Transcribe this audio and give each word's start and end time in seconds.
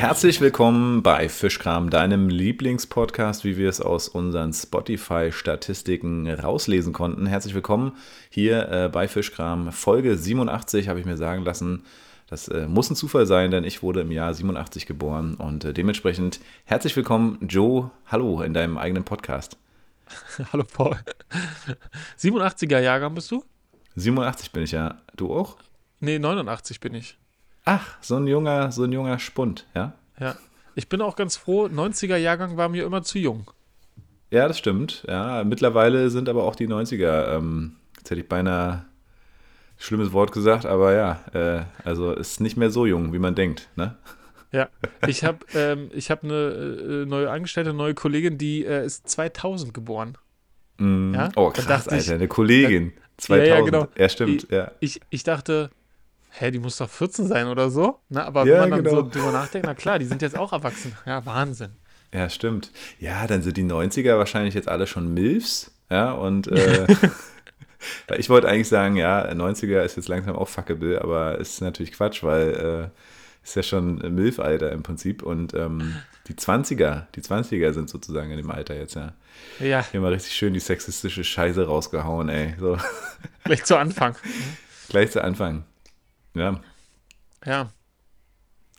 Herzlich 0.00 0.40
willkommen 0.40 1.02
bei 1.02 1.28
Fischkram, 1.28 1.90
deinem 1.90 2.30
Lieblingspodcast, 2.30 3.44
wie 3.44 3.58
wir 3.58 3.68
es 3.68 3.82
aus 3.82 4.08
unseren 4.08 4.54
Spotify-Statistiken 4.54 6.26
rauslesen 6.26 6.94
konnten. 6.94 7.26
Herzlich 7.26 7.54
willkommen 7.54 7.92
hier 8.30 8.66
äh, 8.70 8.88
bei 8.88 9.08
Fischkram. 9.08 9.72
Folge 9.72 10.16
87 10.16 10.88
habe 10.88 11.00
ich 11.00 11.04
mir 11.04 11.18
sagen 11.18 11.44
lassen. 11.44 11.84
Das 12.28 12.48
äh, 12.48 12.66
muss 12.66 12.88
ein 12.88 12.96
Zufall 12.96 13.26
sein, 13.26 13.50
denn 13.50 13.62
ich 13.62 13.82
wurde 13.82 14.00
im 14.00 14.10
Jahr 14.10 14.32
87 14.32 14.86
geboren 14.86 15.34
und 15.34 15.66
äh, 15.66 15.74
dementsprechend 15.74 16.40
herzlich 16.64 16.96
willkommen, 16.96 17.36
Joe. 17.46 17.90
Hallo 18.06 18.40
in 18.40 18.54
deinem 18.54 18.78
eigenen 18.78 19.04
Podcast. 19.04 19.58
Hallo 20.50 20.64
Paul. 20.64 20.96
87er 22.18 22.78
Jahrgang 22.78 23.14
bist 23.14 23.30
du? 23.30 23.44
87 23.96 24.50
bin 24.50 24.62
ich 24.62 24.72
ja. 24.72 25.02
Du 25.14 25.30
auch? 25.30 25.58
Nee, 26.00 26.18
89 26.18 26.80
bin 26.80 26.94
ich. 26.94 27.18
Ach, 27.64 27.98
so 28.00 28.16
ein 28.16 28.26
junger, 28.26 28.72
so 28.72 28.84
ein 28.84 28.92
junger 28.92 29.18
Spund, 29.18 29.66
ja? 29.74 29.92
Ja. 30.20 30.36
Ich 30.74 30.88
bin 30.88 31.00
auch 31.00 31.16
ganz 31.16 31.36
froh, 31.36 31.66
90er 31.66 32.16
Jahrgang 32.16 32.56
war 32.56 32.68
mir 32.68 32.84
immer 32.84 33.02
zu 33.02 33.18
jung. 33.18 33.50
Ja, 34.30 34.46
das 34.46 34.58
stimmt. 34.58 35.04
Ja, 35.08 35.42
mittlerweile 35.44 36.10
sind 36.10 36.28
aber 36.28 36.44
auch 36.44 36.54
die 36.54 36.68
90er, 36.68 37.36
ähm, 37.36 37.76
jetzt 37.98 38.10
hätte 38.10 38.20
ich 38.20 38.28
beinahe 38.28 38.72
ein 38.72 38.86
schlimmes 39.76 40.12
Wort 40.12 40.30
gesagt, 40.32 40.66
aber 40.66 40.94
ja, 40.94 41.20
äh, 41.32 41.64
also 41.84 42.12
ist 42.12 42.40
nicht 42.40 42.56
mehr 42.56 42.70
so 42.70 42.86
jung, 42.86 43.12
wie 43.12 43.18
man 43.18 43.34
denkt, 43.34 43.68
ne? 43.76 43.96
Ja, 44.52 44.68
ich 45.06 45.22
habe 45.22 45.38
ähm, 45.54 45.90
hab 45.94 46.24
eine 46.24 46.34
äh, 46.34 47.06
neue 47.06 47.30
Angestellte, 47.30 47.70
eine 47.70 47.76
neue 47.76 47.94
Kollegin, 47.94 48.36
die 48.36 48.64
äh, 48.64 48.84
ist 48.84 49.08
2000 49.08 49.72
geboren. 49.72 50.18
Mm. 50.78 51.14
Ja? 51.14 51.28
Oh, 51.36 51.50
krass, 51.50 51.86
Alter, 51.86 51.98
ich, 51.98 52.10
eine 52.10 52.26
Kollegin. 52.26 52.92
2000. 53.18 53.48
Ja, 53.48 53.54
ja, 53.54 53.64
genau. 53.64 53.88
Ja, 53.96 54.08
stimmt, 54.08 54.44
ich, 54.44 54.50
ja. 54.50 54.72
Ich, 54.80 55.00
ich 55.10 55.22
dachte, 55.22 55.70
hä, 56.30 56.50
die 56.50 56.58
muss 56.58 56.76
doch 56.78 56.88
14 56.88 57.26
sein 57.26 57.46
oder 57.48 57.70
so. 57.70 58.00
Na, 58.08 58.24
aber 58.24 58.46
ja, 58.46 58.62
wenn 58.62 58.70
man 58.70 58.70
dann 58.70 58.84
genau. 58.84 58.96
so 59.04 59.10
drüber 59.10 59.32
nachdenkt, 59.32 59.66
na 59.66 59.74
klar, 59.74 59.98
die 59.98 60.06
sind 60.06 60.22
jetzt 60.22 60.36
auch 60.36 60.52
erwachsen. 60.52 60.96
Ja, 61.06 61.24
Wahnsinn. 61.26 61.72
Ja, 62.12 62.28
stimmt. 62.28 62.72
Ja, 62.98 63.26
dann 63.26 63.42
sind 63.42 63.56
die 63.56 63.64
90er 63.64 64.18
wahrscheinlich 64.18 64.54
jetzt 64.54 64.68
alle 64.68 64.86
schon 64.86 65.14
Milfs. 65.14 65.72
Ja, 65.90 66.12
und 66.12 66.48
äh, 66.48 66.86
ich 68.16 68.28
wollte 68.28 68.48
eigentlich 68.48 68.68
sagen, 68.68 68.96
ja, 68.96 69.24
90er 69.30 69.82
ist 69.82 69.96
jetzt 69.96 70.08
langsam 70.08 70.36
auch 70.36 70.48
fuckable, 70.48 71.00
aber 71.00 71.38
ist 71.38 71.60
natürlich 71.60 71.92
Quatsch, 71.92 72.22
weil 72.22 72.90
äh, 72.92 73.44
ist 73.44 73.56
ja 73.56 73.62
schon 73.62 73.96
Milf-Alter 73.96 74.72
im 74.72 74.82
Prinzip. 74.82 75.22
Und 75.22 75.54
ähm, 75.54 75.96
die 76.28 76.34
20er, 76.34 77.06
die 77.14 77.22
20er 77.22 77.72
sind 77.72 77.88
sozusagen 77.88 78.30
in 78.30 78.36
dem 78.36 78.50
Alter 78.50 78.76
jetzt, 78.76 78.94
ja. 78.94 79.14
Ja. 79.58 79.84
Hier 79.90 80.00
mal 80.00 80.12
richtig 80.12 80.32
schön 80.34 80.52
die 80.52 80.60
sexistische 80.60 81.24
Scheiße 81.24 81.66
rausgehauen, 81.66 82.28
ey. 82.28 82.54
So. 82.58 82.76
Gleich 83.44 83.64
zu 83.64 83.76
Anfang. 83.76 84.14
Gleich 84.88 85.10
zu 85.10 85.22
Anfang. 85.22 85.64
Ja. 86.40 86.60
Ja. 87.44 87.70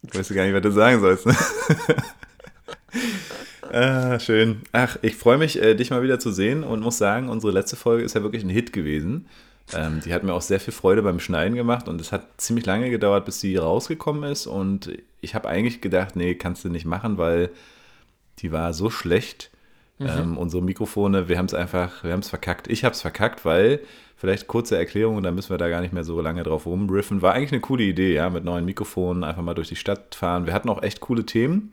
Ich 0.02 0.18
weiß 0.18 0.30
gar 0.34 0.46
nicht, 0.46 0.54
was 0.54 0.64
du 0.64 0.72
sagen 0.72 1.00
sollst. 1.00 1.28
Ne? 1.28 1.36
ah, 3.72 4.20
schön. 4.20 4.64
Ach, 4.72 4.98
ich 5.04 5.16
freue 5.16 5.38
mich, 5.38 5.62
äh, 5.62 5.76
dich 5.76 5.92
mal 5.92 6.02
wieder 6.02 6.20
zu 6.20 6.32
sehen 6.32 6.64
und 6.64 6.82
muss 6.82 6.98
sagen, 6.98 7.30
unsere 7.30 7.54
letzte 7.54 7.76
Folge 7.76 8.04
ist 8.04 8.16
ja 8.16 8.24
wirklich 8.24 8.44
ein 8.44 8.50
Hit 8.50 8.74
gewesen. 8.74 9.28
Ähm, 9.74 10.02
die 10.04 10.12
hat 10.12 10.24
mir 10.24 10.34
auch 10.34 10.42
sehr 10.42 10.60
viel 10.60 10.74
Freude 10.74 11.04
beim 11.04 11.20
Schneiden 11.20 11.56
gemacht 11.56 11.88
und 11.88 12.02
es 12.02 12.12
hat 12.12 12.42
ziemlich 12.42 12.66
lange 12.66 12.90
gedauert, 12.90 13.26
bis 13.26 13.40
sie 13.40 13.56
rausgekommen 13.58 14.24
ist. 14.24 14.48
Und 14.48 14.92
ich 15.22 15.36
habe 15.36 15.48
eigentlich 15.48 15.82
gedacht, 15.82 16.16
nee, 16.16 16.34
kannst 16.34 16.66
du 16.66 16.70
nicht 16.70 16.86
machen, 16.86 17.20
weil 17.20 17.52
die 18.40 18.52
war 18.52 18.74
so 18.74 18.90
schlecht. 18.90 19.52
Mhm. 20.00 20.08
Ähm, 20.08 20.38
unsere 20.38 20.64
Mikrofone, 20.64 21.30
wir 21.30 21.38
haben 21.38 21.46
es 21.46 21.54
einfach, 21.54 22.04
wir 22.04 22.12
haben 22.12 22.22
es 22.22 22.30
verkackt. 22.30 22.68
Ich 22.70 22.84
habe 22.84 22.94
es 22.94 23.02
verkackt, 23.02 23.46
weil, 23.46 23.82
vielleicht 24.22 24.46
kurze 24.46 24.78
Erklärung, 24.78 25.24
dann 25.24 25.34
müssen 25.34 25.50
wir 25.50 25.58
da 25.58 25.68
gar 25.68 25.82
nicht 25.82 25.94
mehr 25.94 26.04
so 26.04 26.22
lange 26.22 26.44
drauf 26.44 26.68
rumriffen. 26.68 27.24
War 27.24 27.34
eigentlich 27.34 27.54
eine 27.54 27.62
coole 27.62 27.82
Idee, 27.82 28.14
ja, 28.14 28.30
mit 28.30 28.44
neuen 28.44 28.66
Mikrofonen 28.66 29.24
einfach 29.24 29.42
mal 29.42 29.56
durch 29.56 29.70
die 29.70 29.76
Stadt 29.76 30.14
fahren. 30.14 30.46
Wir 30.46 30.54
hatten 30.54 30.70
auch 30.70 30.84
echt 30.84 31.00
coole 31.00 31.26
Themen. 31.26 31.72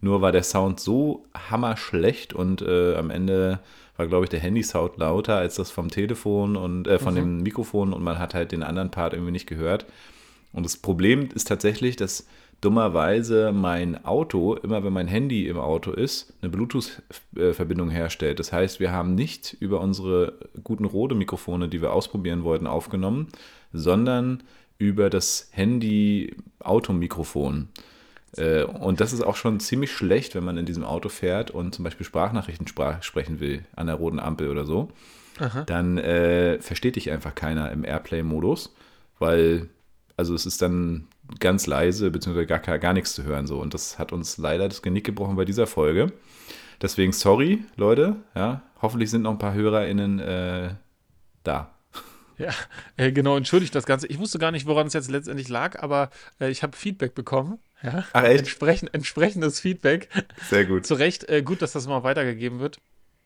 Nur 0.00 0.20
war 0.20 0.32
der 0.32 0.42
Sound 0.42 0.80
so 0.80 1.24
hammerschlecht 1.50 2.32
und 2.32 2.62
äh, 2.62 2.96
am 2.96 3.10
Ende 3.10 3.60
war, 3.96 4.08
glaube 4.08 4.24
ich, 4.24 4.30
der 4.30 4.40
Handy-Sound 4.40 4.96
lauter 4.96 5.36
als 5.36 5.54
das 5.54 5.70
vom 5.70 5.88
Telefon 5.88 6.56
und 6.56 6.88
äh, 6.88 6.98
von 6.98 7.14
mhm. 7.14 7.18
dem 7.18 7.42
Mikrofon 7.44 7.92
und 7.92 8.02
man 8.02 8.18
hat 8.18 8.34
halt 8.34 8.50
den 8.50 8.64
anderen 8.64 8.90
Part 8.90 9.12
irgendwie 9.12 9.30
nicht 9.30 9.46
gehört. 9.46 9.86
Und 10.52 10.66
das 10.66 10.76
Problem 10.76 11.28
ist 11.32 11.46
tatsächlich, 11.46 11.94
dass 11.94 12.26
dummerweise 12.60 13.52
mein 13.52 14.04
Auto, 14.04 14.54
immer 14.54 14.84
wenn 14.84 14.92
mein 14.92 15.08
Handy 15.08 15.48
im 15.48 15.58
Auto 15.58 15.92
ist, 15.92 16.34
eine 16.40 16.50
Bluetooth-Verbindung 16.50 17.90
herstellt. 17.90 18.38
Das 18.38 18.52
heißt, 18.52 18.78
wir 18.80 18.92
haben 18.92 19.14
nicht 19.14 19.56
über 19.60 19.80
unsere 19.80 20.34
guten 20.62 20.84
Rode-Mikrofone, 20.84 21.68
die 21.68 21.82
wir 21.82 21.92
ausprobieren 21.92 22.44
wollten, 22.44 22.66
aufgenommen, 22.66 23.28
sondern 23.72 24.42
über 24.78 25.10
das 25.10 25.48
Handy-Automikrofon. 25.52 27.68
Äh, 28.36 28.64
und 28.64 29.00
das 29.00 29.12
ist 29.12 29.22
auch 29.22 29.36
schon 29.36 29.60
ziemlich 29.60 29.92
schlecht, 29.92 30.34
wenn 30.34 30.44
man 30.44 30.56
in 30.56 30.66
diesem 30.66 30.84
Auto 30.84 31.08
fährt 31.08 31.50
und 31.50 31.74
zum 31.74 31.84
Beispiel 31.84 32.06
Sprachnachrichten 32.06 32.66
sprach, 32.66 33.02
sprechen 33.02 33.40
will, 33.40 33.64
an 33.76 33.86
der 33.86 33.96
roten 33.96 34.18
Ampel 34.18 34.48
oder 34.48 34.64
so. 34.64 34.90
Aha. 35.38 35.62
Dann 35.62 35.98
äh, 35.98 36.60
versteht 36.60 36.96
dich 36.96 37.10
einfach 37.10 37.34
keiner 37.34 37.70
im 37.72 37.84
Airplay-Modus, 37.84 38.74
weil, 39.18 39.68
also 40.16 40.34
es 40.34 40.46
ist 40.46 40.62
dann 40.62 41.08
ganz 41.40 41.66
leise, 41.66 42.10
beziehungsweise 42.10 42.46
gar, 42.46 42.60
gar 42.60 42.92
nichts 42.92 43.14
zu 43.14 43.24
hören. 43.24 43.46
So. 43.46 43.60
Und 43.60 43.74
das 43.74 43.98
hat 43.98 44.12
uns 44.12 44.38
leider 44.38 44.68
das 44.68 44.82
Genick 44.82 45.04
gebrochen 45.04 45.36
bei 45.36 45.44
dieser 45.44 45.66
Folge. 45.66 46.12
Deswegen 46.82 47.12
sorry, 47.12 47.64
Leute. 47.76 48.16
Ja, 48.34 48.62
hoffentlich 48.82 49.10
sind 49.10 49.22
noch 49.22 49.30
ein 49.30 49.38
paar 49.38 49.54
HörerInnen 49.54 50.18
äh, 50.18 50.74
da. 51.42 51.74
Ja, 52.36 52.50
äh, 52.96 53.12
genau, 53.12 53.36
entschuldigt 53.36 53.74
das 53.74 53.86
Ganze. 53.86 54.06
Ich 54.08 54.18
wusste 54.18 54.38
gar 54.38 54.50
nicht, 54.50 54.66
woran 54.66 54.88
es 54.88 54.92
jetzt 54.92 55.10
letztendlich 55.10 55.48
lag, 55.48 55.80
aber 55.82 56.10
äh, 56.40 56.50
ich 56.50 56.62
habe 56.62 56.76
Feedback 56.76 57.14
bekommen. 57.14 57.58
Ja? 57.82 58.04
Ach, 58.12 58.24
echt? 58.24 58.40
Entsprechend, 58.40 58.92
entsprechendes 58.92 59.60
Feedback. 59.60 60.08
Sehr 60.48 60.64
gut. 60.64 60.84
Zu 60.84 60.94
Recht, 60.94 61.28
äh, 61.28 61.42
gut, 61.42 61.62
dass 61.62 61.72
das 61.72 61.86
mal 61.86 62.02
weitergegeben 62.02 62.58
wird. 62.58 62.78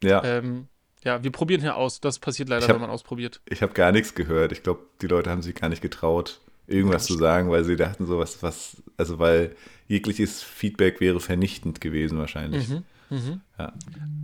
Ja. 0.02 0.22
Ähm, 0.24 0.68
ja, 1.04 1.22
wir 1.22 1.32
probieren 1.32 1.60
hier 1.60 1.76
aus. 1.76 2.00
Das 2.00 2.18
passiert 2.18 2.48
leider, 2.48 2.66
hab, 2.66 2.74
wenn 2.74 2.80
man 2.80 2.90
ausprobiert. 2.90 3.40
Ich 3.48 3.62
habe 3.62 3.72
gar 3.72 3.92
nichts 3.92 4.14
gehört. 4.14 4.52
Ich 4.52 4.62
glaube, 4.62 4.80
die 5.00 5.06
Leute 5.06 5.30
haben 5.30 5.42
sich 5.42 5.54
gar 5.54 5.68
nicht 5.68 5.80
getraut, 5.80 6.40
irgendwas 6.68 7.06
zu 7.06 7.14
sagen, 7.14 7.50
weil 7.50 7.64
sie 7.64 7.76
dachten 7.76 8.06
so, 8.06 8.18
was, 8.18 8.42
was, 8.42 8.82
also 8.96 9.18
weil 9.18 9.56
jegliches 9.88 10.42
Feedback 10.42 11.00
wäre 11.00 11.18
vernichtend 11.18 11.80
gewesen 11.80 12.18
wahrscheinlich. 12.18 12.68
Mhm. 12.68 12.84
Mhm. 13.10 13.40
Ja. 13.58 13.72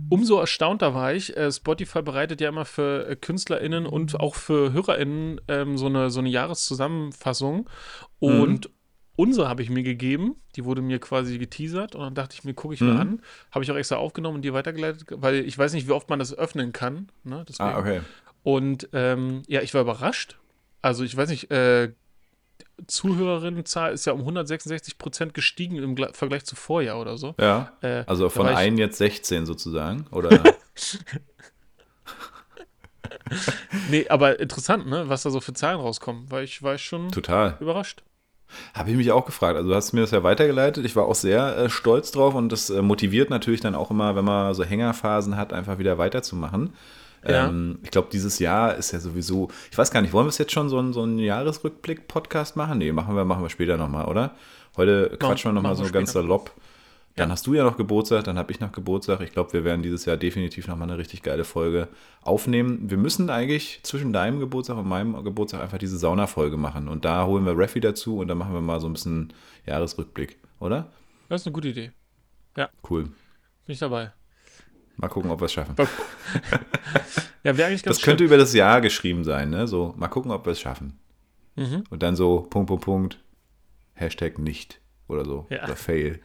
Umso 0.09 0.39
erstaunter 0.39 0.93
war 0.93 1.13
ich. 1.13 1.35
Äh, 1.35 1.51
Spotify 1.51 2.03
bereitet 2.03 2.39
ja 2.41 2.49
immer 2.49 2.65
für 2.65 3.07
äh, 3.07 3.15
KünstlerInnen 3.15 3.87
und 3.87 4.19
auch 4.19 4.35
für 4.35 4.73
HörerInnen 4.73 5.41
ähm, 5.47 5.77
so, 5.77 5.87
eine, 5.87 6.11
so 6.11 6.19
eine 6.19 6.29
Jahreszusammenfassung. 6.29 7.67
Und 8.19 8.65
mhm. 8.65 8.73
unsere 9.15 9.49
habe 9.49 9.63
ich 9.63 9.71
mir 9.71 9.81
gegeben. 9.81 10.35
Die 10.55 10.65
wurde 10.65 10.83
mir 10.83 10.99
quasi 10.99 11.39
geteasert. 11.39 11.95
Und 11.95 12.01
dann 12.01 12.13
dachte 12.13 12.35
ich 12.37 12.43
mir, 12.43 12.53
gucke 12.53 12.75
ich 12.75 12.81
mhm. 12.81 12.93
mal 12.93 13.01
an. 13.01 13.21
Habe 13.49 13.65
ich 13.65 13.71
auch 13.71 13.75
extra 13.75 13.95
aufgenommen 13.95 14.35
und 14.35 14.41
dir 14.43 14.53
weitergeleitet, 14.53 15.07
weil 15.09 15.45
ich 15.45 15.57
weiß 15.57 15.73
nicht, 15.73 15.87
wie 15.87 15.93
oft 15.93 16.09
man 16.09 16.19
das 16.19 16.37
öffnen 16.37 16.71
kann. 16.71 17.09
Ne? 17.23 17.43
Ah, 17.57 17.79
okay. 17.79 18.01
Und 18.43 18.89
ähm, 18.93 19.41
ja, 19.47 19.61
ich 19.61 19.73
war 19.73 19.81
überrascht. 19.81 20.37
Also 20.83 21.03
ich 21.03 21.17
weiß 21.17 21.29
nicht, 21.29 21.49
äh, 21.49 21.91
Zuhörerinnenzahl 22.87 23.93
ist 23.93 24.05
ja 24.05 24.13
um 24.13 24.19
166 24.19 24.97
Prozent 24.97 25.33
gestiegen 25.33 25.77
im 25.77 25.95
Vergleich 26.13 26.45
zu 26.45 26.55
Vorjahr 26.55 26.99
oder 26.99 27.17
so. 27.17 27.35
Ja. 27.39 27.71
Äh, 27.81 28.03
also 28.07 28.29
von 28.29 28.47
ein 28.47 28.77
jetzt 28.77 28.97
16 28.97 29.45
sozusagen, 29.45 30.07
oder? 30.11 30.29
nee, 33.89 34.07
aber 34.09 34.39
interessant, 34.39 34.87
ne, 34.87 35.07
was 35.09 35.23
da 35.23 35.29
so 35.29 35.39
für 35.39 35.53
Zahlen 35.53 35.79
rauskommen, 35.79 36.29
weil 36.29 36.43
ich 36.43 36.61
war 36.63 36.77
schon 36.77 37.11
Total. 37.11 37.57
überrascht. 37.59 38.03
Habe 38.73 38.91
ich 38.91 38.97
mich 38.97 39.11
auch 39.11 39.25
gefragt. 39.25 39.57
Also 39.57 39.69
du 39.69 39.75
hast 39.75 39.93
mir 39.93 40.01
das 40.01 40.11
ja 40.11 40.23
weitergeleitet. 40.23 40.85
Ich 40.85 40.95
war 40.95 41.05
auch 41.05 41.15
sehr 41.15 41.57
äh, 41.57 41.69
stolz 41.69 42.11
drauf 42.11 42.35
und 42.35 42.51
das 42.51 42.69
äh, 42.69 42.81
motiviert 42.81 43.29
natürlich 43.29 43.61
dann 43.61 43.75
auch 43.75 43.89
immer, 43.89 44.15
wenn 44.15 44.25
man 44.25 44.53
so 44.53 44.63
Hängerphasen 44.63 45.35
hat, 45.35 45.51
einfach 45.51 45.77
wieder 45.79 45.97
weiterzumachen. 45.97 46.73
Ja. 47.27 47.47
Ähm, 47.47 47.79
ich 47.83 47.91
glaube, 47.91 48.09
dieses 48.11 48.39
Jahr 48.39 48.75
ist 48.75 48.91
ja 48.91 48.99
sowieso, 48.99 49.49
ich 49.71 49.77
weiß 49.77 49.91
gar 49.91 50.01
nicht, 50.01 50.13
wollen 50.13 50.25
wir 50.25 50.29
es 50.29 50.37
jetzt 50.37 50.51
schon 50.51 50.69
so, 50.69 50.79
ein, 50.79 50.93
so 50.93 51.03
einen 51.03 51.19
Jahresrückblick-Podcast 51.19 52.55
machen? 52.55 52.77
Nee, 52.77 52.91
machen 52.91 53.15
wir, 53.15 53.25
machen 53.25 53.43
wir 53.43 53.49
später 53.49 53.77
nochmal, 53.77 54.05
oder? 54.05 54.35
Heute 54.77 55.15
quatschen 55.19 55.49
wir 55.49 55.53
nochmal 55.53 55.75
so 55.75 55.89
ganz 55.91 56.11
salopp. 56.11 56.51
Dann 57.15 57.29
ja. 57.29 57.33
hast 57.33 57.47
du 57.47 57.53
ja 57.53 57.63
noch 57.63 57.77
Geburtstag, 57.77 58.25
dann 58.25 58.37
habe 58.37 58.51
ich 58.51 58.59
noch 58.59 58.73
Geburtstag. 58.73 59.21
Ich 59.21 59.31
glaube, 59.31 59.53
wir 59.53 59.63
werden 59.63 59.81
dieses 59.81 60.03
Jahr 60.03 60.17
definitiv 60.17 60.67
nochmal 60.67 60.89
eine 60.89 60.97
richtig 60.97 61.23
geile 61.23 61.45
Folge 61.45 61.87
aufnehmen. 62.21 62.89
Wir 62.89 62.97
müssen 62.97 63.29
eigentlich 63.29 63.79
zwischen 63.83 64.11
deinem 64.11 64.41
Geburtstag 64.41 64.77
und 64.77 64.87
meinem 64.87 65.23
Geburtstag 65.23 65.61
einfach 65.61 65.77
diese 65.77 65.97
Sauna-Folge 65.97 66.57
machen. 66.57 66.89
Und 66.89 67.05
da 67.05 67.25
holen 67.25 67.45
wir 67.45 67.57
Raffi 67.57 67.79
dazu 67.79 68.17
und 68.17 68.27
dann 68.27 68.37
machen 68.37 68.53
wir 68.53 68.59
mal 68.59 68.81
so 68.81 68.87
ein 68.87 68.93
bisschen 68.93 69.31
Jahresrückblick, 69.65 70.37
oder? 70.59 70.91
Das 71.29 71.41
ist 71.41 71.47
eine 71.47 71.53
gute 71.53 71.69
Idee. 71.69 71.91
Ja. 72.57 72.69
Cool. 72.87 73.03
Bin 73.03 73.13
ich 73.73 73.79
dabei. 73.79 74.11
Mal 74.97 75.09
gucken, 75.09 75.31
ob 75.31 75.41
wir 75.41 75.45
es 75.45 75.53
schaffen. 75.53 75.75
ja, 77.43 77.57
wäre 77.57 77.67
eigentlich 77.67 77.83
ganz 77.83 77.97
Das 77.97 78.03
könnte 78.05 78.23
schön. 78.23 78.27
über 78.27 78.37
das 78.37 78.53
Jahr 78.53 78.81
geschrieben 78.81 79.23
sein, 79.23 79.49
ne? 79.49 79.67
So, 79.67 79.93
mal 79.97 80.07
gucken, 80.07 80.31
ob 80.31 80.45
wir 80.45 80.51
es 80.51 80.59
schaffen. 80.59 80.99
Mhm. 81.55 81.83
Und 81.89 82.03
dann 82.03 82.15
so, 82.15 82.41
Punkt, 82.41 82.67
Punkt, 82.67 82.83
Punkt, 82.83 83.19
Hashtag 83.93 84.39
nicht 84.39 84.79
oder 85.07 85.25
so. 85.25 85.47
Ja. 85.49 85.63
Oder 85.63 85.75
Fail. 85.75 86.21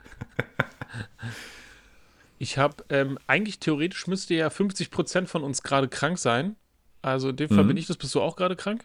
ich 2.39 2.59
habe, 2.59 2.85
ähm, 2.89 3.19
eigentlich 3.27 3.59
theoretisch 3.59 4.07
müsste 4.07 4.35
ja 4.35 4.49
50% 4.49 5.27
von 5.27 5.43
uns 5.43 5.63
gerade 5.63 5.89
krank 5.89 6.19
sein. 6.19 6.57
Also 7.03 7.31
in 7.31 7.37
dem 7.37 7.49
Fall 7.49 7.65
mhm. 7.65 7.69
bin 7.69 7.77
ich 7.77 7.87
das. 7.87 7.97
Bist 7.97 8.15
du 8.15 8.21
auch 8.21 8.37
gerade 8.37 8.57
krank? 8.57 8.85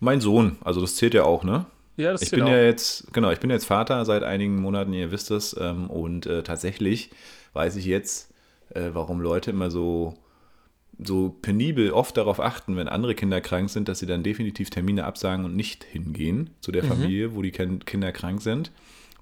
Mein 0.00 0.20
Sohn, 0.20 0.58
also 0.62 0.80
das 0.80 0.96
zählt 0.96 1.14
ja 1.14 1.24
auch, 1.24 1.44
ne? 1.44 1.66
Ja, 1.96 2.12
das 2.12 2.22
Ich 2.22 2.30
bin 2.30 2.42
auch. 2.42 2.48
ja 2.48 2.62
jetzt, 2.62 3.12
genau, 3.14 3.30
ich 3.30 3.40
bin 3.40 3.48
jetzt 3.50 3.64
Vater 3.64 4.04
seit 4.04 4.22
einigen 4.22 4.60
Monaten, 4.60 4.92
ihr 4.92 5.10
wisst 5.10 5.30
es, 5.30 5.56
ähm, 5.58 5.88
und 5.88 6.26
äh, 6.26 6.42
tatsächlich 6.42 7.10
weiß 7.54 7.76
ich 7.76 7.86
jetzt, 7.86 8.34
äh, 8.76 8.94
warum 8.94 9.20
Leute 9.20 9.50
immer 9.50 9.70
so, 9.70 10.14
so 10.98 11.30
penibel 11.42 11.90
oft 11.92 12.16
darauf 12.16 12.40
achten, 12.40 12.76
wenn 12.76 12.88
andere 12.88 13.14
Kinder 13.14 13.40
krank 13.40 13.70
sind, 13.70 13.88
dass 13.88 13.98
sie 13.98 14.06
dann 14.06 14.22
definitiv 14.22 14.70
Termine 14.70 15.04
absagen 15.04 15.44
und 15.44 15.56
nicht 15.56 15.84
hingehen 15.84 16.50
zu 16.60 16.72
der 16.72 16.84
Familie, 16.84 17.34
wo 17.34 17.42
die 17.42 17.50
Kinder 17.50 18.12
krank 18.12 18.42
sind. 18.42 18.70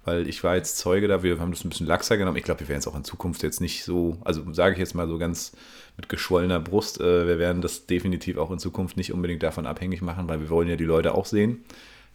Weil 0.03 0.27
ich 0.27 0.43
war 0.43 0.55
jetzt 0.55 0.77
Zeuge 0.77 1.07
da, 1.07 1.23
wir 1.23 1.39
haben 1.39 1.51
das 1.51 1.65
ein 1.65 1.69
bisschen 1.69 1.87
laxer 1.87 2.17
genommen. 2.17 2.37
Ich 2.37 2.43
glaube, 2.43 2.59
wir 2.59 2.67
werden 2.67 2.79
es 2.79 2.87
auch 2.87 2.95
in 2.95 3.03
Zukunft 3.03 3.41
jetzt 3.41 3.59
nicht 3.59 3.83
so, 3.83 4.17
also 4.23 4.43
sage 4.53 4.73
ich 4.73 4.79
jetzt 4.79 4.93
mal 4.93 5.07
so 5.07 5.17
ganz 5.17 5.53
mit 5.97 6.09
geschwollener 6.09 6.59
Brust, 6.59 7.01
äh, 7.01 7.27
wir 7.27 7.39
werden 7.39 7.61
das 7.61 7.87
definitiv 7.87 8.37
auch 8.37 8.51
in 8.51 8.59
Zukunft 8.59 8.97
nicht 8.97 9.13
unbedingt 9.13 9.41
davon 9.41 9.65
abhängig 9.65 10.01
machen, 10.01 10.27
weil 10.27 10.41
wir 10.41 10.49
wollen 10.49 10.67
ja 10.67 10.75
die 10.75 10.85
Leute 10.85 11.15
auch 11.15 11.25
sehen. 11.25 11.63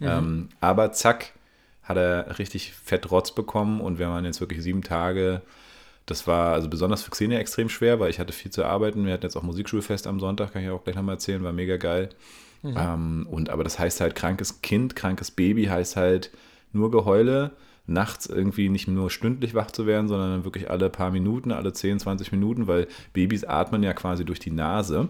Ähm, 0.01 0.49
aber 0.61 0.93
zack, 0.93 1.33
hat 1.83 1.97
er 1.97 2.39
richtig 2.39 2.73
fett 2.73 3.11
Rotz 3.11 3.33
bekommen 3.33 3.81
und 3.81 3.99
wir 3.99 4.09
waren 4.09 4.25
jetzt 4.25 4.41
wirklich 4.41 4.63
sieben 4.63 4.83
Tage. 4.83 5.43
Das 6.11 6.27
war 6.27 6.53
also 6.53 6.69
besonders 6.69 7.03
für 7.03 7.11
Xenia 7.11 7.39
extrem 7.39 7.69
schwer, 7.69 8.01
weil 8.01 8.11
ich 8.11 8.19
hatte 8.19 8.33
viel 8.33 8.51
zu 8.51 8.65
arbeiten. 8.65 9.07
Wir 9.07 9.13
hatten 9.13 9.23
jetzt 9.23 9.37
auch 9.37 9.43
Musikschulfest 9.43 10.07
am 10.07 10.19
Sonntag, 10.19 10.53
kann 10.53 10.63
ich 10.63 10.71
auch 10.71 10.83
gleich 10.83 10.97
nochmal 10.97 11.15
erzählen, 11.15 11.45
war 11.45 11.53
mega 11.53 11.77
geil. 11.77 12.11
Ähm, 12.65 13.27
und 13.31 13.49
aber 13.49 13.65
das 13.65 13.79
heißt 13.79 14.01
halt 14.01 14.15
krankes 14.15 14.61
Kind, 14.61 14.97
krankes 14.97 15.31
Baby 15.31 15.67
heißt 15.67 15.97
halt 15.97 16.31
nur 16.73 16.91
Geheule, 16.91 17.53
nachts 17.87 18.27
irgendwie 18.27 18.69
nicht 18.69 18.89
nur 18.89 19.11
stündlich 19.11 19.55
wach 19.55 19.71
zu 19.71 19.87
werden, 19.87 20.09
sondern 20.09 20.31
dann 20.31 20.45
wirklich 20.45 20.71
alle 20.71 20.91
paar 20.91 21.11
Minuten, 21.11 21.53
alle 21.53 21.73
10, 21.73 22.01
20 22.01 22.33
Minuten, 22.33 22.67
weil 22.67 22.87
Babys 23.13 23.45
atmen 23.45 23.83
ja 23.83 23.93
quasi 23.93 24.25
durch 24.25 24.39
die 24.39 24.51
Nase 24.51 25.09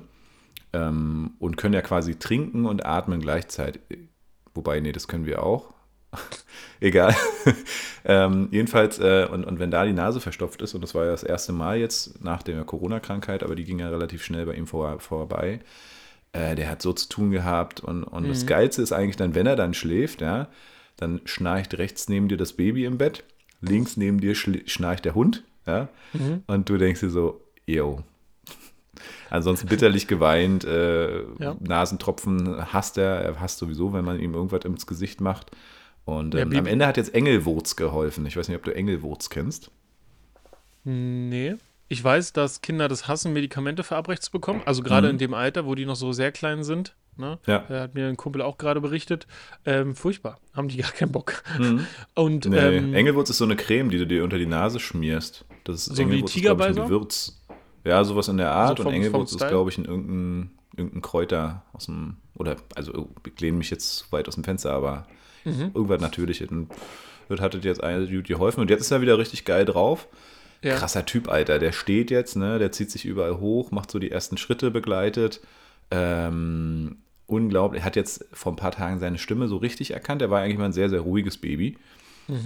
ähm, 0.72 1.32
und 1.38 1.56
können 1.56 1.74
ja 1.74 1.82
quasi 1.82 2.16
trinken 2.16 2.66
und 2.66 2.86
atmen 2.86 3.20
gleichzeitig. 3.20 3.80
Wobei, 4.54 4.80
nee, 4.80 4.92
das 4.92 5.08
können 5.08 5.26
wir 5.26 5.42
auch. 5.42 5.72
Egal. 6.80 7.14
ähm, 8.04 8.48
jedenfalls, 8.50 8.98
äh, 8.98 9.28
und, 9.30 9.44
und 9.44 9.58
wenn 9.58 9.70
da 9.70 9.84
die 9.84 9.92
Nase 9.92 10.20
verstopft 10.20 10.62
ist, 10.62 10.74
und 10.74 10.80
das 10.80 10.94
war 10.94 11.04
ja 11.04 11.10
das 11.10 11.22
erste 11.22 11.52
Mal 11.52 11.78
jetzt 11.78 12.24
nach 12.24 12.42
der 12.42 12.64
Corona-Krankheit, 12.64 13.42
aber 13.42 13.54
die 13.54 13.64
ging 13.64 13.80
ja 13.80 13.88
relativ 13.90 14.24
schnell 14.24 14.46
bei 14.46 14.54
ihm 14.54 14.66
vor, 14.66 14.98
vorbei, 15.00 15.60
äh, 16.32 16.54
der 16.54 16.70
hat 16.70 16.80
so 16.80 16.92
zu 16.92 17.08
tun 17.08 17.30
gehabt. 17.30 17.80
Und, 17.80 18.04
und 18.04 18.28
das 18.28 18.46
Geilste 18.46 18.80
ist 18.82 18.92
eigentlich 18.92 19.16
dann, 19.16 19.34
wenn 19.34 19.46
er 19.46 19.56
dann 19.56 19.74
schläft, 19.74 20.22
ja, 20.22 20.48
dann 20.96 21.20
schnarcht 21.24 21.76
rechts 21.78 22.08
neben 22.08 22.28
dir 22.28 22.36
das 22.38 22.54
Baby 22.54 22.84
im 22.86 22.98
Bett, 22.98 23.24
links 23.60 23.96
neben 23.96 24.20
dir 24.20 24.34
schnarcht 24.34 25.04
der 25.04 25.14
Hund, 25.14 25.44
ja, 25.66 25.88
und 26.46 26.68
du 26.68 26.78
denkst 26.78 27.00
dir 27.00 27.10
so, 27.10 27.42
yo. 27.66 28.02
Ansonsten 29.30 29.68
bitterlich 29.68 30.06
geweint, 30.06 30.64
äh, 30.64 31.22
Ja. 31.38 31.56
Nasentropfen 31.60 32.72
hasst 32.72 32.98
er, 32.98 33.20
er 33.20 33.40
hasst 33.40 33.58
sowieso, 33.58 33.92
wenn 33.92 34.04
man 34.04 34.18
ihm 34.18 34.34
irgendwas 34.34 34.64
ins 34.64 34.86
Gesicht 34.86 35.20
macht. 35.20 35.50
Und 36.04 36.34
ähm, 36.34 36.54
am 36.56 36.66
Ende 36.66 36.86
hat 36.86 36.96
jetzt 36.96 37.14
Engelwurz 37.14 37.76
geholfen. 37.76 38.26
Ich 38.26 38.36
weiß 38.36 38.48
nicht, 38.48 38.56
ob 38.56 38.64
du 38.64 38.74
Engelwurz 38.74 39.30
kennst. 39.30 39.70
Nee. 40.84 41.54
Ich 41.88 42.02
weiß, 42.02 42.32
dass 42.32 42.62
Kinder 42.62 42.88
das 42.88 43.08
hassen, 43.08 43.32
Medikamente 43.32 43.82
verabreicht 43.82 44.22
zu 44.22 44.30
bekommen. 44.30 44.62
Also 44.64 44.82
gerade 44.82 45.08
Mhm. 45.08 45.12
in 45.14 45.18
dem 45.18 45.34
Alter, 45.34 45.66
wo 45.66 45.74
die 45.74 45.86
noch 45.86 45.96
so 45.96 46.12
sehr 46.12 46.30
klein 46.32 46.62
sind. 46.62 46.94
Ne? 47.16 47.38
Ja. 47.46 47.64
Da 47.68 47.80
hat 47.82 47.94
mir 47.94 48.06
ein 48.06 48.16
Kumpel 48.16 48.40
auch 48.42 48.56
gerade 48.58 48.80
berichtet. 48.80 49.26
Ähm, 49.66 49.94
furchtbar. 49.94 50.38
Haben 50.54 50.68
die 50.68 50.78
gar 50.78 50.92
keinen 50.92 51.12
Bock. 51.12 51.42
Und 52.14 52.46
Nee, 52.46 52.56
ähm, 52.56 52.94
Engelwurz 52.94 53.28
ist 53.30 53.38
so 53.38 53.44
eine 53.44 53.56
Creme, 53.56 53.90
die 53.90 53.98
du 53.98 54.06
dir 54.06 54.24
unter 54.24 54.38
die 54.38 54.46
Nase 54.46 54.78
schmierst. 54.80 55.44
Das 55.64 55.76
ist 55.76 55.84
So 55.86 55.98
wie 55.98 56.02
Engelwurz 56.02 56.34
ist, 56.36 56.42
glaub 56.42 56.60
ich, 56.60 56.66
ein? 56.66 56.74
Gewürz. 56.76 57.42
Ja, 57.84 58.04
sowas 58.04 58.28
in 58.28 58.36
der 58.36 58.52
Art. 58.52 58.70
Also 58.70 58.82
vom- 58.84 58.90
und 58.92 58.94
Engelwurz 58.96 59.32
ist, 59.32 59.46
glaube 59.48 59.70
ich, 59.70 59.78
in 59.78 59.84
irgendein, 59.84 60.50
irgendein 60.76 61.02
Kräuter 61.02 61.64
aus 61.72 61.86
dem, 61.86 62.16
oder, 62.34 62.56
also 62.76 63.08
ich 63.26 63.40
lehne 63.40 63.58
mich 63.58 63.70
jetzt 63.70 64.10
weit 64.12 64.28
aus 64.28 64.34
dem 64.36 64.44
Fenster, 64.44 64.72
aber 64.72 65.06
Mhm. 65.44 65.70
irgendwas 65.74 66.00
Natürliches. 66.00 66.48
Und 66.50 66.70
das 67.28 67.40
hat 67.40 67.64
jetzt 67.64 67.82
eine 67.82 68.06
gut 68.06 68.26
geholfen. 68.26 68.60
Und 68.60 68.70
jetzt 68.70 68.82
ist 68.82 68.90
er 68.90 69.00
wieder 69.00 69.18
richtig 69.18 69.44
geil 69.44 69.64
drauf. 69.64 70.08
ja. 70.62 70.76
Krasser 70.76 71.06
Typ, 71.06 71.28
Alter. 71.28 71.58
Der 71.58 71.72
steht 71.72 72.10
jetzt, 72.10 72.36
ne? 72.36 72.58
Der 72.58 72.72
zieht 72.72 72.90
sich 72.90 73.04
überall 73.04 73.38
hoch, 73.38 73.70
macht 73.70 73.90
so 73.90 73.98
die 73.98 74.10
ersten 74.10 74.36
Schritte 74.36 74.70
begleitet. 74.70 75.40
Ähm, 75.90 76.98
unglaublich. 77.26 77.82
Er 77.82 77.86
hat 77.86 77.96
jetzt 77.96 78.26
vor 78.32 78.52
ein 78.52 78.56
paar 78.56 78.72
Tagen 78.72 78.98
seine 78.98 79.18
Stimme 79.18 79.48
so 79.48 79.56
richtig 79.56 79.92
erkannt. 79.92 80.22
Er 80.22 80.30
war 80.30 80.40
eigentlich 80.40 80.58
mal 80.58 80.66
ein 80.66 80.72
sehr, 80.72 80.90
sehr 80.90 81.00
ruhiges 81.00 81.38
Baby. 81.38 81.78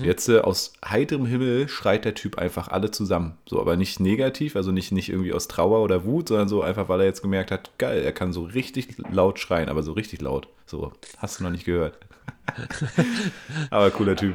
Jetzt 0.03 0.29
äh, 0.29 0.39
aus 0.41 0.73
heiterem 0.85 1.27
Himmel 1.27 1.69
schreit 1.69 2.05
der 2.05 2.15
Typ 2.15 2.39
einfach 2.39 2.69
alle 2.69 2.91
zusammen. 2.91 3.39
So, 3.47 3.61
aber 3.61 3.77
nicht 3.77 4.01
negativ, 4.01 4.57
also 4.57 4.73
nicht, 4.73 4.93
nicht 4.93 5.09
irgendwie 5.09 5.33
aus 5.33 5.49
Trauer 5.49 5.81
oder 5.83 6.05
Wut, 6.05 6.29
sondern 6.29 6.49
so 6.49 6.63
einfach, 6.63 6.89
weil 6.89 7.01
er 7.01 7.07
jetzt 7.07 7.23
gemerkt 7.23 7.51
hat, 7.51 7.71
geil, 7.79 8.03
er 8.03 8.13
kann 8.13 8.33
so 8.33 8.43
richtig 8.45 8.97
laut 9.11 9.39
schreien, 9.39 9.69
aber 9.69 9.83
so 9.83 9.93
richtig 9.93 10.21
laut. 10.21 10.49
So, 10.67 10.93
hast 11.19 11.39
du 11.41 11.45
noch 11.45 11.51
nicht 11.51 11.65
gehört. 11.65 11.99
aber 13.71 13.91
cooler 13.91 14.17
Typ. 14.17 14.35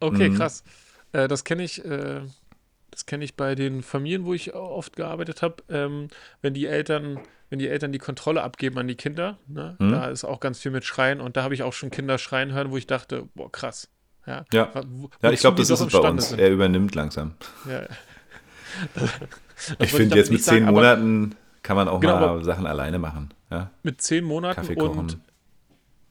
Okay, 0.00 0.30
Mhm. 0.30 0.34
krass. 0.34 0.64
Äh, 1.12 1.28
das 1.28 1.44
kenne 1.44 1.62
ich, 1.62 1.84
äh, 1.84 2.22
das 2.90 3.06
kenne 3.06 3.24
ich 3.24 3.36
bei 3.36 3.54
den 3.54 3.82
Familien, 3.82 4.24
wo 4.24 4.34
ich 4.34 4.54
oft 4.54 4.96
gearbeitet 4.96 5.42
habe. 5.42 5.62
Ähm, 5.68 6.08
wenn 6.42 6.54
die 6.54 6.66
Eltern, 6.66 7.20
wenn 7.50 7.58
die 7.58 7.68
Eltern 7.68 7.92
die 7.92 7.98
Kontrolle 7.98 8.42
abgeben 8.42 8.78
an 8.78 8.88
die 8.88 8.96
Kinder, 8.96 9.38
ne, 9.46 9.76
Mhm. 9.78 9.90
da 9.90 10.06
ist 10.08 10.24
auch 10.24 10.40
ganz 10.40 10.58
viel 10.60 10.72
mit 10.72 10.84
Schreien 10.84 11.20
und 11.20 11.36
da 11.36 11.42
habe 11.42 11.54
ich 11.54 11.62
auch 11.62 11.72
schon 11.72 11.90
Kinder 11.90 12.18
schreien 12.18 12.52
hören, 12.52 12.70
wo 12.70 12.76
ich 12.76 12.86
dachte, 12.86 13.28
boah, 13.34 13.50
krass. 13.50 13.88
Ja, 14.26 14.44
Ja. 14.52 14.70
Wo- 14.86 15.10
Ja, 15.20 15.30
ich 15.30 15.40
glaube, 15.40 15.56
das 15.58 15.70
ist 15.70 15.80
es 15.80 15.92
bei 15.92 15.98
uns. 16.08 16.28
sind. 16.30 16.40
Er 16.40 16.50
übernimmt 16.50 16.94
langsam. 16.94 17.34
Ja. 17.68 17.82
Ich 19.78 19.92
finde, 19.92 20.16
jetzt 20.16 20.32
mit 20.32 20.42
zehn 20.42 20.64
sagen, 20.64 20.74
Monaten 20.74 21.34
kann 21.62 21.76
man 21.76 21.86
auch 21.88 22.00
Genau, 22.00 22.18
mal 22.18 22.44
Sachen 22.44 22.66
alleine 22.66 22.98
machen. 22.98 23.32
Ja? 23.50 23.70
Mit 23.84 24.00
zehn 24.02 24.24
Monaten 24.24 24.56
Kaffee 24.56 24.74
und, 24.74 24.88
kochen. 24.96 25.22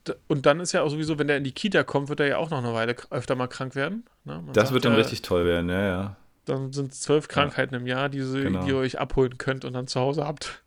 d- 0.07 0.13
und 0.27 0.45
dann 0.45 0.61
ist 0.61 0.71
ja 0.71 0.83
auch 0.83 0.89
sowieso, 0.89 1.19
wenn 1.19 1.27
der 1.27 1.35
in 1.37 1.43
die 1.43 1.51
Kita 1.51 1.83
kommt, 1.83 2.07
wird 2.07 2.21
er 2.21 2.27
ja 2.27 2.37
auch 2.37 2.49
noch 2.49 2.59
eine 2.59 2.73
Weile 2.73 2.95
öfter 3.09 3.35
mal 3.35 3.47
krank 3.47 3.75
werden. 3.75 4.05
Ne? 4.23 4.41
Das 4.53 4.55
sagt 4.69 4.73
wird 4.73 4.85
dann 4.85 4.93
ja, 4.93 4.99
richtig 4.99 5.21
toll 5.21 5.45
werden, 5.45 5.69
ja, 5.69 5.81
ja. 5.81 6.15
Dann 6.45 6.71
sind 6.71 6.93
es 6.93 7.01
zwölf 7.01 7.27
Krankheiten 7.27 7.75
im 7.75 7.87
Jahr, 7.87 8.07
die, 8.07 8.21
sie, 8.21 8.41
Genau. 8.43 8.63
die 8.63 8.69
ihr 8.69 8.77
euch 8.77 8.99
abholen 8.99 9.37
könnt 9.37 9.65
und 9.65 9.73
dann 9.73 9.87
zu 9.87 9.99
Hause 9.99 10.23
habt. 10.25 10.63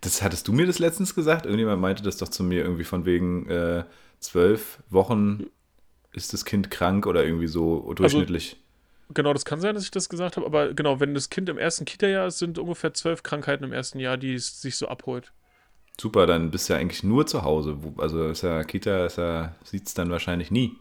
Das 0.00 0.20
hattest 0.22 0.48
du 0.48 0.52
mir 0.52 0.66
das 0.66 0.80
letztens 0.80 1.14
gesagt? 1.14 1.44
Irgendjemand 1.46 1.80
meinte 1.80 2.02
das 2.02 2.16
doch 2.16 2.28
zu 2.28 2.42
mir 2.42 2.62
irgendwie 2.64 2.84
von 2.84 3.04
wegen 3.04 3.48
äh, 3.48 3.84
zwölf 4.18 4.82
Wochen 4.90 5.44
ist 6.16 6.32
das 6.32 6.44
Kind 6.44 6.70
krank 6.70 7.06
oder 7.06 7.24
irgendwie 7.24 7.46
so 7.46 7.92
durchschnittlich. 7.94 8.56
Genau, 9.14 9.32
das 9.32 9.44
kann 9.44 9.60
sein, 9.60 9.74
dass 9.74 9.84
ich 9.84 9.92
das 9.92 10.08
gesagt 10.08 10.36
habe, 10.36 10.44
aber 10.46 10.74
genau, 10.74 10.98
wenn 10.98 11.14
das 11.14 11.30
Kind 11.30 11.48
im 11.48 11.58
ersten 11.58 11.84
Kita-Jahr 11.84 12.26
ist, 12.26 12.38
sind 12.38 12.58
ungefähr 12.58 12.92
zwölf 12.92 13.22
Krankheiten 13.22 13.62
im 13.62 13.72
ersten 13.72 14.00
Jahr, 14.00 14.16
die 14.16 14.34
es 14.34 14.60
sich 14.60 14.76
so 14.76 14.88
abholt. 14.88 15.32
Super, 16.00 16.26
dann 16.26 16.50
bist 16.50 16.68
du 16.68 16.72
ja 16.72 16.80
eigentlich 16.80 17.04
nur 17.04 17.26
zu 17.26 17.42
Hause. 17.42 17.78
Also 17.98 18.28
ist 18.28 18.42
ja 18.42 18.64
Kita, 18.64 19.06
ist 19.06 19.18
ja, 19.18 19.54
sieht 19.62 19.86
es 19.86 19.94
dann 19.94 20.10
wahrscheinlich 20.10 20.50
nie. 20.50 20.72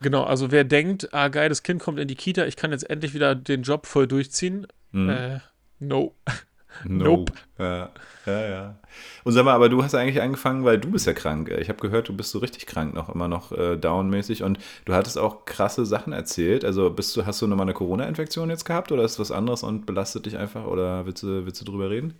Genau, 0.00 0.24
also 0.24 0.50
wer 0.50 0.64
denkt, 0.64 1.14
ah 1.14 1.28
geil, 1.28 1.48
das 1.48 1.62
Kind 1.62 1.80
kommt 1.80 1.98
in 1.98 2.08
die 2.08 2.14
Kita, 2.14 2.44
ich 2.44 2.56
kann 2.56 2.72
jetzt 2.72 2.88
endlich 2.90 3.14
wieder 3.14 3.34
den 3.34 3.62
Job 3.62 3.86
voll 3.86 4.06
durchziehen, 4.06 4.66
Mhm. 4.90 5.08
äh, 5.08 5.38
no. 5.78 6.14
No. 6.84 7.04
Nope. 7.04 7.32
Ja, 7.58 7.90
ja, 8.26 8.48
ja. 8.48 8.74
Und 9.24 9.32
sag 9.32 9.44
mal, 9.44 9.54
aber 9.54 9.68
du 9.68 9.82
hast 9.82 9.94
eigentlich 9.94 10.20
angefangen, 10.20 10.64
weil 10.64 10.78
du 10.78 10.90
bist 10.90 11.06
ja 11.06 11.12
krank. 11.12 11.48
Ich 11.60 11.68
habe 11.68 11.80
gehört, 11.80 12.08
du 12.08 12.16
bist 12.16 12.30
so 12.30 12.38
richtig 12.38 12.66
krank 12.66 12.94
noch, 12.94 13.08
immer 13.14 13.28
noch 13.28 13.52
äh, 13.52 13.76
downmäßig 13.76 14.42
und 14.42 14.58
du 14.84 14.94
hattest 14.94 15.18
auch 15.18 15.44
krasse 15.44 15.86
Sachen 15.86 16.12
erzählt. 16.12 16.64
Also 16.64 16.90
bist 16.90 17.16
du, 17.16 17.26
hast 17.26 17.40
du 17.42 17.46
nochmal 17.46 17.66
eine 17.66 17.74
Corona-Infektion 17.74 18.50
jetzt 18.50 18.64
gehabt 18.64 18.92
oder 18.92 19.04
ist 19.04 19.18
was 19.18 19.30
anderes 19.30 19.62
und 19.62 19.86
belastet 19.86 20.26
dich 20.26 20.36
einfach 20.36 20.66
oder 20.66 21.06
willst 21.06 21.22
du, 21.22 21.46
willst 21.46 21.60
du 21.60 21.64
drüber 21.64 21.90
reden? 21.90 22.14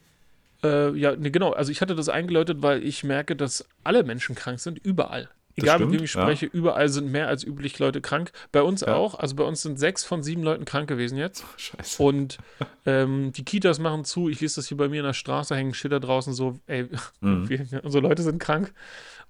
Äh, 0.62 0.96
ja, 0.96 1.16
nee, 1.16 1.30
genau, 1.30 1.52
also 1.52 1.72
ich 1.72 1.80
hatte 1.80 1.94
das 1.94 2.08
eingeläutet, 2.08 2.62
weil 2.62 2.84
ich 2.84 3.02
merke, 3.02 3.34
dass 3.34 3.64
alle 3.82 4.04
Menschen 4.04 4.34
krank 4.34 4.60
sind, 4.60 4.78
überall. 4.78 5.28
Egal 5.56 5.78
mit 5.78 5.88
stimmt, 5.88 5.98
wem 6.00 6.04
ich 6.04 6.14
ja. 6.14 6.22
spreche, 6.22 6.46
überall 6.46 6.88
sind 6.88 7.10
mehr 7.12 7.28
als 7.28 7.44
üblich 7.44 7.78
Leute 7.78 8.00
krank. 8.00 8.32
Bei 8.52 8.62
uns 8.62 8.80
Ja. 8.80 8.94
auch, 8.96 9.14
also 9.18 9.36
bei 9.36 9.44
uns 9.44 9.62
sind 9.62 9.78
sechs 9.78 10.04
von 10.04 10.22
sieben 10.22 10.42
Leuten 10.42 10.64
krank 10.64 10.88
gewesen 10.88 11.18
jetzt. 11.18 11.44
Scheiße. 11.56 12.02
Und 12.02 12.38
ähm, 12.86 13.32
die 13.32 13.44
Kitas 13.44 13.78
machen 13.78 14.04
zu. 14.04 14.28
Ich 14.28 14.40
lese 14.40 14.56
das 14.56 14.68
hier 14.68 14.76
bei 14.76 14.88
mir 14.88 15.00
in 15.00 15.06
der 15.06 15.12
Straße, 15.12 15.54
hängen 15.54 15.74
Schilder 15.74 16.00
draußen 16.00 16.32
so, 16.32 16.58
ey, 16.66 16.88
Mhm. 17.20 17.48
wir, 17.48 17.66
unsere 17.84 18.02
Leute 18.02 18.22
sind 18.22 18.38
krank. 18.38 18.72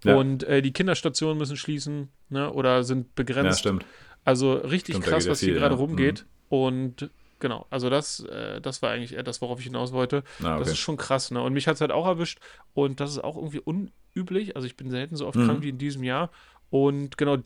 Ja. 0.04 0.16
Und 0.16 0.42
äh, 0.44 0.62
die 0.62 0.72
Kinderstationen 0.72 1.38
müssen 1.38 1.56
schließen 1.56 2.08
ne, 2.28 2.52
oder 2.52 2.82
sind 2.84 3.06
Ja, 3.06 3.12
begrenzt. 3.16 3.60
stimmt. 3.60 3.84
also 4.24 4.54
richtig 4.54 4.96
Stimmt, 4.96 5.06
krass, 5.06 5.24
ja 5.26 5.30
was 5.32 5.40
hier 5.40 5.50
viel, 5.50 5.58
gerade 5.60 5.74
ja. 5.74 5.80
Mhm. 5.80 5.84
rumgeht. 5.86 6.26
Und 6.48 7.10
genau, 7.38 7.66
also 7.70 7.88
das, 7.90 8.20
äh, 8.20 8.60
das 8.60 8.82
war 8.82 8.90
eigentlich 8.90 9.14
eher 9.14 9.22
das, 9.22 9.40
worauf 9.40 9.58
ich 9.60 9.66
hinaus 9.66 9.92
wollte. 9.92 10.22
Ah, 10.42 10.58
Das 10.58 10.62
okay. 10.62 10.70
ist 10.72 10.78
schon 10.78 10.96
krass, 10.96 11.30
ne? 11.30 11.40
Und 11.42 11.52
mich 11.52 11.66
hat 11.68 11.76
es 11.76 11.80
halt 11.80 11.92
auch 11.92 12.06
erwischt. 12.06 12.38
Und 12.74 13.00
das 13.00 13.10
ist 13.10 13.22
auch 13.24 13.36
irgendwie 13.36 13.60
unüblich. 14.14 14.56
Also 14.56 14.66
ich 14.66 14.76
bin 14.76 14.90
selten 14.90 15.16
so 15.16 15.26
oft 15.26 15.38
Mhm. 15.38 15.46
krank 15.46 15.62
wie 15.62 15.68
in 15.70 15.78
diesem 15.78 16.02
Jahr. 16.02 16.30
Und 16.70 17.16
genau, 17.18 17.38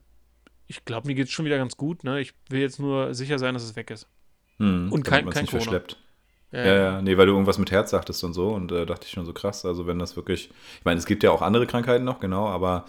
ich 0.67 0.85
glaube, 0.85 1.07
mir 1.07 1.15
geht 1.15 1.27
es 1.27 1.33
schon 1.33 1.45
wieder 1.45 1.59
ganz 1.59 1.77
gut. 1.77 2.05
Ne? 2.05 2.21
Ich 2.21 2.35
will 2.49 2.61
jetzt 2.61 2.79
nur 2.81 3.15
sicher 3.15 3.39
sein, 3.39 3.55
dass 3.55 3.63
es 3.65 3.77
weg 3.77 3.91
ist. 3.91 4.09
Hm, 4.59 4.91
und 4.93 5.05
kein- 5.05 5.29
kein 5.29 5.43
nicht 5.43 5.51
Corona. 5.51 5.63
verschleppt. 5.71 6.03
Ja, 6.53 6.65
ja, 6.65 7.03
nee, 7.03 7.19
weil 7.19 7.27
du 7.27 7.33
irgendwas 7.33 7.59
mit 7.59 7.71
Herz 7.73 7.91
sagtest 7.91 8.23
und 8.25 8.33
so 8.33 8.51
und 8.51 8.71
äh, 8.73 8.87
dachte 8.87 9.05
ich 9.05 9.11
schon 9.13 9.27
so 9.27 9.33
krass, 9.33 9.67
also 9.67 9.87
wenn 9.89 9.99
das 9.99 10.15
wirklich, 10.17 10.49
ich 10.79 10.85
meine, 10.85 10.97
es 10.97 11.05
gibt 11.05 11.23
ja 11.25 11.31
auch 11.33 11.43
andere 11.43 11.67
Krankheiten 11.67 12.05
noch, 12.05 12.21
genau, 12.21 12.47
aber 12.47 12.87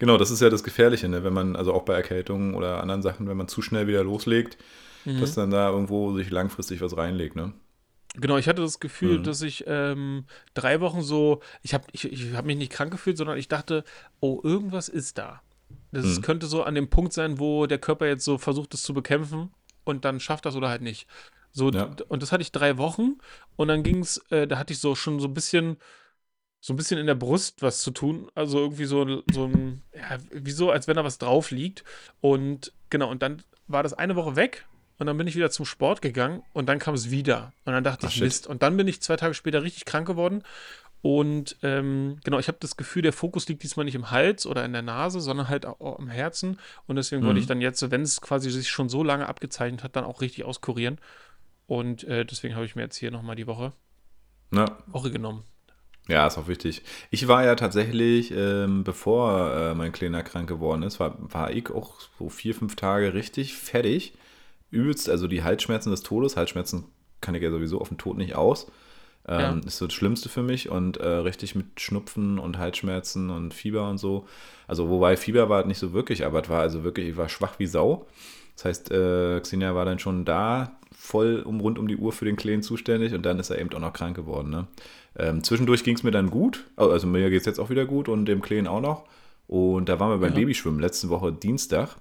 genau, 0.00 0.18
das 0.18 0.30
ist 0.32 0.42
ja 0.42 0.50
das 0.50 0.64
Gefährliche, 0.64 1.08
ne? 1.08 1.22
wenn 1.24 1.32
man, 1.32 1.54
also 1.56 1.72
auch 1.72 1.84
bei 1.84 1.94
Erkältungen 1.94 2.54
oder 2.54 2.80
anderen 2.82 3.02
Sachen, 3.02 3.28
wenn 3.28 3.36
man 3.36 3.46
zu 3.48 3.62
schnell 3.62 3.86
wieder 3.86 4.02
loslegt, 4.04 4.58
Mhm. 5.04 5.20
dass 5.20 5.34
dann 5.36 5.50
da 5.52 5.70
irgendwo 5.70 6.12
sich 6.14 6.30
langfristig 6.30 6.80
was 6.80 6.96
reinlegt, 6.96 7.36
ne? 7.36 7.52
Genau, 8.20 8.36
ich 8.38 8.48
hatte 8.48 8.62
das 8.62 8.80
Gefühl, 8.80 9.18
Mhm. 9.18 9.22
dass 9.24 9.42
ich 9.42 9.64
ähm, 9.66 10.24
drei 10.54 10.80
Wochen 10.80 11.02
so, 11.02 11.40
ich 11.62 11.74
habe 11.74 11.84
ich, 11.92 12.10
ich 12.10 12.32
hab 12.34 12.44
mich 12.44 12.56
nicht 12.56 12.72
krank 12.72 12.90
gefühlt, 12.90 13.16
sondern 13.16 13.38
ich 13.38 13.48
dachte, 13.48 13.84
oh, 14.20 14.40
irgendwas 14.42 14.88
ist 14.88 15.18
da. 15.18 15.42
Das 15.92 16.04
mhm. 16.04 16.22
könnte 16.22 16.46
so 16.46 16.62
an 16.62 16.74
dem 16.74 16.88
Punkt 16.88 17.12
sein, 17.12 17.38
wo 17.38 17.66
der 17.66 17.78
Körper 17.78 18.06
jetzt 18.06 18.24
so 18.24 18.38
versucht, 18.38 18.74
es 18.74 18.82
zu 18.82 18.94
bekämpfen 18.94 19.50
und 19.84 20.04
dann 20.04 20.20
schafft 20.20 20.46
das 20.46 20.56
oder 20.56 20.68
halt 20.68 20.82
nicht. 20.82 21.06
So, 21.52 21.70
ja. 21.70 21.90
und 22.08 22.22
das 22.22 22.32
hatte 22.32 22.42
ich 22.42 22.52
drei 22.52 22.76
Wochen 22.76 23.18
und 23.56 23.68
dann 23.68 23.82
ging 23.82 24.00
es, 24.00 24.18
äh, 24.30 24.46
da 24.46 24.58
hatte 24.58 24.72
ich 24.74 24.78
so 24.78 24.94
schon 24.94 25.20
so 25.20 25.28
ein 25.28 25.34
bisschen, 25.34 25.78
so 26.60 26.74
ein 26.74 26.76
bisschen 26.76 26.98
in 26.98 27.06
der 27.06 27.14
Brust 27.14 27.62
was 27.62 27.80
zu 27.80 27.90
tun. 27.92 28.28
Also 28.34 28.58
irgendwie 28.58 28.84
so, 28.84 29.22
so 29.32 29.46
ein, 29.46 29.82
ja, 29.94 30.18
wie 30.32 30.50
so, 30.50 30.70
als 30.70 30.86
wenn 30.86 30.96
da 30.96 31.04
was 31.04 31.18
drauf 31.18 31.50
liegt. 31.50 31.82
Und 32.20 32.72
genau, 32.90 33.10
und 33.10 33.22
dann 33.22 33.42
war 33.68 33.82
das 33.82 33.94
eine 33.94 34.16
Woche 34.16 34.36
weg 34.36 34.66
und 34.98 35.06
dann 35.06 35.16
bin 35.16 35.26
ich 35.26 35.36
wieder 35.36 35.50
zum 35.50 35.66
Sport 35.66 36.02
gegangen 36.02 36.42
und 36.52 36.66
dann 36.68 36.78
kam 36.78 36.94
es 36.94 37.10
wieder. 37.10 37.52
Und 37.64 37.72
dann 37.72 37.84
dachte 37.84 38.06
Ach, 38.06 38.10
ich, 38.10 38.14
shit. 38.14 38.24
Mist. 38.24 38.46
Und 38.46 38.62
dann 38.62 38.76
bin 38.76 38.88
ich 38.88 39.02
zwei 39.02 39.16
Tage 39.16 39.34
später 39.34 39.62
richtig 39.62 39.84
krank 39.84 40.06
geworden 40.06 40.42
und 41.02 41.56
ähm, 41.62 42.18
genau, 42.24 42.40
ich 42.40 42.48
habe 42.48 42.58
das 42.60 42.76
Gefühl, 42.76 43.02
der 43.02 43.12
Fokus 43.12 43.48
liegt 43.48 43.62
diesmal 43.62 43.84
nicht 43.84 43.94
im 43.94 44.10
Hals 44.10 44.44
oder 44.44 44.64
in 44.64 44.72
der 44.72 44.82
Nase, 44.82 45.20
sondern 45.20 45.48
halt 45.48 45.64
auch 45.64 46.00
im 46.00 46.08
Herzen. 46.08 46.58
Und 46.88 46.96
deswegen 46.96 47.22
mhm. 47.22 47.26
wollte 47.28 47.38
ich 47.38 47.46
dann 47.46 47.60
jetzt, 47.60 47.90
wenn 47.92 48.02
es 48.02 48.20
quasi 48.20 48.50
sich 48.50 48.68
schon 48.68 48.88
so 48.88 49.04
lange 49.04 49.28
abgezeichnet 49.28 49.84
hat, 49.84 49.94
dann 49.94 50.04
auch 50.04 50.20
richtig 50.20 50.44
auskurieren. 50.44 50.98
Und 51.68 52.02
äh, 52.04 52.24
deswegen 52.24 52.56
habe 52.56 52.64
ich 52.64 52.74
mir 52.74 52.82
jetzt 52.82 52.96
hier 52.96 53.12
nochmal 53.12 53.36
die 53.36 53.46
Woche, 53.46 53.72
ja. 54.52 54.78
Woche 54.88 55.12
genommen. 55.12 55.44
Ja, 56.08 56.26
ist 56.26 56.38
auch 56.38 56.48
wichtig. 56.48 56.82
Ich 57.10 57.28
war 57.28 57.44
ja 57.44 57.54
tatsächlich, 57.54 58.32
ähm, 58.32 58.82
bevor 58.82 59.54
äh, 59.54 59.74
mein 59.74 59.92
Kleiner 59.92 60.24
krank 60.24 60.48
geworden 60.48 60.82
ist, 60.82 60.98
war, 60.98 61.16
war 61.18 61.52
ich 61.52 61.70
auch 61.70 62.00
so 62.18 62.28
vier, 62.28 62.54
fünf 62.54 62.74
Tage 62.74 63.14
richtig 63.14 63.54
fertig. 63.54 64.14
Übelst, 64.70 65.08
also 65.08 65.26
die 65.26 65.42
Halsschmerzen 65.42 65.90
des 65.90 66.02
Todes. 66.02 66.36
Halsschmerzen 66.36 66.84
kann 67.20 67.34
ich 67.34 67.42
ja 67.42 67.50
sowieso 67.50 67.80
auf 67.80 67.88
den 67.88 67.98
Tod 67.98 68.16
nicht 68.16 68.34
aus. 68.34 68.70
Ähm, 69.28 69.40
ja. 69.40 69.66
Ist 69.66 69.78
so 69.78 69.86
das 69.86 69.94
Schlimmste 69.94 70.28
für 70.28 70.42
mich 70.42 70.68
und 70.68 70.98
äh, 70.98 71.08
richtig 71.08 71.54
mit 71.54 71.80
Schnupfen 71.80 72.38
und 72.38 72.58
Halsschmerzen 72.58 73.30
und 73.30 73.54
Fieber 73.54 73.88
und 73.88 73.98
so. 73.98 74.26
Also, 74.68 74.88
wobei 74.88 75.16
Fieber 75.16 75.48
war 75.48 75.66
nicht 75.66 75.78
so 75.78 75.92
wirklich, 75.92 76.24
aber 76.24 76.42
es 76.42 76.48
war 76.48 76.60
also 76.60 76.84
wirklich, 76.84 77.08
ich 77.08 77.16
war 77.16 77.28
schwach 77.28 77.58
wie 77.58 77.66
Sau. 77.66 78.06
Das 78.54 78.64
heißt, 78.64 78.90
äh, 78.90 79.40
Xenia 79.40 79.74
war 79.74 79.84
dann 79.84 79.98
schon 79.98 80.24
da, 80.24 80.78
voll 80.96 81.42
um 81.44 81.60
rund 81.60 81.78
um 81.78 81.88
die 81.88 81.96
Uhr 81.96 82.12
für 82.12 82.24
den 82.24 82.36
Kleinen 82.36 82.62
zuständig 82.62 83.12
und 83.14 83.24
dann 83.26 83.38
ist 83.38 83.50
er 83.50 83.58
eben 83.58 83.72
auch 83.74 83.80
noch 83.80 83.92
krank 83.92 84.16
geworden. 84.16 84.50
Ne? 84.50 84.66
Ähm, 85.18 85.42
zwischendurch 85.44 85.84
ging 85.84 85.94
es 85.94 86.02
mir 86.02 86.10
dann 86.10 86.30
gut, 86.30 86.64
also 86.76 87.06
mir 87.06 87.28
geht 87.28 87.40
es 87.40 87.46
jetzt 87.46 87.58
auch 87.58 87.68
wieder 87.68 87.84
gut 87.84 88.08
und 88.08 88.26
dem 88.26 88.40
Kleinen 88.40 88.66
auch 88.66 88.80
noch. 88.80 89.04
Und 89.46 89.88
da 89.88 90.00
waren 90.00 90.10
wir 90.10 90.18
beim 90.18 90.32
ja. 90.32 90.40
Babyschwimmen 90.40 90.80
letzte 90.80 91.08
Woche 91.08 91.32
Dienstag. 91.32 91.96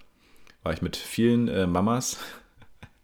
War 0.64 0.74
ich 0.74 0.82
mit 0.82 0.96
vielen 0.96 1.48
äh, 1.48 1.68
Mamas 1.68 2.18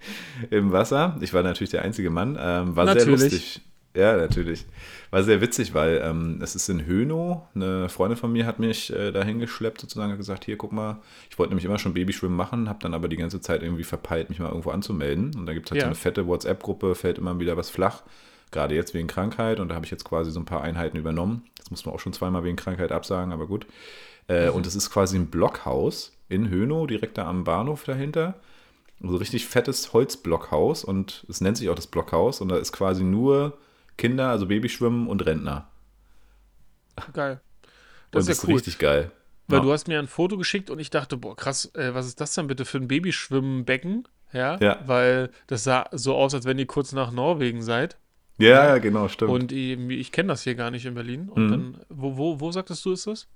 im 0.49 0.71
Wasser. 0.71 1.17
Ich 1.21 1.33
war 1.33 1.43
natürlich 1.43 1.71
der 1.71 1.83
einzige 1.83 2.09
Mann. 2.09 2.37
Ähm, 2.39 2.75
war 2.75 2.85
natürlich. 2.85 3.19
sehr 3.19 3.29
lustig. 3.29 3.61
Ja, 3.93 4.15
natürlich. 4.15 4.65
War 5.09 5.23
sehr 5.23 5.41
witzig, 5.41 5.73
weil 5.73 6.01
ähm, 6.03 6.39
es 6.41 6.55
ist 6.55 6.69
in 6.69 6.85
Hönow. 6.85 7.41
Eine 7.53 7.89
Freundin 7.89 8.17
von 8.17 8.31
mir 8.31 8.45
hat 8.45 8.59
mich 8.59 8.93
äh, 8.93 9.11
dahin 9.11 9.39
geschleppt, 9.39 9.81
sozusagen, 9.81 10.11
hat 10.11 10.17
gesagt: 10.17 10.45
Hier, 10.45 10.57
guck 10.57 10.71
mal, 10.71 11.01
ich 11.29 11.37
wollte 11.37 11.51
nämlich 11.51 11.65
immer 11.65 11.77
schon 11.77 11.93
Babyschwimmen 11.93 12.35
machen, 12.35 12.69
habe 12.69 12.79
dann 12.81 12.93
aber 12.93 13.09
die 13.09 13.17
ganze 13.17 13.41
Zeit 13.41 13.63
irgendwie 13.63 13.83
verpeilt, 13.83 14.29
mich 14.29 14.39
mal 14.39 14.47
irgendwo 14.47 14.71
anzumelden. 14.71 15.35
Und 15.35 15.45
da 15.45 15.53
gibt 15.53 15.67
es 15.67 15.71
halt 15.71 15.79
ja. 15.79 15.85
so 15.85 15.87
eine 15.87 15.95
fette 15.95 16.25
WhatsApp-Gruppe, 16.25 16.95
fällt 16.95 17.17
immer 17.17 17.39
wieder 17.39 17.57
was 17.57 17.69
flach. 17.69 18.03
Gerade 18.51 18.75
jetzt 18.75 18.93
wegen 18.93 19.07
Krankheit. 19.07 19.59
Und 19.59 19.69
da 19.69 19.75
habe 19.75 19.85
ich 19.85 19.91
jetzt 19.91 20.05
quasi 20.05 20.31
so 20.31 20.39
ein 20.39 20.45
paar 20.45 20.61
Einheiten 20.61 20.97
übernommen. 20.97 21.43
Das 21.57 21.71
muss 21.71 21.85
man 21.85 21.93
auch 21.93 21.99
schon 21.99 22.13
zweimal 22.13 22.45
wegen 22.45 22.55
Krankheit 22.55 22.93
absagen, 22.93 23.33
aber 23.33 23.47
gut. 23.47 23.65
Äh, 24.29 24.47
mhm. 24.47 24.55
Und 24.55 24.67
es 24.67 24.75
ist 24.75 24.89
quasi 24.89 25.17
ein 25.17 25.27
Blockhaus 25.27 26.13
in 26.29 26.49
Hönow, 26.49 26.87
direkt 26.87 27.17
da 27.17 27.27
am 27.27 27.43
Bahnhof 27.43 27.83
dahinter. 27.83 28.35
So 29.03 29.15
richtig 29.17 29.47
fettes 29.47 29.93
Holzblockhaus 29.93 30.83
und 30.83 31.25
es 31.27 31.41
nennt 31.41 31.57
sich 31.57 31.69
auch 31.69 31.75
das 31.75 31.87
Blockhaus 31.87 32.39
und 32.39 32.49
da 32.49 32.57
ist 32.57 32.71
quasi 32.71 33.03
nur 33.03 33.57
Kinder, 33.97 34.29
also 34.29 34.47
Babyschwimmen 34.47 35.07
und 35.07 35.25
Rentner. 35.25 35.69
Geil. 37.13 37.41
Das 38.11 38.27
ist, 38.27 38.43
ja 38.43 38.49
cool. 38.49 38.55
richtig 38.55 38.77
geil. 38.77 39.11
Weil 39.47 39.59
ja. 39.59 39.65
du 39.65 39.71
hast 39.71 39.87
mir 39.87 39.99
ein 39.99 40.07
Foto 40.07 40.37
geschickt 40.37 40.69
und 40.69 40.79
ich 40.79 40.89
dachte, 40.89 41.17
boah, 41.17 41.35
krass, 41.35 41.73
äh, 41.75 41.93
was 41.93 42.07
ist 42.07 42.21
das 42.21 42.33
denn 42.35 42.47
bitte 42.47 42.65
für 42.65 42.77
ein 42.77 42.87
Babyschwimmbecken? 42.87 44.07
Ja, 44.33 44.57
ja. 44.59 44.79
Weil 44.85 45.31
das 45.47 45.63
sah 45.63 45.87
so 45.91 46.15
aus, 46.15 46.33
als 46.33 46.45
wenn 46.45 46.59
ihr 46.59 46.67
kurz 46.67 46.93
nach 46.93 47.11
Norwegen 47.11 47.61
seid. 47.61 47.97
Ja, 48.37 48.65
ja 48.65 48.77
genau, 48.77 49.07
stimmt. 49.07 49.31
Und 49.31 49.51
ich, 49.51 49.77
ich 49.77 50.11
kenne 50.11 50.29
das 50.29 50.43
hier 50.43 50.55
gar 50.55 50.71
nicht 50.71 50.85
in 50.85 50.93
Berlin. 50.93 51.29
Und 51.29 51.47
mhm. 51.47 51.51
dann, 51.51 51.77
wo, 51.89 52.17
wo, 52.17 52.39
wo 52.39 52.51
sagtest 52.51 52.85
du, 52.85 52.93
ist 52.93 53.07
das? 53.07 53.27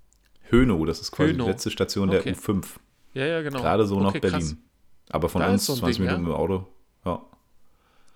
Hönow, 0.51 0.86
das 0.86 1.01
ist 1.01 1.12
quasi 1.12 1.31
Hönow. 1.31 1.45
die 1.45 1.51
letzte 1.51 1.72
Station 1.72 2.10
der 2.10 2.22
okay. 2.22 2.31
U5. 2.34 2.65
Ja, 3.13 3.25
ja, 3.25 3.41
genau. 3.41 3.60
Gerade 3.60 3.86
so 3.86 3.95
okay, 3.95 4.03
nach 4.03 4.13
Berlin. 4.13 4.39
Krass. 4.39 4.55
Aber 5.09 5.29
von 5.29 5.41
da 5.41 5.50
uns 5.50 5.65
so 5.65 5.75
20 5.75 5.97
Ding, 5.97 6.05
Minuten 6.05 6.25
ja? 6.25 6.33
im 6.33 6.35
Auto. 6.35 6.67
Ja. 7.05 7.21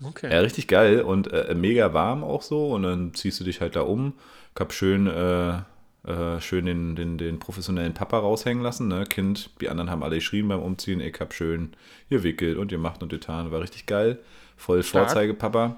Okay. 0.04 0.32
Ja, 0.32 0.40
richtig 0.40 0.68
geil 0.68 1.02
und 1.02 1.32
äh, 1.32 1.54
mega 1.56 1.94
warm 1.94 2.24
auch 2.24 2.42
so. 2.42 2.70
Und 2.70 2.84
dann 2.84 3.14
ziehst 3.14 3.40
du 3.40 3.44
dich 3.44 3.62
halt 3.62 3.76
da 3.76 3.82
um. 3.82 4.14
Ich 4.56 4.60
hab 4.60 4.74
schön, 4.74 5.08
äh, 5.08 5.58
äh, 6.08 6.40
schön 6.40 6.66
den, 6.66 6.96
den, 6.96 7.18
den 7.18 7.40
professionellen 7.40 7.94
Papa 7.94 8.20
raushängen 8.20 8.64
lassen. 8.64 8.88
Ne? 8.88 9.04
Kind, 9.06 9.50
die 9.62 9.70
anderen 9.70 9.90
haben 9.90 10.04
alle 10.04 10.16
geschrien 10.16 10.48
beim 10.48 10.62
Umziehen. 10.62 11.02
Ich 11.02 11.20
hab 11.20 11.34
schön 11.34 11.74
gewickelt 12.10 12.58
und 12.58 12.70
gemacht 12.70 13.04
und 13.04 13.10
getan. 13.10 13.52
War 13.52 13.62
richtig 13.62 13.86
geil. 13.86 14.20
Voll 14.58 14.84
Vorzeigepapa. 14.84 15.78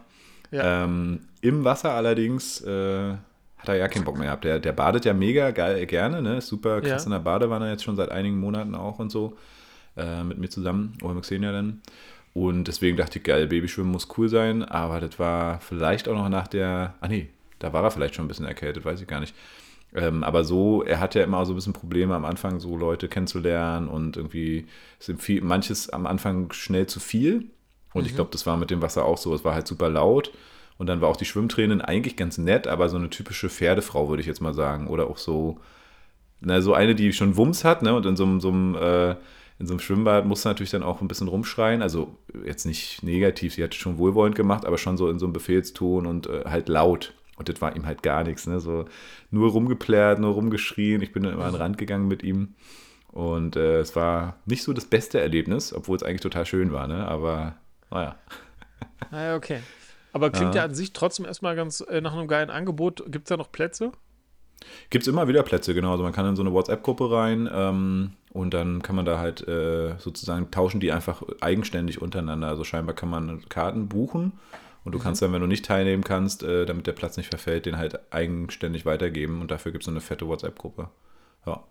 Ja. 0.51 0.83
Ähm, 0.83 1.21
Im 1.41 1.63
Wasser 1.63 1.93
allerdings 1.93 2.61
äh, 2.61 3.15
hat 3.57 3.69
er 3.69 3.75
ja 3.75 3.87
keinen 3.87 4.05
Bock 4.05 4.17
mehr 4.17 4.27
gehabt. 4.27 4.43
Der, 4.43 4.59
der 4.59 4.71
badet 4.71 5.05
ja 5.05 5.13
mega 5.13 5.51
geil 5.51 5.85
gerne. 5.85 6.21
Ne? 6.21 6.41
Super 6.41 6.81
krass 6.81 7.03
ja. 7.03 7.05
in 7.05 7.11
der 7.11 7.19
Badewanne 7.19 7.69
jetzt 7.69 7.83
schon 7.83 7.95
seit 7.95 8.09
einigen 8.09 8.39
Monaten 8.39 8.75
auch 8.75 8.99
und 8.99 9.11
so. 9.11 9.37
Äh, 9.97 10.23
mit 10.23 10.37
mir 10.37 10.49
zusammen. 10.49 10.97
Oder 11.01 11.13
mit 11.13 11.23
Xenia 11.23 11.51
dann. 11.51 11.81
Und 12.33 12.65
deswegen 12.65 12.97
dachte 12.97 13.19
ich, 13.19 13.25
geil, 13.25 13.47
Babyschwimmen 13.47 13.91
muss 13.91 14.07
cool 14.17 14.29
sein, 14.29 14.63
aber 14.63 15.01
das 15.01 15.19
war 15.19 15.59
vielleicht 15.59 16.07
auch 16.07 16.15
noch 16.15 16.29
nach 16.29 16.47
der, 16.47 16.95
ah 17.01 17.07
nee, 17.09 17.27
da 17.59 17.73
war 17.73 17.83
er 17.83 17.91
vielleicht 17.91 18.15
schon 18.15 18.25
ein 18.25 18.29
bisschen 18.29 18.45
erkältet, 18.45 18.85
weiß 18.85 19.01
ich 19.01 19.07
gar 19.07 19.19
nicht. 19.19 19.35
Ähm, 19.93 20.23
aber 20.23 20.45
so, 20.45 20.83
er 20.83 21.01
hat 21.01 21.15
ja 21.15 21.23
immer 21.23 21.45
so 21.45 21.51
ein 21.51 21.55
bisschen 21.55 21.73
Probleme 21.73 22.15
am 22.15 22.23
Anfang, 22.23 22.61
so 22.61 22.77
Leute 22.77 23.09
kennenzulernen 23.09 23.89
und 23.89 24.15
irgendwie 24.15 24.65
sind 24.99 25.21
viel, 25.21 25.41
manches 25.41 25.89
am 25.89 26.07
Anfang 26.07 26.53
schnell 26.53 26.87
zu 26.87 27.01
viel. 27.01 27.49
Und 27.93 28.03
mhm. 28.03 28.07
ich 28.07 28.15
glaube, 28.15 28.31
das 28.31 28.45
war 28.45 28.55
mit 28.55 28.71
dem 28.71 28.81
Wasser 28.81 29.03
auch 29.03 29.17
so. 29.17 29.35
Es 29.35 29.43
war 29.43 29.53
halt 29.53 29.67
super 29.67 29.89
laut. 29.89 30.31
Und 30.77 30.87
dann 30.87 31.01
war 31.01 31.09
auch 31.09 31.17
die 31.17 31.25
Schwimmtraining 31.25 31.81
eigentlich 31.81 32.15
ganz 32.15 32.37
nett, 32.37 32.65
aber 32.67 32.87
so 32.87 32.97
eine 32.97 33.09
typische 33.09 33.49
Pferdefrau, 33.49 34.09
würde 34.09 34.21
ich 34.21 34.27
jetzt 34.27 34.41
mal 34.41 34.53
sagen. 34.53 34.87
Oder 34.87 35.07
auch 35.09 35.17
so, 35.17 35.59
na, 36.39 36.61
so 36.61 36.73
eine, 36.73 36.95
die 36.95 37.11
schon 37.11 37.35
Wumms 37.35 37.65
hat, 37.65 37.83
ne? 37.83 37.93
Und 37.93 38.05
in 38.05 38.15
so, 38.15 38.39
so 38.39 38.49
einem, 38.49 38.75
äh, 38.75 39.15
in 39.61 39.67
so 39.67 39.73
einem 39.73 39.79
Schwimmbad 39.79 40.25
musst 40.25 40.43
du 40.43 40.49
natürlich 40.49 40.71
dann 40.71 40.81
auch 40.81 41.01
ein 41.01 41.07
bisschen 41.07 41.27
rumschreien. 41.27 41.83
Also 41.83 42.17
jetzt 42.43 42.65
nicht 42.65 43.03
negativ, 43.03 43.53
sie 43.53 43.63
hat 43.63 43.75
schon 43.75 43.99
wohlwollend 43.99 44.35
gemacht, 44.35 44.65
aber 44.65 44.79
schon 44.79 44.97
so 44.97 45.07
in 45.07 45.19
so 45.19 45.27
einem 45.27 45.33
Befehlston 45.33 46.07
und 46.07 46.25
äh, 46.25 46.45
halt 46.45 46.67
laut. 46.67 47.13
Und 47.37 47.47
das 47.47 47.61
war 47.61 47.75
ihm 47.75 47.85
halt 47.85 48.01
gar 48.01 48.23
nichts. 48.23 48.47
Ne? 48.47 48.59
So 48.59 48.85
nur 49.29 49.51
rumgeplärt, 49.51 50.19
nur 50.19 50.33
rumgeschrien. 50.33 51.03
Ich 51.03 51.13
bin 51.13 51.21
dann 51.21 51.33
immer 51.33 51.45
an 51.45 51.53
den 51.53 51.61
Rand 51.61 51.77
gegangen 51.77 52.07
mit 52.07 52.23
ihm. 52.23 52.55
Und 53.11 53.55
äh, 53.55 53.79
es 53.79 53.95
war 53.95 54.37
nicht 54.45 54.63
so 54.63 54.73
das 54.73 54.85
beste 54.85 55.19
Erlebnis, 55.19 55.73
obwohl 55.73 55.95
es 55.95 56.01
eigentlich 56.01 56.21
total 56.21 56.47
schön 56.47 56.71
war. 56.71 56.87
Ne? 56.87 57.07
Aber 57.07 57.55
naja. 57.91 58.15
Naja, 59.11 59.35
okay. 59.35 59.59
Aber 60.11 60.31
klingt 60.31 60.55
ja. 60.55 60.61
ja 60.61 60.65
an 60.65 60.73
sich 60.73 60.91
trotzdem 60.93 61.25
erstmal 61.25 61.55
ganz 61.55 61.81
äh, 61.81 62.01
nach 62.01 62.13
einem 62.13 62.27
geilen 62.27 62.49
Angebot. 62.49 63.03
Gibt 63.11 63.25
es 63.25 63.29
da 63.29 63.37
noch 63.37 63.51
Plätze? 63.51 63.91
Gibt 64.89 65.03
es 65.03 65.07
immer 65.07 65.27
wieder 65.27 65.43
Plätze, 65.43 65.73
genau. 65.73 65.91
Also 65.91 66.03
man 66.03 66.13
kann 66.13 66.25
in 66.25 66.35
so 66.35 66.43
eine 66.43 66.53
WhatsApp-Gruppe 66.53 67.11
rein 67.11 67.49
ähm, 67.51 68.11
und 68.31 68.53
dann 68.53 68.81
kann 68.81 68.95
man 68.95 69.05
da 69.05 69.19
halt 69.19 69.47
äh, 69.47 69.95
sozusagen 69.97 70.51
tauschen 70.51 70.79
die 70.79 70.91
einfach 70.91 71.23
eigenständig 71.39 72.01
untereinander. 72.01 72.47
Also 72.47 72.63
scheinbar 72.63 72.95
kann 72.95 73.09
man 73.09 73.41
Karten 73.49 73.87
buchen 73.87 74.33
und 74.83 74.93
du 74.93 74.97
mhm. 74.97 75.03
kannst 75.03 75.21
dann, 75.21 75.33
wenn 75.33 75.41
du 75.41 75.47
nicht 75.47 75.65
teilnehmen 75.65 76.03
kannst, 76.03 76.43
äh, 76.43 76.65
damit 76.65 76.87
der 76.87 76.93
Platz 76.93 77.17
nicht 77.17 77.29
verfällt, 77.29 77.65
den 77.65 77.77
halt 77.77 77.99
eigenständig 78.11 78.85
weitergeben 78.85 79.41
und 79.41 79.51
dafür 79.51 79.71
gibt 79.71 79.83
es 79.83 79.85
so 79.85 79.91
eine 79.91 80.01
fette 80.01 80.27
WhatsApp-Gruppe. 80.27 80.89
Ja. 81.45 81.63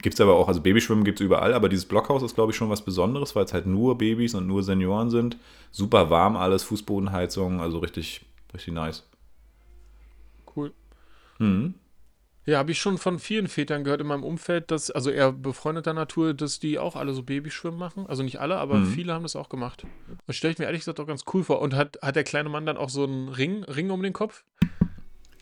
Gibt 0.00 0.14
es 0.14 0.20
aber 0.20 0.34
auch, 0.34 0.48
also 0.48 0.60
Babyschwimmen 0.60 1.04
gibt 1.04 1.20
es 1.20 1.24
überall, 1.24 1.54
aber 1.54 1.68
dieses 1.68 1.86
Blockhaus 1.86 2.22
ist, 2.24 2.34
glaube 2.34 2.50
ich, 2.50 2.56
schon 2.56 2.70
was 2.70 2.84
Besonderes, 2.84 3.36
weil 3.36 3.44
es 3.44 3.52
halt 3.52 3.66
nur 3.66 3.98
Babys 3.98 4.34
und 4.34 4.48
nur 4.48 4.64
Senioren 4.64 5.10
sind. 5.10 5.36
Super 5.70 6.10
warm 6.10 6.36
alles, 6.36 6.64
Fußbodenheizung, 6.64 7.60
also 7.60 7.78
richtig, 7.78 8.24
richtig 8.52 8.74
nice. 8.74 9.06
Cool. 10.56 10.72
Mhm. 11.38 11.74
Ja, 12.44 12.58
habe 12.58 12.72
ich 12.72 12.78
schon 12.78 12.98
von 12.98 13.20
vielen 13.20 13.46
Vätern 13.46 13.84
gehört 13.84 14.00
in 14.00 14.08
meinem 14.08 14.24
Umfeld, 14.24 14.72
dass, 14.72 14.90
also 14.90 15.10
eher 15.10 15.30
befreundeter 15.30 15.94
Natur, 15.94 16.34
dass 16.34 16.58
die 16.58 16.78
auch 16.78 16.96
alle 16.96 17.12
so 17.12 17.22
Babyschwimmen 17.22 17.78
machen. 17.78 18.04
Also 18.08 18.24
nicht 18.24 18.40
alle, 18.40 18.56
aber 18.56 18.76
mhm. 18.76 18.86
viele 18.86 19.14
haben 19.14 19.22
das 19.22 19.36
auch 19.36 19.48
gemacht. 19.48 19.86
Das 20.26 20.34
stelle 20.34 20.52
ich 20.52 20.58
mir 20.58 20.64
ehrlich 20.64 20.80
gesagt 20.80 20.98
auch 20.98 21.06
ganz 21.06 21.24
cool 21.32 21.44
vor. 21.44 21.60
Und 21.60 21.74
hat, 21.74 21.98
hat 22.02 22.16
der 22.16 22.24
kleine 22.24 22.48
Mann 22.48 22.66
dann 22.66 22.76
auch 22.76 22.88
so 22.88 23.04
einen 23.04 23.28
Ring, 23.28 23.62
Ring 23.64 23.90
um 23.90 24.02
den 24.02 24.12
Kopf? 24.12 24.42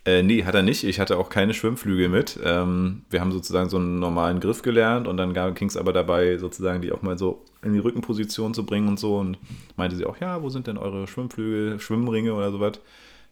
Äh, 0.05 0.23
nee, 0.23 0.45
hat 0.45 0.55
er 0.55 0.63
nicht. 0.63 0.85
Ich 0.85 1.01
hatte 1.01 1.17
auch 1.17 1.31
keine 1.31 1.55
Schwimmflügel 1.55 2.11
mit. 2.11 2.39
Ähm, 2.45 3.03
wir 3.09 3.21
haben 3.23 3.33
sozusagen 3.33 3.71
so 3.71 3.79
einen 3.79 3.99
normalen 3.99 4.41
Griff 4.41 4.61
gelernt 4.61 5.09
und 5.09 5.17
dann 5.17 5.33
ging 5.55 5.69
es 5.69 5.79
aber 5.79 5.95
dabei, 5.95 6.37
sozusagen 6.37 6.83
die 6.83 6.93
auch 6.93 7.01
mal 7.01 7.17
so 7.17 7.45
in 7.63 7.73
die 7.73 7.79
Rückenposition 7.79 8.53
zu 8.53 8.67
bringen 8.67 8.89
und 8.89 8.99
so. 8.99 9.17
Und 9.17 9.39
meinte 9.77 9.97
sie 9.97 10.05
auch, 10.05 10.19
ja, 10.19 10.43
wo 10.43 10.51
sind 10.51 10.67
denn 10.67 10.77
eure 10.77 11.07
Schwimmflügel, 11.07 11.81
Schwimmringe 11.81 12.35
oder 12.35 12.51
sowas? 12.51 12.81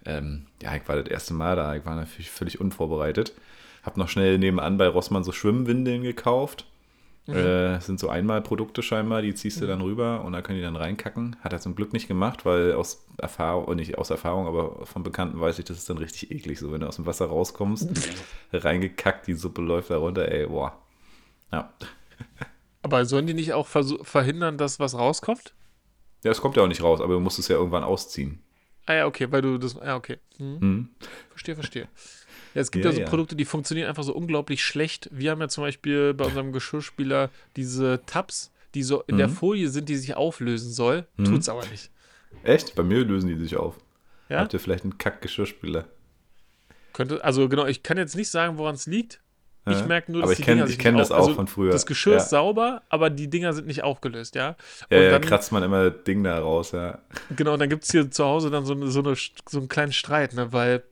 Ähm, 0.05 0.47
ja, 0.63 0.75
ich 0.77 0.89
war 0.89 0.97
das 0.97 1.09
erste 1.09 1.35
Mal 1.35 1.57
da, 1.57 1.75
ich 1.75 1.85
war 1.85 1.97
natürlich 1.97 2.31
völlig 2.31 2.61
unvorbereitet. 2.61 3.33
Hab 3.83 3.97
noch 3.97 4.09
schnell 4.09 4.39
nebenan 4.39 4.79
bei 4.79 4.89
Rossmann 4.89 5.25
so 5.25 5.33
Schwimmwindeln 5.33 6.03
gekauft. 6.03 6.67
Mhm. 7.27 7.35
Äh, 7.35 7.81
sind 7.81 8.01
so 8.01 8.09
Einmalprodukte 8.09 8.83
scheinbar, 8.83 9.21
die 9.21 9.35
ziehst 9.35 9.61
du 9.61 9.65
mhm. 9.65 9.69
dann 9.69 9.81
rüber 9.83 10.25
und 10.25 10.33
da 10.33 10.41
können 10.41 10.59
die 10.59 10.65
dann 10.65 10.77
reinkacken. 10.77 11.37
Hat 11.41 11.53
er 11.53 11.61
zum 11.61 11.75
Glück 11.75 11.93
nicht 11.93 12.09
gemacht, 12.09 12.47
weil 12.47 12.73
aus 12.73 13.07
Erfahrung, 13.19 13.67
oh, 13.67 13.75
nicht 13.75 13.99
aus 13.99 14.09
Erfahrung, 14.09 14.47
aber 14.47 14.87
von 14.87 15.03
Bekannten 15.03 15.39
weiß 15.39 15.59
ich, 15.59 15.67
das 15.67 15.77
ist 15.77 15.91
dann 15.91 15.99
richtig 15.99 16.31
eklig. 16.31 16.59
So, 16.59 16.73
wenn 16.73 16.81
du 16.81 16.87
aus 16.87 16.97
dem 16.97 17.05
Wasser 17.05 17.27
rauskommst, 17.27 17.91
reingekackt, 18.53 19.27
die 19.27 19.35
Suppe 19.35 19.61
läuft 19.61 19.91
da 19.91 19.99
runter, 19.99 20.27
ey, 20.31 20.47
boah. 20.47 20.79
Ja. 21.53 21.73
Aber 22.81 23.05
sollen 23.05 23.27
die 23.27 23.35
nicht 23.35 23.53
auch 23.53 23.67
verhindern, 23.67 24.57
dass 24.57 24.81
was 24.81 24.95
rauskommt? 24.97 25.53
Ja, 26.25 26.31
es 26.31 26.41
kommt 26.41 26.57
ja 26.57 26.63
auch 26.63 26.69
nicht 26.69 26.83
raus, 26.83 27.03
aber 27.03 27.15
du 27.15 27.21
musst 27.21 27.39
es 27.39 27.49
ja 27.49 27.57
irgendwann 27.57 27.85
ausziehen. 27.85 28.43
Ah 28.89 28.95
ja, 28.95 29.07
okay, 29.07 29.31
weil 29.31 29.43
du 29.43 29.59
das. 29.59 29.75
Ja, 29.75 29.97
okay. 29.97 30.17
Hm. 30.39 30.59
Mhm. 30.61 30.89
Verstehe, 31.29 31.55
verstehe. 31.55 31.89
Ja, 32.55 32.63
es 32.63 32.71
gibt 32.71 32.87
ja, 32.87 32.91
ja 32.91 32.95
so 32.95 33.03
ja. 33.03 33.09
Produkte, 33.09 33.37
die 33.37 33.45
funktionieren 33.45 33.87
einfach 33.87 34.03
so 34.03 34.15
unglaublich 34.15 34.65
schlecht. 34.65 35.11
Wir 35.13 35.31
haben 35.31 35.43
ja 35.43 35.49
zum 35.49 35.63
Beispiel 35.63 36.15
bei 36.15 36.25
unserem 36.25 36.53
Geschirrspüler 36.53 37.29
diese 37.55 38.01
Tabs, 38.07 38.51
die 38.75 38.83
so 38.83 39.03
in 39.03 39.17
mhm. 39.17 39.19
der 39.19 39.29
Folie 39.29 39.69
sind, 39.69 39.91
die 39.91 39.97
sich 39.97 40.17
auflösen 40.17 40.73
soll. 40.73 41.07
Mhm. 41.19 41.27
Tut's 41.27 41.51
aber 41.51 41.67
nicht. 41.67 41.91
Echt? 42.45 42.75
Bei 42.77 42.83
mir 42.83 43.05
lösen 43.05 43.29
die 43.29 43.37
sich 43.37 43.57
auf. 43.57 43.77
Ja? 44.31 44.41
Habt 44.41 44.55
ihr 44.55 44.61
vielleicht 44.61 44.85
einen 44.85 44.97
Kack-Geschirrspüler? 44.97 45.87
Könnte, 46.95 47.23
also 47.23 47.47
genau, 47.51 47.67
ich 47.67 47.83
kann 47.83 47.99
jetzt 47.99 48.17
nicht 48.17 48.31
sagen, 48.31 48.57
woran 48.57 48.75
es 48.75 48.87
liegt. 48.87 49.21
Ich 49.71 49.87
merke 49.87 50.13
nur, 50.13 50.23
dass 50.23 50.31
aber 50.31 50.39
ich 50.39 50.45
kenne 50.45 50.67
kenn 50.67 50.97
das 50.97 51.11
auch 51.11 51.19
also 51.19 51.35
von 51.35 51.47
früher. 51.47 51.73
Das 51.73 51.87
Geschirr 51.87 52.15
ja. 52.15 52.19
ist 52.19 52.31
sauber, 52.31 52.83
aber 52.89 53.11
die 53.11 53.29
Dinger 53.29 53.53
sind 53.53 53.67
nicht 53.67 53.85
aufgelöst, 53.85 54.35
ja. 54.35 54.57
Und 54.91 54.97
ja, 54.97 55.03
ja 55.03 55.19
kratzt 55.19 55.53
man 55.53 55.63
immer 55.63 55.91
das 55.91 56.05
Ding 56.05 56.23
da 56.25 56.39
raus, 56.39 56.73
ja. 56.73 56.99
Genau, 57.35 57.55
und 57.55 57.59
dann 57.59 57.69
gibt 57.69 57.85
es 57.85 57.91
hier 57.91 58.11
zu 58.11 58.25
Hause 58.25 58.51
dann 58.51 58.65
so, 58.65 58.75
eine, 58.75 58.89
so, 58.89 59.01
eine, 59.01 59.15
so 59.49 59.59
einen 59.59 59.69
kleinen 59.69 59.93
Streit, 59.93 60.35
ne, 60.35 60.53
weil 60.53 60.83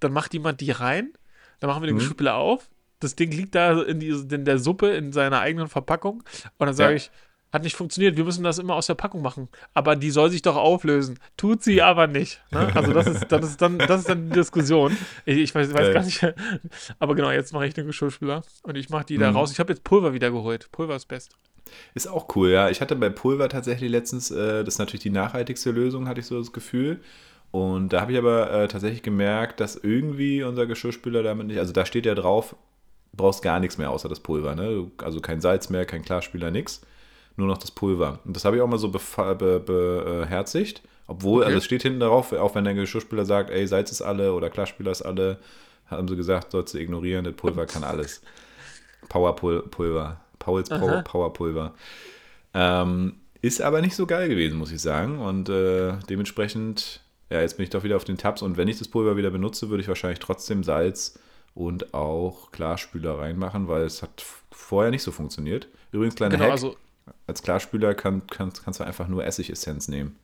dann 0.00 0.12
macht 0.12 0.34
jemand 0.34 0.60
die 0.60 0.70
rein, 0.70 1.12
dann 1.60 1.68
machen 1.68 1.82
wir 1.82 1.86
den 1.86 1.94
mhm. 1.94 2.00
Geschirrspüler 2.00 2.34
auf, 2.34 2.68
das 3.00 3.14
Ding 3.14 3.30
liegt 3.30 3.54
da 3.54 3.82
in, 3.82 4.00
die, 4.00 4.08
in 4.08 4.44
der 4.44 4.58
Suppe 4.58 4.90
in 4.90 5.12
seiner 5.12 5.40
eigenen 5.40 5.68
Verpackung 5.68 6.22
und 6.58 6.66
dann 6.66 6.74
sage 6.74 6.92
ja. 6.92 6.96
ich, 6.96 7.10
hat 7.56 7.64
nicht 7.64 7.76
funktioniert, 7.76 8.16
wir 8.16 8.24
müssen 8.24 8.44
das 8.44 8.58
immer 8.58 8.74
aus 8.74 8.86
der 8.86 8.94
Packung 8.94 9.22
machen. 9.22 9.48
Aber 9.74 9.96
die 9.96 10.10
soll 10.10 10.30
sich 10.30 10.42
doch 10.42 10.56
auflösen. 10.56 11.18
Tut 11.36 11.62
sie 11.62 11.82
aber 11.82 12.06
nicht. 12.06 12.42
Ne? 12.52 12.70
Also 12.74 12.92
das 12.92 13.06
ist, 13.06 13.32
das, 13.32 13.44
ist 13.44 13.62
dann, 13.62 13.78
das 13.78 14.00
ist 14.00 14.08
dann 14.08 14.28
die 14.28 14.34
Diskussion. 14.34 14.96
Ich, 15.24 15.38
ich 15.38 15.54
weiß, 15.54 15.72
weiß 15.72 15.92
gar 15.92 16.04
nicht. 16.04 16.24
Aber 16.98 17.14
genau, 17.14 17.30
jetzt 17.30 17.52
mache 17.52 17.66
ich 17.66 17.74
den 17.74 17.86
Geschirrspüler 17.86 18.42
und 18.62 18.76
ich 18.76 18.90
mache 18.90 19.06
die 19.06 19.16
mhm. 19.16 19.22
da 19.22 19.30
raus. 19.30 19.50
Ich 19.50 19.58
habe 19.58 19.72
jetzt 19.72 19.84
Pulver 19.84 20.12
wieder 20.12 20.30
geholt. 20.30 20.70
Pulver 20.70 20.96
ist 20.96 21.06
best. 21.06 21.32
Ist 21.94 22.06
auch 22.06 22.36
cool, 22.36 22.50
ja. 22.50 22.68
Ich 22.70 22.80
hatte 22.80 22.94
bei 22.94 23.08
Pulver 23.08 23.48
tatsächlich 23.48 23.90
letztens, 23.90 24.30
äh, 24.30 24.62
das 24.62 24.74
ist 24.74 24.78
natürlich 24.78 25.02
die 25.02 25.10
nachhaltigste 25.10 25.70
Lösung, 25.70 26.06
hatte 26.06 26.20
ich 26.20 26.26
so 26.26 26.38
das 26.38 26.52
Gefühl. 26.52 27.00
Und 27.50 27.92
da 27.92 28.02
habe 28.02 28.12
ich 28.12 28.18
aber 28.18 28.52
äh, 28.52 28.68
tatsächlich 28.68 29.02
gemerkt, 29.02 29.60
dass 29.60 29.76
irgendwie 29.76 30.42
unser 30.42 30.66
Geschirrspüler 30.66 31.22
damit 31.22 31.46
nicht, 31.46 31.58
also 31.58 31.72
da 31.72 31.86
steht 31.86 32.04
ja 32.04 32.14
drauf, 32.14 32.54
brauchst 33.14 33.42
gar 33.42 33.60
nichts 33.60 33.78
mehr 33.78 33.90
außer 33.90 34.08
das 34.08 34.20
Pulver, 34.20 34.54
ne? 34.54 34.90
Also 34.98 35.20
kein 35.20 35.40
Salz 35.40 35.70
mehr, 35.70 35.86
kein 35.86 36.02
Klarspüler, 36.02 36.50
nichts 36.50 36.82
nur 37.36 37.46
noch 37.46 37.58
das 37.58 37.70
Pulver. 37.70 38.18
Und 38.24 38.34
das 38.34 38.44
habe 38.44 38.56
ich 38.56 38.62
auch 38.62 38.66
mal 38.66 38.78
so 38.78 38.88
beherzigt. 38.88 40.82
Be, 40.82 40.82
be, 40.82 40.90
obwohl, 41.06 41.42
okay. 41.42 41.46
also 41.46 41.58
es 41.58 41.64
steht 41.64 41.82
hinten 41.82 42.00
darauf, 42.00 42.32
auch 42.32 42.54
wenn 42.54 42.64
der 42.64 42.74
Geschirrspüler 42.74 43.24
sagt, 43.24 43.50
ey, 43.50 43.66
Salz 43.66 43.92
ist 43.92 44.02
alle 44.02 44.32
oder 44.32 44.50
Klarspüler 44.50 44.90
ist 44.90 45.02
alle, 45.02 45.38
haben 45.86 46.08
sie 46.08 46.16
gesagt, 46.16 46.50
sollst 46.50 46.74
du 46.74 46.78
ignorieren, 46.78 47.24
das 47.24 47.34
Pulver 47.34 47.66
kann 47.66 47.84
alles. 47.84 48.22
Powerpulver. 49.08 50.20
Pauls 50.38 50.68
Power, 50.68 51.02
Powerpulver. 51.02 51.74
Ähm, 52.54 53.14
ist 53.42 53.62
aber 53.62 53.80
nicht 53.80 53.94
so 53.94 54.06
geil 54.06 54.28
gewesen, 54.28 54.58
muss 54.58 54.72
ich 54.72 54.80
sagen. 54.80 55.18
Und 55.20 55.48
äh, 55.48 55.94
dementsprechend, 56.08 57.00
ja, 57.30 57.40
jetzt 57.40 57.56
bin 57.56 57.64
ich 57.64 57.70
doch 57.70 57.84
wieder 57.84 57.96
auf 57.96 58.04
den 58.04 58.18
Tabs. 58.18 58.42
Und 58.42 58.56
wenn 58.56 58.68
ich 58.68 58.78
das 58.78 58.88
Pulver 58.88 59.16
wieder 59.16 59.30
benutze, 59.30 59.70
würde 59.70 59.82
ich 59.82 59.88
wahrscheinlich 59.88 60.18
trotzdem 60.18 60.64
Salz 60.64 61.18
und 61.54 61.94
auch 61.94 62.50
Klarspüler 62.50 63.18
reinmachen, 63.18 63.68
weil 63.68 63.82
es 63.82 64.02
hat 64.02 64.24
vorher 64.50 64.90
nicht 64.90 65.02
so 65.02 65.12
funktioniert. 65.12 65.68
Übrigens, 65.92 66.16
kleiner 66.16 66.32
genau, 66.32 66.44
Hack. 66.44 66.52
Also 66.52 66.76
als 67.26 67.42
Klarspüler 67.42 67.94
kann, 67.94 68.26
kann, 68.26 68.52
kannst 68.52 68.80
du 68.80 68.84
einfach 68.84 69.08
nur 69.08 69.24
Essigessenz 69.24 69.88
nehmen. 69.88 70.16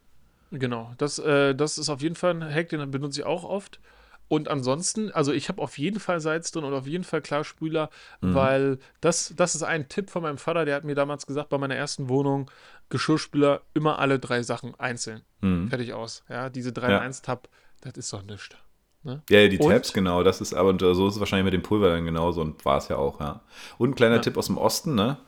Genau, 0.50 0.92
das, 0.98 1.18
äh, 1.18 1.54
das 1.54 1.78
ist 1.78 1.88
auf 1.88 2.02
jeden 2.02 2.14
Fall 2.14 2.34
ein 2.34 2.54
Hack, 2.54 2.68
den 2.68 2.90
benutze 2.90 3.20
ich 3.20 3.26
auch 3.26 3.44
oft. 3.44 3.80
Und 4.28 4.48
ansonsten, 4.48 5.10
also 5.10 5.32
ich 5.32 5.48
habe 5.48 5.60
auf 5.60 5.76
jeden 5.76 6.00
Fall 6.00 6.20
Salz 6.20 6.52
drin 6.52 6.64
und 6.64 6.72
auf 6.72 6.86
jeden 6.86 7.04
Fall 7.04 7.20
Klarspüler, 7.20 7.90
mhm. 8.20 8.34
weil 8.34 8.78
das, 9.00 9.34
das 9.36 9.54
ist 9.54 9.62
ein 9.62 9.88
Tipp 9.88 10.08
von 10.08 10.22
meinem 10.22 10.38
Vater, 10.38 10.64
der 10.64 10.76
hat 10.76 10.84
mir 10.84 10.94
damals 10.94 11.26
gesagt, 11.26 11.50
bei 11.50 11.58
meiner 11.58 11.74
ersten 11.74 12.08
Wohnung, 12.08 12.50
Geschirrspüler 12.88 13.62
immer 13.74 13.98
alle 13.98 14.18
drei 14.18 14.42
Sachen 14.42 14.74
einzeln. 14.78 15.22
Mhm. 15.40 15.68
Fertig 15.68 15.92
aus. 15.92 16.24
Ja, 16.28 16.48
diese 16.48 16.70
3-1-Tab, 16.70 17.48
ja. 17.50 17.90
das 17.90 17.98
ist 17.98 18.12
doch 18.12 18.22
nichts. 18.22 18.56
Ne? 19.02 19.22
Ja, 19.28 19.48
die 19.48 19.58
und? 19.58 19.70
Tabs, 19.70 19.92
genau, 19.92 20.22
das 20.22 20.40
ist, 20.40 20.54
aber 20.54 20.78
so 20.94 21.08
ist 21.08 21.14
es 21.14 21.20
wahrscheinlich 21.20 21.44
mit 21.44 21.54
dem 21.54 21.62
Pulver 21.62 21.90
dann 21.90 22.04
genauso 22.04 22.40
und 22.40 22.64
war 22.64 22.78
es 22.78 22.88
ja 22.88 22.96
auch, 22.96 23.20
ja. 23.20 23.40
Und 23.78 23.90
ein 23.90 23.94
kleiner 23.94 24.16
ja. 24.16 24.20
Tipp 24.22 24.36
aus 24.36 24.46
dem 24.46 24.58
Osten, 24.58 24.94
ne? 24.94 25.18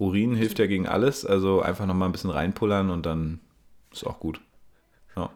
Urin 0.00 0.34
hilft 0.34 0.58
ja 0.58 0.66
gegen 0.66 0.88
alles, 0.88 1.26
also 1.26 1.60
einfach 1.60 1.86
nochmal 1.86 2.08
ein 2.08 2.12
bisschen 2.12 2.30
reinpullern 2.30 2.90
und 2.90 3.04
dann 3.04 3.38
ist 3.92 4.06
auch 4.06 4.18
gut. 4.18 4.40
Ja. 5.14 5.30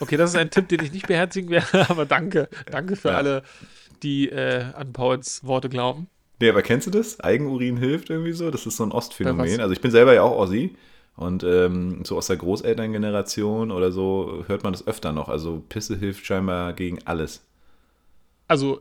Okay, 0.00 0.16
das 0.16 0.30
ist 0.30 0.36
ein 0.36 0.50
Tipp, 0.50 0.68
den 0.68 0.82
ich 0.82 0.92
nicht 0.92 1.06
beherzigen 1.06 1.50
werde, 1.50 1.68
aber 1.90 2.06
danke. 2.06 2.48
Danke 2.70 2.96
für 2.96 3.08
ja. 3.08 3.16
alle, 3.16 3.42
die 4.02 4.30
äh, 4.30 4.64
an 4.74 4.94
Pauls 4.94 5.44
Worte 5.44 5.68
glauben. 5.68 6.08
Nee, 6.40 6.48
aber 6.48 6.62
kennst 6.62 6.86
du 6.86 6.90
das? 6.90 7.20
Eigenurin 7.20 7.76
hilft 7.76 8.08
irgendwie 8.08 8.32
so? 8.32 8.50
Das 8.50 8.64
ist 8.64 8.78
so 8.78 8.84
ein 8.84 8.92
Ostphänomen. 8.92 9.60
Also 9.60 9.74
ich 9.74 9.82
bin 9.82 9.90
selber 9.90 10.14
ja 10.14 10.22
auch 10.22 10.38
Ossi 10.38 10.74
und 11.16 11.44
ähm, 11.44 12.02
so 12.06 12.16
aus 12.16 12.28
der 12.28 12.38
Großelterngeneration 12.38 13.70
oder 13.70 13.92
so 13.92 14.44
hört 14.46 14.64
man 14.64 14.72
das 14.72 14.86
öfter 14.86 15.12
noch. 15.12 15.28
Also 15.28 15.62
Pisse 15.68 15.98
hilft 15.98 16.24
scheinbar 16.24 16.72
gegen 16.72 17.00
alles. 17.04 17.44
Also 18.48 18.80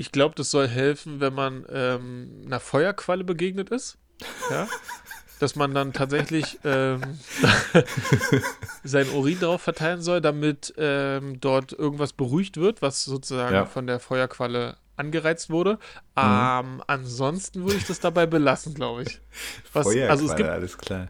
ich 0.00 0.12
glaube, 0.12 0.34
das 0.34 0.50
soll 0.50 0.66
helfen, 0.66 1.20
wenn 1.20 1.34
man 1.34 1.66
ähm, 1.70 2.44
einer 2.46 2.58
Feuerqualle 2.58 3.22
begegnet 3.22 3.68
ist. 3.68 3.98
Ja. 4.50 4.66
dass 5.40 5.56
man 5.56 5.74
dann 5.74 5.92
tatsächlich 5.92 6.58
ähm, 6.64 7.02
sein 8.84 9.08
Urin 9.10 9.40
darauf 9.40 9.60
verteilen 9.60 10.00
soll, 10.00 10.22
damit 10.22 10.72
ähm, 10.78 11.38
dort 11.40 11.72
irgendwas 11.72 12.14
beruhigt 12.14 12.56
wird, 12.56 12.80
was 12.80 13.04
sozusagen 13.04 13.54
ja. 13.54 13.66
von 13.66 13.86
der 13.86 14.00
Feuerqualle 14.00 14.78
angereizt 14.96 15.50
wurde. 15.50 15.74
Mhm. 16.16 16.22
Ähm, 16.22 16.82
ansonsten 16.86 17.64
würde 17.64 17.76
ich 17.76 17.86
das 17.86 18.00
dabei 18.00 18.24
belassen, 18.24 18.74
glaube 18.74 19.02
ich. 19.02 19.20
Was, 19.74 19.84
Feuerqualle, 19.84 20.10
also 20.10 20.26
es 20.26 20.36
gibt, 20.36 20.48
alles 20.48 20.78
klar. 20.78 21.08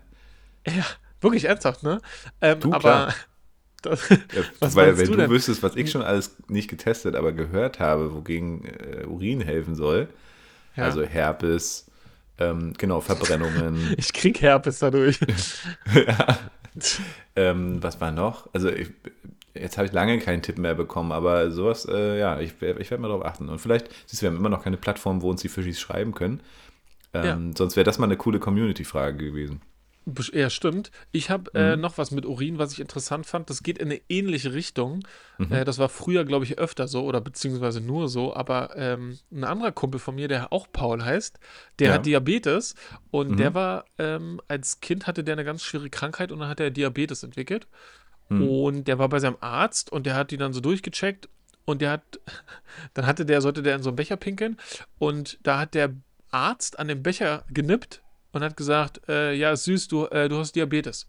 Ja, 0.67 0.85
wirklich 1.21 1.45
ernsthaft, 1.45 1.85
ne? 1.85 2.01
Ähm, 2.41 2.59
du, 2.59 2.73
aber 2.73 2.81
klar. 2.81 3.15
Das, 3.83 4.09
ja, 4.09 4.17
weil 4.75 4.99
wenn 4.99 5.13
du, 5.13 5.17
du 5.17 5.31
wüsstest, 5.31 5.63
was 5.63 5.77
ich 5.77 5.91
schon 5.91 6.03
alles 6.03 6.37
nicht 6.49 6.69
getestet, 6.69 7.15
aber 7.15 7.33
gehört 7.33 7.81
habe, 7.81 8.15
wogegen 8.15 8.65
äh, 8.65 9.07
Urin 9.07 9.41
helfen 9.41 9.75
soll, 9.75 10.09
ja. 10.77 10.85
also 10.85 11.03
Herpes, 11.03 11.91
ähm, 12.39 12.73
genau, 12.77 13.01
Verbrennungen. 13.01 13.95
ich 13.97 14.13
krieg 14.13 14.41
Herpes 14.41 14.79
dadurch. 14.79 15.21
ja. 15.95 16.39
ähm, 17.37 17.83
was 17.83 18.01
war 18.01 18.13
noch? 18.13 18.49
Also 18.53 18.71
ich, 18.71 18.91
jetzt 19.55 19.77
habe 19.77 19.87
ich 19.87 19.93
lange 19.93 20.19
keinen 20.19 20.43
Tipp 20.43 20.59
mehr 20.59 20.75
bekommen, 20.75 21.13
aber 21.13 21.51
sowas, 21.51 21.87
äh, 21.87 22.19
ja, 22.19 22.41
ich, 22.41 22.53
ich 22.61 22.91
werde 22.91 22.99
mal 22.99 23.09
darauf 23.09 23.25
achten. 23.25 23.49
Und 23.49 23.61
vielleicht, 23.61 23.89
siehst 24.07 24.23
du, 24.23 24.25
wir 24.25 24.31
haben 24.31 24.39
immer 24.39 24.49
noch 24.49 24.65
keine 24.65 24.77
Plattform, 24.77 25.23
wo 25.23 25.31
uns 25.31 25.43
die 25.43 25.49
Fischis 25.49 25.81
schreiben 25.81 26.15
können. 26.15 26.41
Ähm, 27.13 27.25
ja. 27.25 27.57
Sonst 27.57 27.77
wäre 27.77 27.85
das 27.85 27.99
mal 27.99 28.07
eine 28.07 28.17
coole 28.17 28.39
Community-Frage 28.39 29.25
gewesen. 29.25 29.61
Ja, 30.33 30.51
stimmt. 30.51 30.91
Ich 31.13 31.31
habe 31.31 31.51
äh, 31.55 31.59
mhm. 31.59 31.73
äh, 31.73 31.77
noch 31.77 31.99
was 31.99 32.11
mit 32.11 32.27
Urin, 32.27 32.59
was 32.59 32.73
ich 32.73 32.81
interessant 32.81 33.27
fand. 33.27 33.51
Das 33.51 33.63
geht 33.63 33.79
in 33.79 33.89
eine 33.89 34.01
ähnliche 34.09 34.53
Richtung. 34.53 35.05
Mhm. 35.39 35.53
Äh, 35.53 35.65
das 35.65 35.79
war 35.79 35.89
früher, 35.89 36.25
glaube 36.25 36.45
ich, 36.45 36.59
öfter 36.59 36.89
so 36.89 37.05
oder 37.05 37.21
beziehungsweise 37.21 37.81
nur 37.81 38.09
so. 38.09 38.35
Aber 38.35 38.77
ähm, 38.77 39.19
ein 39.33 39.45
anderer 39.45 39.73
Kumpel 39.73 40.01
von 40.01 40.15
mir, 40.15 40.29
der 40.29 40.53
auch 40.53 40.67
Paul 40.73 41.05
heißt, 41.05 41.39
der 41.79 41.89
ja. 41.89 41.95
hat 41.95 42.07
Diabetes 42.07 42.75
und 43.11 43.33
mhm. 43.33 43.37
der 43.37 43.55
war 43.55 43.85
ähm, 43.99 44.41
als 44.49 44.81
Kind 44.81 45.07
hatte 45.07 45.25
der 45.25 45.35
eine 45.35 45.45
ganz 45.45 45.63
schwere 45.63 45.91
Krankheit 45.91 46.33
und 46.33 46.41
dann 46.41 46.49
hat 46.49 46.61
er 46.61 46.71
Diabetes 46.71 47.23
entwickelt. 47.23 47.67
Mhm. 48.29 48.49
Und 48.49 48.89
der 48.89 48.99
war 48.99 49.09
bei 49.09 49.19
seinem 49.19 49.37
Arzt 49.41 49.91
und 49.93 50.07
der 50.07 50.15
hat 50.15 50.31
die 50.31 50.37
dann 50.37 50.53
so 50.53 50.61
durchgecheckt 50.61 51.29
und 51.65 51.83
der 51.83 51.91
hat, 51.93 52.21
dann 52.95 53.07
hatte 53.07 53.27
der, 53.27 53.41
sollte 53.41 53.63
der 53.63 53.77
in 53.77 53.83
so 53.83 53.91
einen 53.91 53.97
Becher 53.97 54.17
pinkeln 54.17 54.57
und 54.99 55.39
da 55.43 55.61
hat 55.61 55.75
der 55.75 55.95
Arzt 56.31 56.79
an 56.79 56.89
dem 56.89 57.03
Becher 57.03 57.45
genippt 57.51 58.03
und 58.33 58.43
hat 58.43 58.57
gesagt, 58.57 59.01
äh, 59.09 59.35
ja, 59.35 59.55
süß, 59.55 59.89
du, 59.89 60.07
äh, 60.07 60.29
du 60.29 60.39
hast 60.39 60.55
Diabetes. 60.55 61.07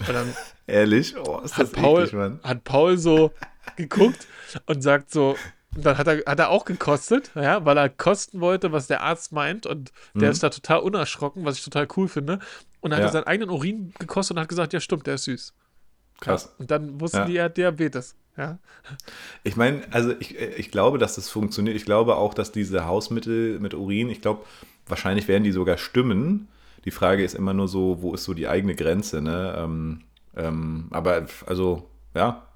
Und 0.00 0.08
dann 0.08 0.34
Ehrlich? 0.66 1.16
Oh, 1.16 1.40
ist 1.40 1.56
hat, 1.56 1.72
Paul, 1.72 2.02
eklig, 2.02 2.14
Mann. 2.14 2.40
hat 2.42 2.64
Paul 2.64 2.98
so 2.98 3.32
geguckt 3.76 4.26
und 4.66 4.82
sagt 4.82 5.10
so, 5.10 5.36
dann 5.74 5.96
hat 5.96 6.06
er, 6.06 6.22
hat 6.26 6.38
er 6.38 6.50
auch 6.50 6.64
gekostet, 6.64 7.30
ja, 7.34 7.64
weil 7.64 7.78
er 7.78 7.88
kosten 7.88 8.40
wollte, 8.40 8.72
was 8.72 8.86
der 8.86 9.02
Arzt 9.02 9.32
meint. 9.32 9.66
Und 9.66 9.92
der 10.14 10.28
mhm. 10.28 10.32
ist 10.32 10.42
da 10.42 10.50
total 10.50 10.80
unerschrocken, 10.80 11.44
was 11.44 11.56
ich 11.56 11.64
total 11.64 11.88
cool 11.96 12.08
finde. 12.08 12.40
Und 12.80 12.90
ja. 12.90 12.98
hat 12.98 13.04
er 13.04 13.10
seinen 13.10 13.24
eigenen 13.24 13.50
Urin 13.50 13.94
gekostet 13.98 14.36
und 14.36 14.42
hat 14.42 14.48
gesagt, 14.48 14.72
ja, 14.72 14.80
stimmt, 14.80 15.06
der 15.06 15.14
ist 15.14 15.24
süß. 15.24 15.54
Krass. 16.20 16.44
Ja, 16.44 16.50
und 16.58 16.70
dann 16.70 17.00
wussten 17.00 17.18
ja. 17.18 17.24
die, 17.24 17.36
er 17.36 17.44
hat 17.44 17.56
Diabetes. 17.56 18.16
Ja. 18.36 18.58
Ich 19.44 19.56
meine, 19.56 19.82
also 19.90 20.14
ich, 20.18 20.38
ich 20.38 20.70
glaube, 20.70 20.98
dass 20.98 21.16
das 21.16 21.28
funktioniert. 21.28 21.76
Ich 21.76 21.84
glaube 21.84 22.16
auch, 22.16 22.32
dass 22.34 22.50
diese 22.50 22.86
Hausmittel 22.86 23.58
mit 23.60 23.74
Urin, 23.74 24.08
ich 24.08 24.22
glaube, 24.22 24.44
wahrscheinlich 24.86 25.28
werden 25.28 25.44
die 25.44 25.52
sogar 25.52 25.78
stimmen. 25.78 26.48
Die 26.84 26.90
Frage 26.90 27.24
ist 27.24 27.34
immer 27.34 27.54
nur 27.54 27.68
so, 27.68 28.02
wo 28.02 28.14
ist 28.14 28.24
so 28.24 28.34
die 28.34 28.48
eigene 28.48 28.74
Grenze, 28.74 29.22
ne? 29.22 29.54
Ähm, 29.56 30.02
ähm, 30.36 30.88
aber 30.90 31.26
also, 31.46 31.88
ja. 32.14 32.46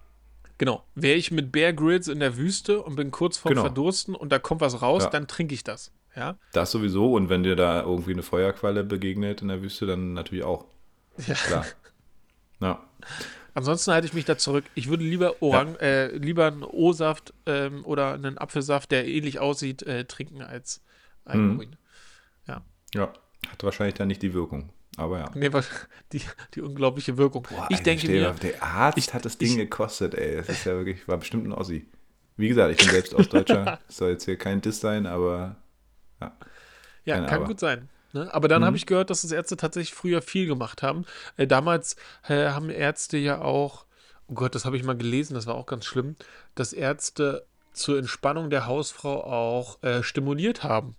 Genau. 0.59 0.85
Wäre 0.95 1.17
ich 1.17 1.31
mit 1.31 1.53
Bear 1.53 1.73
Grylls 1.73 2.09
in 2.09 2.21
der 2.21 2.37
Wüste 2.37 2.83
und 2.83 2.97
bin 2.97 3.11
kurz 3.11 3.37
vorm 3.37 3.51
genau. 3.51 3.62
Verdursten 3.62 4.15
und 4.15 4.33
da 4.33 4.39
kommt 4.39 4.61
was 4.61 4.83
raus, 4.83 5.05
ja. 5.05 5.11
dann 5.11 5.29
trinke 5.29 5.55
ich 5.55 5.65
das. 5.65 5.93
Ja. 6.17 6.37
Das 6.53 6.71
sowieso. 6.71 7.12
Und 7.12 7.29
wenn 7.29 7.43
dir 7.43 7.57
da 7.57 7.83
irgendwie 7.83 8.12
eine 8.12 8.23
Feuerqualle 8.23 8.83
begegnet 8.85 9.43
in 9.43 9.49
der 9.49 9.62
Wüste, 9.62 9.87
dann 9.87 10.15
natürlich 10.15 10.45
auch. 10.45 10.65
Ja. 11.27 11.35
Klar. 11.35 11.67
Ja. 12.61 12.83
Ansonsten 13.55 13.93
halte 13.93 14.07
ich 14.07 14.12
mich 14.12 14.25
da 14.25 14.37
zurück. 14.37 14.65
Ich 14.75 14.89
würde 14.89 15.05
lieber 15.05 15.41
Orang, 15.41 15.75
ja. 15.75 15.81
äh, 15.81 16.17
lieber 16.17 16.47
einen 16.47 16.62
O-Saft 16.62 17.33
ähm, 17.47 17.85
oder 17.87 18.12
einen 18.12 18.37
Apfelsaft, 18.39 18.91
der 18.91 19.07
ähnlich 19.07 19.39
aussieht, 19.39 19.83
äh, 19.83 20.05
trinken 20.05 20.43
als 20.43 20.83
Alkohol. 21.25 21.67
Mhm. 21.67 21.77
Ja. 22.47 22.63
Ja, 22.95 23.13
hat 23.49 23.63
wahrscheinlich 23.65 23.95
dann 23.95 24.09
nicht 24.09 24.23
die 24.23 24.33
Wirkung. 24.35 24.71
Aber 24.97 25.19
ja. 25.19 25.31
Nee, 25.35 25.51
die, 26.13 26.23
die 26.55 26.63
unglaubliche 26.63 27.17
Wirkung. 27.19 27.43
Boah, 27.43 27.67
ich 27.69 27.77
Alter, 27.79 27.85
denke 27.85 28.09
mir, 28.09 28.29
mal, 28.31 28.35
der 28.39 28.63
Arzt 28.63 28.97
ich- 28.99 29.13
hat 29.13 29.25
das 29.25 29.37
Ding 29.39 29.51
ich- 29.51 29.57
gekostet, 29.57 30.15
ey. 30.15 30.37
Das 30.37 30.49
ist 30.49 30.65
ja 30.65 30.73
wirklich, 30.75 31.07
war 31.07 31.19
bestimmt 31.19 31.47
ein 31.47 31.53
Ossi. 31.53 31.87
Wie 32.39 32.49
gesagt, 32.49 32.71
ich 32.73 32.79
bin 32.79 32.89
selbst 32.91 33.15
Ostdeutscher. 33.15 33.79
Soll 33.89 34.11
jetzt 34.13 34.25
hier 34.25 34.37
kein 34.39 34.61
Diss 34.61 34.81
sein, 34.81 35.07
aber 35.07 35.57
ja, 37.05 37.15
keine 37.15 37.27
kann 37.27 37.39
Aber. 37.39 37.47
gut 37.47 37.61
sein. 37.61 37.89
Ne? 38.13 38.33
Aber 38.33 38.49
dann 38.49 38.63
Mhm. 38.63 38.67
habe 38.67 38.77
ich 38.77 38.87
gehört, 38.87 39.11
dass 39.11 39.23
das 39.23 39.33
Ärzte 39.33 39.57
tatsächlich 39.57 39.95
früher 39.95 40.23
viel 40.23 40.47
gemacht 40.47 40.83
haben. 40.83 41.05
Äh, 41.37 41.47
damals 41.47 41.97
äh, 42.29 42.49
haben 42.49 42.71
Ärzte 42.71 43.17
ja 43.19 43.41
auch, 43.41 43.85
oh 44.29 44.35
Gott, 44.35 44.55
das 44.55 44.65
habe 44.65 44.77
ich 44.77 44.83
mal 44.85 44.97
gelesen, 44.97 45.35
das 45.35 45.47
war 45.47 45.55
auch 45.55 45.67
ganz 45.67 45.85
schlimm, 45.85 46.17
dass 46.55 46.73
Ärzte 46.73 47.47
zur 47.73 47.99
Entspannung 47.99 48.49
der 48.51 48.67
Hausfrau 48.67 49.23
auch 49.25 49.83
äh, 49.83 50.03
stimuliert 50.03 50.63
haben. 50.65 50.97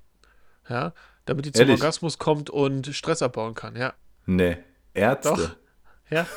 Ja, 0.69 0.93
damit 1.27 1.45
die 1.45 1.51
zum 1.51 1.61
Ehrlich? 1.61 1.81
Orgasmus 1.81 2.17
kommt 2.17 2.49
und 2.49 2.87
Stress 2.87 3.21
abbauen 3.21 3.53
kann. 3.53 3.75
Ja, 3.75 3.93
ne. 4.25 4.57
Ärzte 4.93 5.29
Doch. 5.29 5.55
ja. 6.09 6.25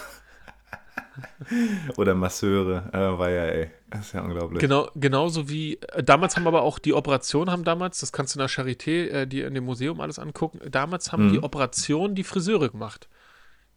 oder 1.97 2.15
Masseure. 2.15 2.89
Äh, 2.93 3.19
war 3.19 3.31
ja, 3.31 3.45
ey. 3.45 3.71
Das 3.91 4.07
ist 4.07 4.13
ja 4.13 4.23
unglaublich. 4.23 4.61
Genau, 4.61 4.89
genauso 4.95 5.49
wie 5.49 5.77
äh, 5.93 6.03
damals 6.03 6.37
haben 6.37 6.47
aber 6.47 6.63
auch 6.63 6.79
die 6.79 6.95
Operationen 6.95 7.51
haben 7.51 7.65
damals, 7.65 7.99
das 8.01 8.13
kannst 8.13 8.35
du 8.35 8.39
in 8.39 8.47
der 8.47 8.51
Charité, 8.51 9.09
äh, 9.09 9.27
dir 9.27 9.47
in 9.49 9.55
dem 9.55 9.65
Museum 9.65 10.01
alles 10.01 10.19
angucken. 10.19 10.61
Damals 10.71 11.13
haben 11.13 11.27
Mhm. 11.29 11.33
die 11.33 11.43
Operationen 11.43 12.15
die 12.15 12.25
Friseure 12.25 12.71
gemacht. 12.71 13.09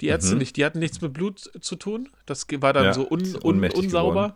Die 0.02 0.08
Ärzte 0.08 0.34
Mhm. 0.34 0.39
nicht, 0.39 0.58
die 0.58 0.65
hatten 0.65 0.80
nichts 0.80 1.02
mit 1.02 1.13
Blut 1.13 1.39
zu 1.62 1.76
tun. 1.76 2.10
Das 2.26 2.45
war 2.60 2.73
dann 2.73 2.86
Ja, 2.86 2.93
so 2.93 3.08
un, 3.10 3.21
un, 3.43 3.63
unsauber. 3.71 4.12
geworden. 4.13 4.34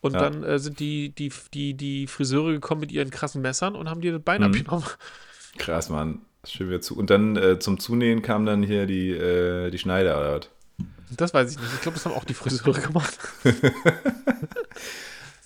Und 0.00 0.14
Ja. 0.14 0.20
dann 0.20 0.44
äh, 0.44 0.58
sind 0.58 0.80
die, 0.80 1.14
die, 1.14 1.32
die, 1.54 1.74
die 1.74 2.06
Friseure 2.06 2.52
gekommen 2.52 2.82
mit 2.82 2.92
ihren 2.92 3.10
krassen 3.10 3.40
Messern 3.40 3.74
und 3.74 3.88
haben 3.88 4.02
dir 4.02 4.12
das 4.12 4.22
Bein 4.22 4.42
Mhm. 4.42 4.46
abgenommen. 4.48 4.84
Krass, 5.58 5.88
Mann. 5.88 6.20
Schön 6.46 6.68
wieder 6.68 6.80
zu. 6.80 6.96
Und 6.96 7.10
dann 7.10 7.36
äh, 7.36 7.58
zum 7.58 7.78
Zunähen 7.78 8.20
kam 8.22 8.44
dann 8.46 8.62
hier 8.62 8.86
die, 8.86 9.10
äh, 9.10 9.70
die 9.70 9.78
Schneider 9.78 10.18
oder 10.18 10.36
was? 10.40 10.48
Das 11.16 11.32
weiß 11.34 11.52
ich 11.52 11.58
nicht. 11.60 11.72
Ich 11.74 11.80
glaube, 11.80 11.94
das 11.96 12.04
haben 12.04 12.12
auch 12.12 12.24
die 12.24 12.34
Friseure 12.34 12.80
gemacht. 12.80 13.18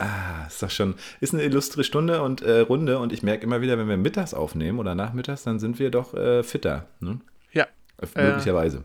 Ah, 0.01 0.47
ist 0.47 0.62
doch 0.62 0.71
schon, 0.71 0.94
ist 1.18 1.35
eine 1.35 1.42
illustre 1.42 1.83
Stunde 1.83 2.23
und 2.23 2.40
äh, 2.40 2.61
Runde 2.61 3.01
und 3.01 3.12
ich 3.12 3.25
merke 3.25 3.42
immer 3.42 3.61
wieder, 3.62 3.79
wenn 3.79 3.88
wir 3.88 3.97
mittags 3.97 4.33
aufnehmen 4.33 4.79
oder 4.79 4.94
nachmittags, 4.94 5.42
dann 5.42 5.59
sind 5.59 5.81
wir 5.81 5.90
doch 5.90 6.14
äh, 6.14 6.44
fitter. 6.44 6.87
Ne? 7.01 7.18
Ja. 7.53 7.66
Äh, 8.14 8.27
möglicherweise. 8.29 8.85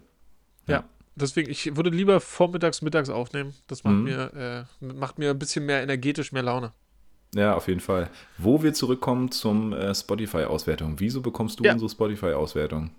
Ja. 0.67 0.83
Deswegen, 1.15 1.51
ich 1.51 1.75
würde 1.75 1.91
lieber 1.91 2.19
vormittags, 2.19 2.81
mittags 2.81 3.09
aufnehmen. 3.11 3.53
Das 3.67 3.83
macht, 3.83 3.93
Mhm. 3.93 4.03
mir, 4.05 4.65
äh, 4.81 4.85
macht 4.85 5.19
mir 5.19 5.29
ein 5.29 5.37
bisschen 5.37 5.67
mehr 5.67 5.83
energetisch, 5.83 6.31
mehr 6.31 6.41
Laune. 6.41 6.71
Ja, 7.35 7.55
auf 7.55 7.67
jeden 7.67 7.79
Fall. 7.79 8.09
Wo 8.37 8.61
wir 8.61 8.73
zurückkommen 8.73 9.31
zum 9.31 9.73
äh, 9.73 9.93
Spotify-Auswertung. 9.93 10.99
Wieso 10.99 11.21
bekommst 11.21 11.59
du 11.59 11.63
Ja. 11.63 11.73
unsere 11.73 11.89
Spotify-Auswertung? 11.89 12.91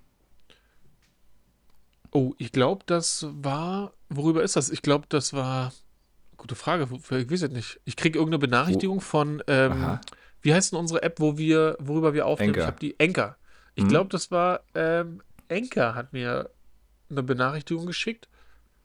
Oh, 2.10 2.32
ich 2.38 2.52
glaube, 2.52 2.84
das 2.86 3.26
war. 3.30 3.92
Worüber 4.08 4.42
ist 4.42 4.56
das? 4.56 4.70
Ich 4.70 4.82
glaube, 4.82 5.06
das 5.08 5.32
war. 5.32 5.72
Gute 6.36 6.54
Frage. 6.56 6.88
Ich 6.92 7.10
weiß 7.10 7.42
es 7.42 7.50
nicht. 7.50 7.80
Ich 7.84 7.96
kriege 7.96 8.18
irgendeine 8.18 8.40
Benachrichtigung 8.40 9.00
von. 9.00 9.42
Ähm, 9.46 9.98
wie 10.42 10.52
heißt 10.52 10.72
denn 10.72 10.78
unsere 10.78 11.02
App, 11.02 11.20
wo 11.20 11.38
wir, 11.38 11.76
worüber 11.80 12.12
wir 12.12 12.26
aufnehmen? 12.26 12.50
Anchor. 12.50 12.62
Ich 12.62 12.66
habe 12.66 12.80
die 12.80 13.00
Anchor. 13.00 13.36
Ich 13.76 13.84
Mhm. 13.84 13.88
glaube, 13.88 14.10
das 14.10 14.30
war. 14.30 14.60
Ähm, 14.74 15.22
hat 15.76 16.12
mir 16.12 16.50
eine 17.10 17.22
Benachrichtigung 17.22 17.86
geschickt 17.86 18.28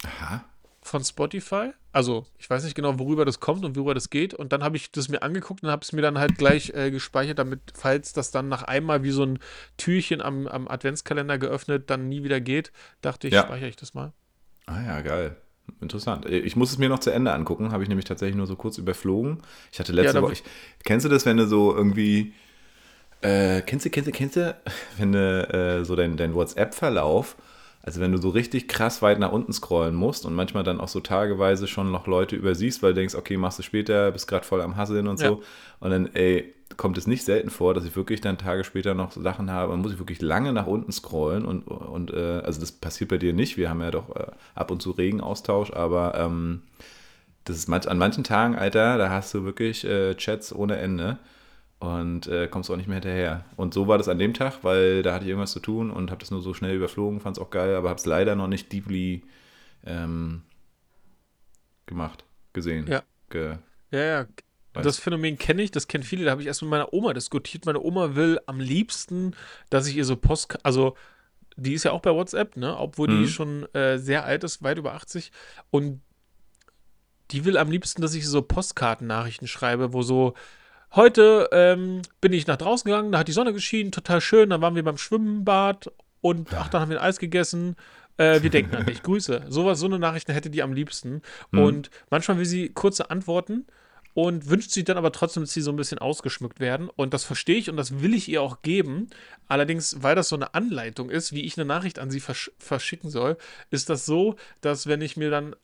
Aha. 0.05 0.43
Von 0.81 1.03
Spotify. 1.03 1.71
Also, 1.91 2.25
ich 2.37 2.49
weiß 2.49 2.63
nicht 2.63 2.75
genau, 2.75 2.99
worüber 2.99 3.25
das 3.25 3.39
kommt 3.39 3.65
und 3.65 3.75
worüber 3.75 3.93
das 3.95 4.09
geht. 4.09 4.33
Und 4.33 4.53
dann 4.53 4.63
habe 4.63 4.77
ich 4.77 4.91
das 4.91 5.09
mir 5.09 5.23
angeguckt 5.23 5.63
und 5.63 5.69
habe 5.69 5.83
es 5.83 5.91
mir 5.91 6.01
dann 6.01 6.19
halt 6.19 6.37
gleich 6.37 6.71
äh, 6.75 6.91
gespeichert, 6.91 7.39
damit, 7.39 7.59
falls 7.73 8.13
das 8.13 8.31
dann 8.31 8.47
nach 8.47 8.63
einmal 8.63 9.03
wie 9.03 9.11
so 9.11 9.23
ein 9.23 9.39
Türchen 9.77 10.21
am, 10.21 10.47
am 10.47 10.67
Adventskalender 10.67 11.37
geöffnet, 11.37 11.89
dann 11.89 12.07
nie 12.07 12.23
wieder 12.23 12.39
geht, 12.41 12.71
dachte 13.01 13.27
ich, 13.27 13.33
Ja. 13.33 13.43
speichere 13.43 13.69
ich 13.69 13.75
das 13.75 13.93
mal. 13.93 14.13
Ah 14.67 14.81
ja, 14.83 15.01
geil. 15.01 15.35
Interessant. 15.81 16.25
Äh, 16.25 16.39
Ich 16.39 16.55
muss 16.55 16.71
es 16.71 16.77
mir 16.77 16.89
noch 16.89 16.99
zu 16.99 17.09
Ende 17.11 17.31
angucken, 17.33 17.71
habe 17.71 17.83
ich 17.83 17.89
nämlich 17.89 18.05
tatsächlich 18.05 18.35
nur 18.35 18.47
so 18.47 18.55
kurz 18.55 18.77
überflogen. 18.77 19.41
Ich 19.71 19.79
hatte 19.79 19.91
letzte 19.91 20.17
Ja, 20.17 20.21
Woche. 20.21 20.33
Ich, 20.33 20.43
kennst 20.83 21.05
du 21.05 21.09
das, 21.09 21.25
wenn 21.25 21.37
du 21.37 21.47
so 21.47 21.75
irgendwie. 21.75 22.33
Äh, 23.21 23.61
kennst 23.63 23.85
du, 23.85 23.89
kennst 23.89 24.07
du, 24.07 24.11
kennst 24.11 24.35
du, 24.37 24.55
wenn 24.97 25.11
du 25.11 25.19
äh, 25.79 25.85
so 25.85 25.95
dein, 25.95 26.17
dein 26.17 26.33
WhatsApp-Verlauf, 26.35 27.35
also 27.89 28.01
wenn 28.01 28.11
du 28.11 28.19
so 28.19 28.29
richtig 28.29 28.67
krass 28.67 29.01
weit 29.01 29.17
nach 29.17 29.31
unten 29.31 29.51
scrollen 29.51 29.95
musst 29.95 30.23
und 30.27 30.35
manchmal 30.35 30.63
dann 30.63 30.79
auch 30.79 30.87
so 30.87 30.99
tageweise 30.99 31.65
schon 31.65 31.89
noch 31.89 32.05
Leute 32.05 32.35
übersiehst, 32.35 32.83
weil 32.83 32.93
du 32.93 32.99
denkst, 32.99 33.15
okay, 33.15 33.35
machst 33.35 33.57
du 33.57 33.63
später, 33.63 34.11
bist 34.11 34.27
gerade 34.27 34.45
voll 34.45 34.61
am 34.61 34.77
Hasseln 34.77 35.07
und 35.07 35.17
so. 35.17 35.41
Und 35.79 35.89
dann, 35.89 36.13
ey, 36.13 36.53
kommt 36.77 36.99
es 36.99 37.07
nicht 37.07 37.25
selten 37.25 37.49
vor, 37.49 37.73
dass 37.73 37.85
ich 37.85 37.95
wirklich 37.95 38.21
dann 38.21 38.37
Tage 38.37 38.63
später 38.63 38.93
noch 38.93 39.11
so 39.11 39.23
Sachen 39.23 39.49
habe 39.49 39.73
und 39.73 39.81
muss 39.81 39.91
ich 39.91 39.97
wirklich 39.97 40.21
lange 40.21 40.53
nach 40.53 40.67
unten 40.67 40.91
scrollen 40.91 41.45
und, 41.45 41.63
und 41.63 42.13
äh, 42.13 42.41
also 42.43 42.59
das 42.59 42.71
passiert 42.71 43.09
bei 43.09 43.17
dir 43.17 43.33
nicht. 43.33 43.57
Wir 43.57 43.71
haben 43.71 43.81
ja 43.81 43.89
doch 43.89 44.15
äh, 44.15 44.27
ab 44.53 44.69
und 44.69 44.83
zu 44.83 44.91
Regenaustausch, 44.91 45.73
aber 45.73 46.13
ähm, 46.13 46.61
das 47.43 47.57
ist 47.57 47.69
manch, 47.69 47.89
an 47.89 47.97
manchen 47.97 48.23
Tagen, 48.23 48.55
Alter, 48.55 48.99
da 48.99 49.09
hast 49.09 49.33
du 49.33 49.45
wirklich 49.45 49.83
äh, 49.83 50.13
Chats 50.13 50.53
ohne 50.53 50.77
Ende 50.77 51.17
und 51.79 52.27
äh, 52.27 52.47
kommst 52.47 52.69
auch 52.69 52.75
nicht 52.75 52.87
mehr 52.87 52.95
hinterher. 52.97 53.45
Und 53.55 53.73
so 53.73 53.87
war 53.87 53.97
das 53.97 54.09
an 54.09 54.19
dem 54.19 54.33
Tag, 54.33 54.63
weil 54.63 55.01
da 55.01 55.13
hatte 55.13 55.23
ich 55.25 55.29
irgendwas 55.29 55.51
zu 55.53 55.59
tun 55.61 55.91
und 55.91 56.11
habe 56.11 56.19
das 56.19 56.31
nur 56.31 56.41
so 56.41 56.53
schnell 56.53 56.75
überflogen, 56.75 57.19
fand 57.21 57.37
es 57.37 57.41
auch 57.43 57.49
geil, 57.49 57.75
aber 57.75 57.89
habe 57.89 57.99
es 57.99 58.05
leider 58.05 58.35
noch 58.35 58.47
nicht 58.47 58.71
deeply 58.71 59.23
ähm, 59.85 60.41
gemacht, 61.85 62.25
gesehen. 62.53 62.87
Ja. 62.87 63.03
Ge, 63.29 63.57
Ja, 63.91 63.99
ja. 64.03 64.25
Weiß. 64.73 64.83
Das 64.83 64.99
Phänomen 64.99 65.37
kenne 65.37 65.63
ich, 65.63 65.71
das 65.71 65.87
kennen 65.87 66.03
viele. 66.03 66.25
Da 66.25 66.31
habe 66.31 66.41
ich 66.41 66.47
erst 66.47 66.61
mit 66.61 66.69
meiner 66.69 66.93
Oma 66.93 67.13
diskutiert. 67.13 67.65
Meine 67.65 67.79
Oma 67.81 68.15
will 68.15 68.39
am 68.45 68.59
liebsten, 68.59 69.35
dass 69.71 69.87
ich 69.87 69.95
ihr 69.97 70.05
so 70.05 70.15
Post, 70.15 70.63
also 70.63 70.95
die 71.55 71.73
ist 71.73 71.83
ja 71.85 71.91
auch 71.91 72.01
bei 72.01 72.11
WhatsApp, 72.11 72.55
ne? 72.55 72.77
Obwohl 72.77 73.07
Mhm. 73.09 73.21
die 73.23 73.27
schon 73.27 73.73
äh, 73.73 73.97
sehr 73.97 74.25
alt 74.25 74.43
ist, 74.43 74.61
weit 74.61 74.77
über 74.77 74.93
80. 74.93 75.31
Und 75.71 76.01
die 77.31 77.45
will 77.45 77.57
am 77.57 77.71
liebsten, 77.71 78.01
dass 78.01 78.13
ich 78.13 78.27
so 78.27 78.41
Postkartennachrichten 78.43 79.47
schreibe, 79.47 79.91
wo 79.91 80.03
so, 80.03 80.35
heute 80.93 81.49
ähm, 81.51 82.01
bin 82.21 82.33
ich 82.33 82.47
nach 82.47 82.57
draußen 82.57 82.89
gegangen, 82.89 83.11
da 83.11 83.19
hat 83.19 83.27
die 83.27 83.33
Sonne 83.33 83.53
geschienen, 83.53 83.91
total 83.91 84.21
schön, 84.21 84.49
dann 84.49 84.61
waren 84.61 84.75
wir 84.75 84.83
beim 84.83 84.97
Schwimmbad 84.97 85.91
und 86.21 86.53
ach, 86.53 86.69
dann 86.69 86.81
haben 86.81 86.89
wir 86.89 87.01
ein 87.01 87.07
Eis 87.07 87.19
gegessen. 87.19 87.75
Äh, 88.17 88.41
wir 88.43 88.49
denken 88.49 88.75
an 88.75 88.85
dich, 88.85 89.03
Grüße. 89.03 89.45
Sowas, 89.47 89.79
so 89.79 89.85
eine 89.85 89.99
Nachrichten 89.99 90.33
hätte 90.33 90.49
die 90.49 90.61
am 90.61 90.73
liebsten. 90.73 91.21
Mhm. 91.51 91.59
Und 91.59 91.89
manchmal 92.09 92.37
will 92.37 92.45
sie 92.45 92.69
kurze 92.69 93.09
Antworten 93.09 93.65
und 94.13 94.49
wünscht 94.49 94.71
sich 94.71 94.83
dann 94.83 94.97
aber 94.97 95.11
trotzdem, 95.11 95.43
dass 95.43 95.53
sie 95.53 95.61
so 95.61 95.71
ein 95.71 95.77
bisschen 95.77 95.99
ausgeschmückt 95.99 96.59
werden. 96.59 96.89
Und 96.89 97.13
das 97.13 97.23
verstehe 97.23 97.57
ich 97.57 97.69
und 97.69 97.77
das 97.77 98.01
will 98.01 98.13
ich 98.13 98.27
ihr 98.27 98.41
auch 98.41 98.61
geben. 98.61 99.07
Allerdings, 99.47 99.97
weil 100.01 100.15
das 100.15 100.29
so 100.29 100.35
eine 100.35 100.53
Anleitung 100.53 101.09
ist, 101.09 101.31
wie 101.31 101.45
ich 101.45 101.57
eine 101.57 101.65
Nachricht 101.65 101.99
an 101.99 102.11
sie 102.11 102.19
versch 102.19 102.51
verschicken 102.57 103.09
soll, 103.09 103.37
ist 103.69 103.89
das 103.89 104.05
so, 104.05 104.35
dass 104.61 104.87
wenn 104.87 105.01
ich 105.01 105.15
mir 105.15 105.29
dann 105.29 105.55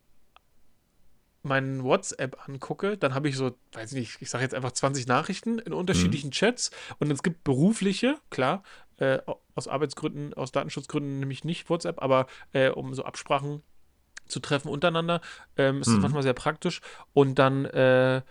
meinen 1.46 1.84
WhatsApp 1.84 2.48
angucke, 2.48 2.98
dann 2.98 3.14
habe 3.14 3.30
ich 3.30 3.38
so, 3.38 3.56
weiß 3.74 3.94
ich 3.94 4.00
nicht, 4.00 4.18
ich 4.22 4.30
sage 4.30 4.44
jetzt 4.44 4.54
einfach 4.56 4.72
20 4.72 5.08
Nachrichten 5.08 5.60
in 5.60 5.74
unterschiedlichen 5.74 6.32
Chats 6.32 6.72
und 7.00 7.12
es 7.12 7.24
gibt 7.24 7.44
berufliche, 7.44 8.18
klar, 8.30 8.64
äh, 8.98 9.20
aus 9.56 9.68
Arbeitsgründen, 9.68 10.34
aus 10.34 10.52
Datenschutzgründen 10.52 11.20
nämlich 11.20 11.44
nicht 11.44 11.70
WhatsApp, 11.70 12.02
aber 12.02 12.28
äh, 12.54 12.70
um 12.70 12.94
so 12.94 13.04
Absprachen 13.04 13.62
zu 14.28 14.40
treffen 14.40 14.70
untereinander, 14.70 15.22
ähm, 15.58 15.82
ist 15.82 15.88
das 15.88 15.96
Mhm. 15.96 16.02
manchmal 16.02 16.24
sehr 16.24 16.34
praktisch. 16.34 16.82
Und 17.14 17.38
dann 17.38 17.66
äh, 17.66 18.22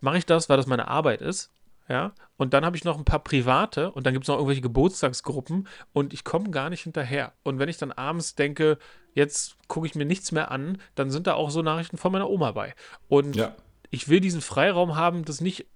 mache 0.00 0.18
ich 0.18 0.26
das, 0.26 0.48
weil 0.48 0.56
das 0.56 0.66
meine 0.66 0.88
Arbeit 0.88 1.20
ist. 1.20 1.50
Ja, 1.88 2.12
und 2.36 2.52
dann 2.52 2.64
habe 2.64 2.76
ich 2.76 2.84
noch 2.84 2.98
ein 2.98 3.04
paar 3.04 3.22
private 3.22 3.92
und 3.92 4.06
dann 4.06 4.12
gibt 4.12 4.24
es 4.24 4.28
noch 4.28 4.36
irgendwelche 4.36 4.60
Geburtstagsgruppen 4.60 5.68
und 5.92 6.12
ich 6.12 6.24
komme 6.24 6.50
gar 6.50 6.68
nicht 6.68 6.82
hinterher. 6.82 7.32
Und 7.44 7.58
wenn 7.58 7.68
ich 7.68 7.78
dann 7.78 7.92
abends 7.92 8.34
denke, 8.34 8.78
jetzt 9.14 9.56
gucke 9.68 9.86
ich 9.86 9.94
mir 9.94 10.04
nichts 10.04 10.32
mehr 10.32 10.50
an, 10.50 10.78
dann 10.96 11.10
sind 11.10 11.26
da 11.26 11.34
auch 11.34 11.50
so 11.50 11.62
Nachrichten 11.62 11.96
von 11.96 12.10
meiner 12.10 12.28
Oma 12.28 12.52
bei. 12.52 12.74
Und 13.08 13.36
ja. 13.36 13.54
ich 13.90 14.08
will 14.08 14.20
diesen 14.20 14.40
Freiraum 14.40 14.96
haben, 14.96 15.24
das 15.24 15.40
nicht, 15.40 15.66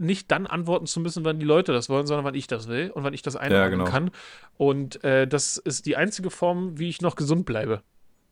nicht 0.00 0.30
dann 0.30 0.46
antworten 0.46 0.86
zu 0.86 1.00
müssen, 1.00 1.24
wann 1.24 1.40
die 1.40 1.46
Leute 1.46 1.72
das 1.72 1.88
wollen, 1.88 2.06
sondern 2.06 2.24
wann 2.24 2.34
ich 2.34 2.46
das 2.46 2.68
will 2.68 2.90
und 2.90 3.02
wann 3.02 3.14
ich 3.14 3.22
das 3.22 3.34
einordnen 3.34 3.80
genau. 3.80 3.90
kann. 3.90 4.10
Und 4.56 5.02
äh, 5.02 5.26
das 5.26 5.56
ist 5.56 5.86
die 5.86 5.96
einzige 5.96 6.30
Form, 6.30 6.78
wie 6.78 6.88
ich 6.88 7.02
noch 7.02 7.16
gesund 7.16 7.46
bleibe. 7.46 7.82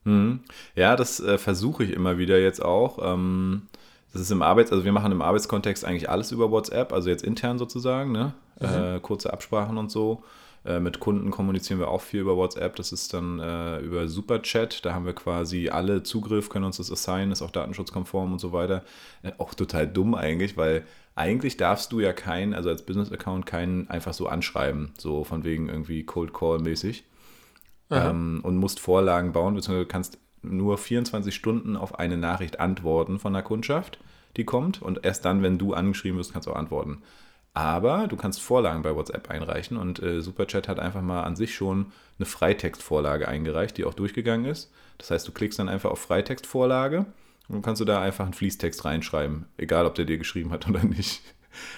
Mhm. 0.04 0.40
Ja, 0.76 0.94
das 0.94 1.18
äh, 1.18 1.38
versuche 1.38 1.82
ich 1.82 1.90
immer 1.90 2.18
wieder 2.18 2.38
jetzt 2.38 2.64
auch. 2.64 2.98
Ähm, 3.02 3.62
das 4.12 4.22
ist 4.22 4.30
im 4.30 4.42
Arbeits-, 4.42 4.72
also 4.72 4.84
wir 4.84 4.92
machen 4.92 5.12
im 5.12 5.22
Arbeitskontext 5.22 5.84
eigentlich 5.84 6.08
alles 6.08 6.32
über 6.32 6.50
WhatsApp, 6.50 6.92
also 6.92 7.10
jetzt 7.10 7.24
intern 7.24 7.58
sozusagen, 7.58 8.12
ne? 8.12 8.32
Äh, 8.60 9.00
kurze 9.00 9.32
Absprachen 9.32 9.76
und 9.76 9.90
so. 9.90 10.22
Äh, 10.64 10.80
mit 10.80 10.98
Kunden 10.98 11.30
kommunizieren 11.30 11.78
wir 11.78 11.88
auch 11.88 12.00
viel 12.00 12.20
über 12.20 12.36
WhatsApp. 12.36 12.74
Das 12.76 12.90
ist 12.90 13.14
dann 13.14 13.38
äh, 13.38 13.78
über 13.80 14.08
Superchat. 14.08 14.84
Da 14.84 14.94
haben 14.94 15.06
wir 15.06 15.12
quasi 15.12 15.68
alle 15.68 16.02
Zugriff, 16.02 16.48
können 16.48 16.64
uns 16.64 16.78
das 16.78 16.90
assignen, 16.90 17.30
ist 17.30 17.42
auch 17.42 17.50
datenschutzkonform 17.50 18.32
und 18.32 18.40
so 18.40 18.52
weiter. 18.52 18.82
Äh, 19.22 19.32
auch 19.38 19.54
total 19.54 19.86
dumm 19.86 20.14
eigentlich, 20.14 20.56
weil 20.56 20.84
eigentlich 21.14 21.56
darfst 21.56 21.92
du 21.92 22.00
ja 22.00 22.12
keinen, 22.12 22.52
also 22.52 22.68
als 22.68 22.82
Business-Account 22.84 23.46
keinen 23.46 23.88
einfach 23.88 24.12
so 24.12 24.26
anschreiben, 24.26 24.92
so 24.98 25.24
von 25.24 25.44
wegen 25.44 25.68
irgendwie 25.68 26.04
Cold 26.04 26.34
Call-mäßig 26.34 27.04
ähm, 27.90 28.40
und 28.42 28.56
musst 28.56 28.80
Vorlagen 28.80 29.32
bauen, 29.32 29.54
beziehungsweise 29.54 29.86
kannst 29.86 30.18
nur 30.42 30.78
24 30.78 31.34
Stunden 31.34 31.76
auf 31.76 31.98
eine 31.98 32.16
Nachricht 32.16 32.60
antworten 32.60 33.18
von 33.18 33.32
der 33.32 33.42
Kundschaft, 33.42 33.98
die 34.36 34.44
kommt. 34.44 34.82
Und 34.82 35.04
erst 35.04 35.24
dann, 35.24 35.42
wenn 35.42 35.58
du 35.58 35.74
angeschrieben 35.74 36.18
wirst, 36.18 36.32
kannst 36.32 36.46
du 36.46 36.52
auch 36.52 36.56
antworten. 36.56 37.02
Aber 37.54 38.06
du 38.06 38.16
kannst 38.16 38.42
Vorlagen 38.42 38.82
bei 38.82 38.94
WhatsApp 38.94 39.30
einreichen 39.30 39.78
und 39.78 40.02
äh, 40.02 40.20
Superchat 40.20 40.68
hat 40.68 40.78
einfach 40.78 41.00
mal 41.00 41.22
an 41.22 41.36
sich 41.36 41.54
schon 41.54 41.86
eine 42.18 42.26
Freitextvorlage 42.26 43.28
eingereicht, 43.28 43.78
die 43.78 43.86
auch 43.86 43.94
durchgegangen 43.94 44.44
ist. 44.44 44.70
Das 44.98 45.10
heißt, 45.10 45.26
du 45.26 45.32
klickst 45.32 45.58
dann 45.58 45.70
einfach 45.70 45.90
auf 45.90 46.00
Freitextvorlage 46.00 47.06
und 47.48 47.54
dann 47.54 47.62
kannst 47.62 47.80
du 47.80 47.86
da 47.86 48.02
einfach 48.02 48.24
einen 48.24 48.34
Fließtext 48.34 48.84
reinschreiben, 48.84 49.46
egal 49.56 49.86
ob 49.86 49.94
der 49.94 50.04
dir 50.04 50.18
geschrieben 50.18 50.50
hat 50.50 50.68
oder 50.68 50.84
nicht. 50.84 51.22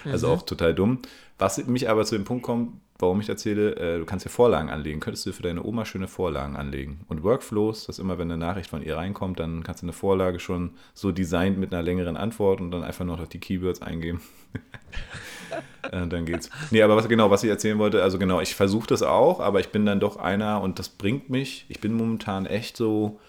Also 0.05 0.27
mhm. 0.27 0.33
auch 0.33 0.41
total 0.43 0.73
dumm. 0.73 0.99
Was 1.37 1.65
mich 1.67 1.89
aber 1.89 2.05
zu 2.05 2.15
dem 2.15 2.25
Punkt 2.25 2.43
kommt, 2.43 2.73
warum 2.99 3.21
ich 3.21 3.29
erzähle, 3.29 3.75
äh, 3.77 3.97
du 3.97 4.05
kannst 4.05 4.25
ja 4.25 4.31
Vorlagen 4.31 4.69
anlegen. 4.69 4.99
Könntest 4.99 5.25
du 5.25 5.31
für 5.31 5.41
deine 5.41 5.63
Oma 5.63 5.85
schöne 5.85 6.07
Vorlagen 6.07 6.57
anlegen. 6.57 7.05
Und 7.07 7.23
Workflows, 7.23 7.85
dass 7.85 7.97
immer, 7.97 8.17
wenn 8.17 8.29
eine 8.29 8.37
Nachricht 8.37 8.69
von 8.69 8.83
ihr 8.83 8.97
reinkommt, 8.97 9.39
dann 9.39 9.63
kannst 9.63 9.81
du 9.81 9.85
eine 9.85 9.93
Vorlage 9.93 10.39
schon 10.39 10.71
so 10.93 11.11
designt 11.11 11.57
mit 11.57 11.73
einer 11.73 11.81
längeren 11.81 12.17
Antwort 12.17 12.59
und 12.59 12.71
dann 12.71 12.83
einfach 12.83 13.05
noch 13.05 13.25
die 13.25 13.39
Keywords 13.39 13.81
eingeben. 13.81 14.21
äh, 15.91 16.07
dann 16.07 16.25
geht's. 16.25 16.49
Nee, 16.71 16.81
aber 16.81 16.97
was 16.97 17.07
genau, 17.07 17.31
was 17.31 17.43
ich 17.43 17.49
erzählen 17.49 17.79
wollte, 17.79 18.03
also 18.03 18.19
genau, 18.19 18.41
ich 18.41 18.53
versuche 18.53 18.87
das 18.87 19.01
auch, 19.01 19.39
aber 19.39 19.61
ich 19.61 19.69
bin 19.69 19.85
dann 19.85 20.01
doch 20.01 20.17
einer 20.17 20.61
und 20.61 20.77
das 20.77 20.89
bringt 20.89 21.29
mich, 21.29 21.65
ich 21.69 21.79
bin 21.79 21.93
momentan 21.93 22.45
echt 22.45 22.75
so 22.75 23.19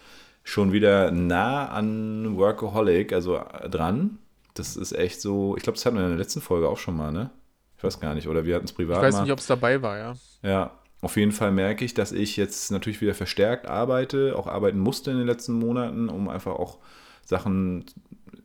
schon 0.43 0.73
wieder 0.73 1.13
nah 1.13 1.69
an 1.69 2.37
Workaholic, 2.37 3.13
also 3.13 3.41
dran. 3.71 4.19
Das 4.61 4.77
ist 4.77 4.93
echt 4.93 5.23
so, 5.23 5.57
ich 5.57 5.63
glaube, 5.63 5.77
das 5.77 5.87
hatten 5.87 5.97
wir 5.97 6.03
in 6.03 6.11
der 6.11 6.19
letzten 6.19 6.43
Folge 6.43 6.69
auch 6.69 6.77
schon 6.77 6.97
mal, 6.97 7.11
ne? 7.11 7.31
Ich 7.79 7.83
weiß 7.83 7.99
gar 7.99 8.15
nicht, 8.15 8.29
oder 8.29 8.45
wir 8.45 8.57
hatten 8.57 8.67
es 8.67 8.73
privat. 8.73 8.99
Ich 8.99 9.03
weiß 9.03 9.23
nicht, 9.23 9.33
ob 9.33 9.39
es 9.39 9.47
dabei 9.47 9.81
war, 9.81 9.97
ja. 9.97 10.15
Ja, 10.43 10.73
auf 11.01 11.17
jeden 11.17 11.33
Fall 11.33 11.51
merke 11.51 11.83
ich, 11.83 11.95
dass 11.95 12.13
ich 12.13 12.37
jetzt 12.37 12.71
natürlich 12.71 13.01
wieder 13.01 13.15
verstärkt 13.15 13.67
arbeite, 13.67 14.37
auch 14.37 14.47
arbeiten 14.47 14.79
musste 14.79 15.11
in 15.11 15.17
den 15.17 15.27
letzten 15.27 15.55
Monaten, 15.55 16.11
um 16.11 16.29
einfach 16.29 16.53
auch 16.53 16.79
Sachen 17.25 17.87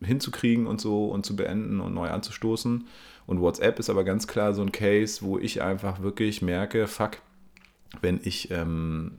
hinzukriegen 0.01 0.67
und 0.67 0.80
so 0.80 1.08
und 1.08 1.25
zu 1.25 1.36
beenden 1.36 1.82
und 1.82 1.93
neu 1.93 2.10
anzustoßen. 2.10 2.88
Und 3.28 3.41
WhatsApp 3.41 3.80
ist 3.80 3.89
aber 3.89 4.06
ganz 4.06 4.25
klar 4.28 4.54
so 4.54 4.62
ein 4.62 4.71
Case, 4.71 5.21
wo 5.21 5.38
ich 5.38 5.62
einfach 5.62 6.01
wirklich 6.01 6.41
merke, 6.41 6.88
fuck, 6.88 7.17
wenn 7.99 8.21
ich, 8.23 8.51
ähm, 8.51 9.17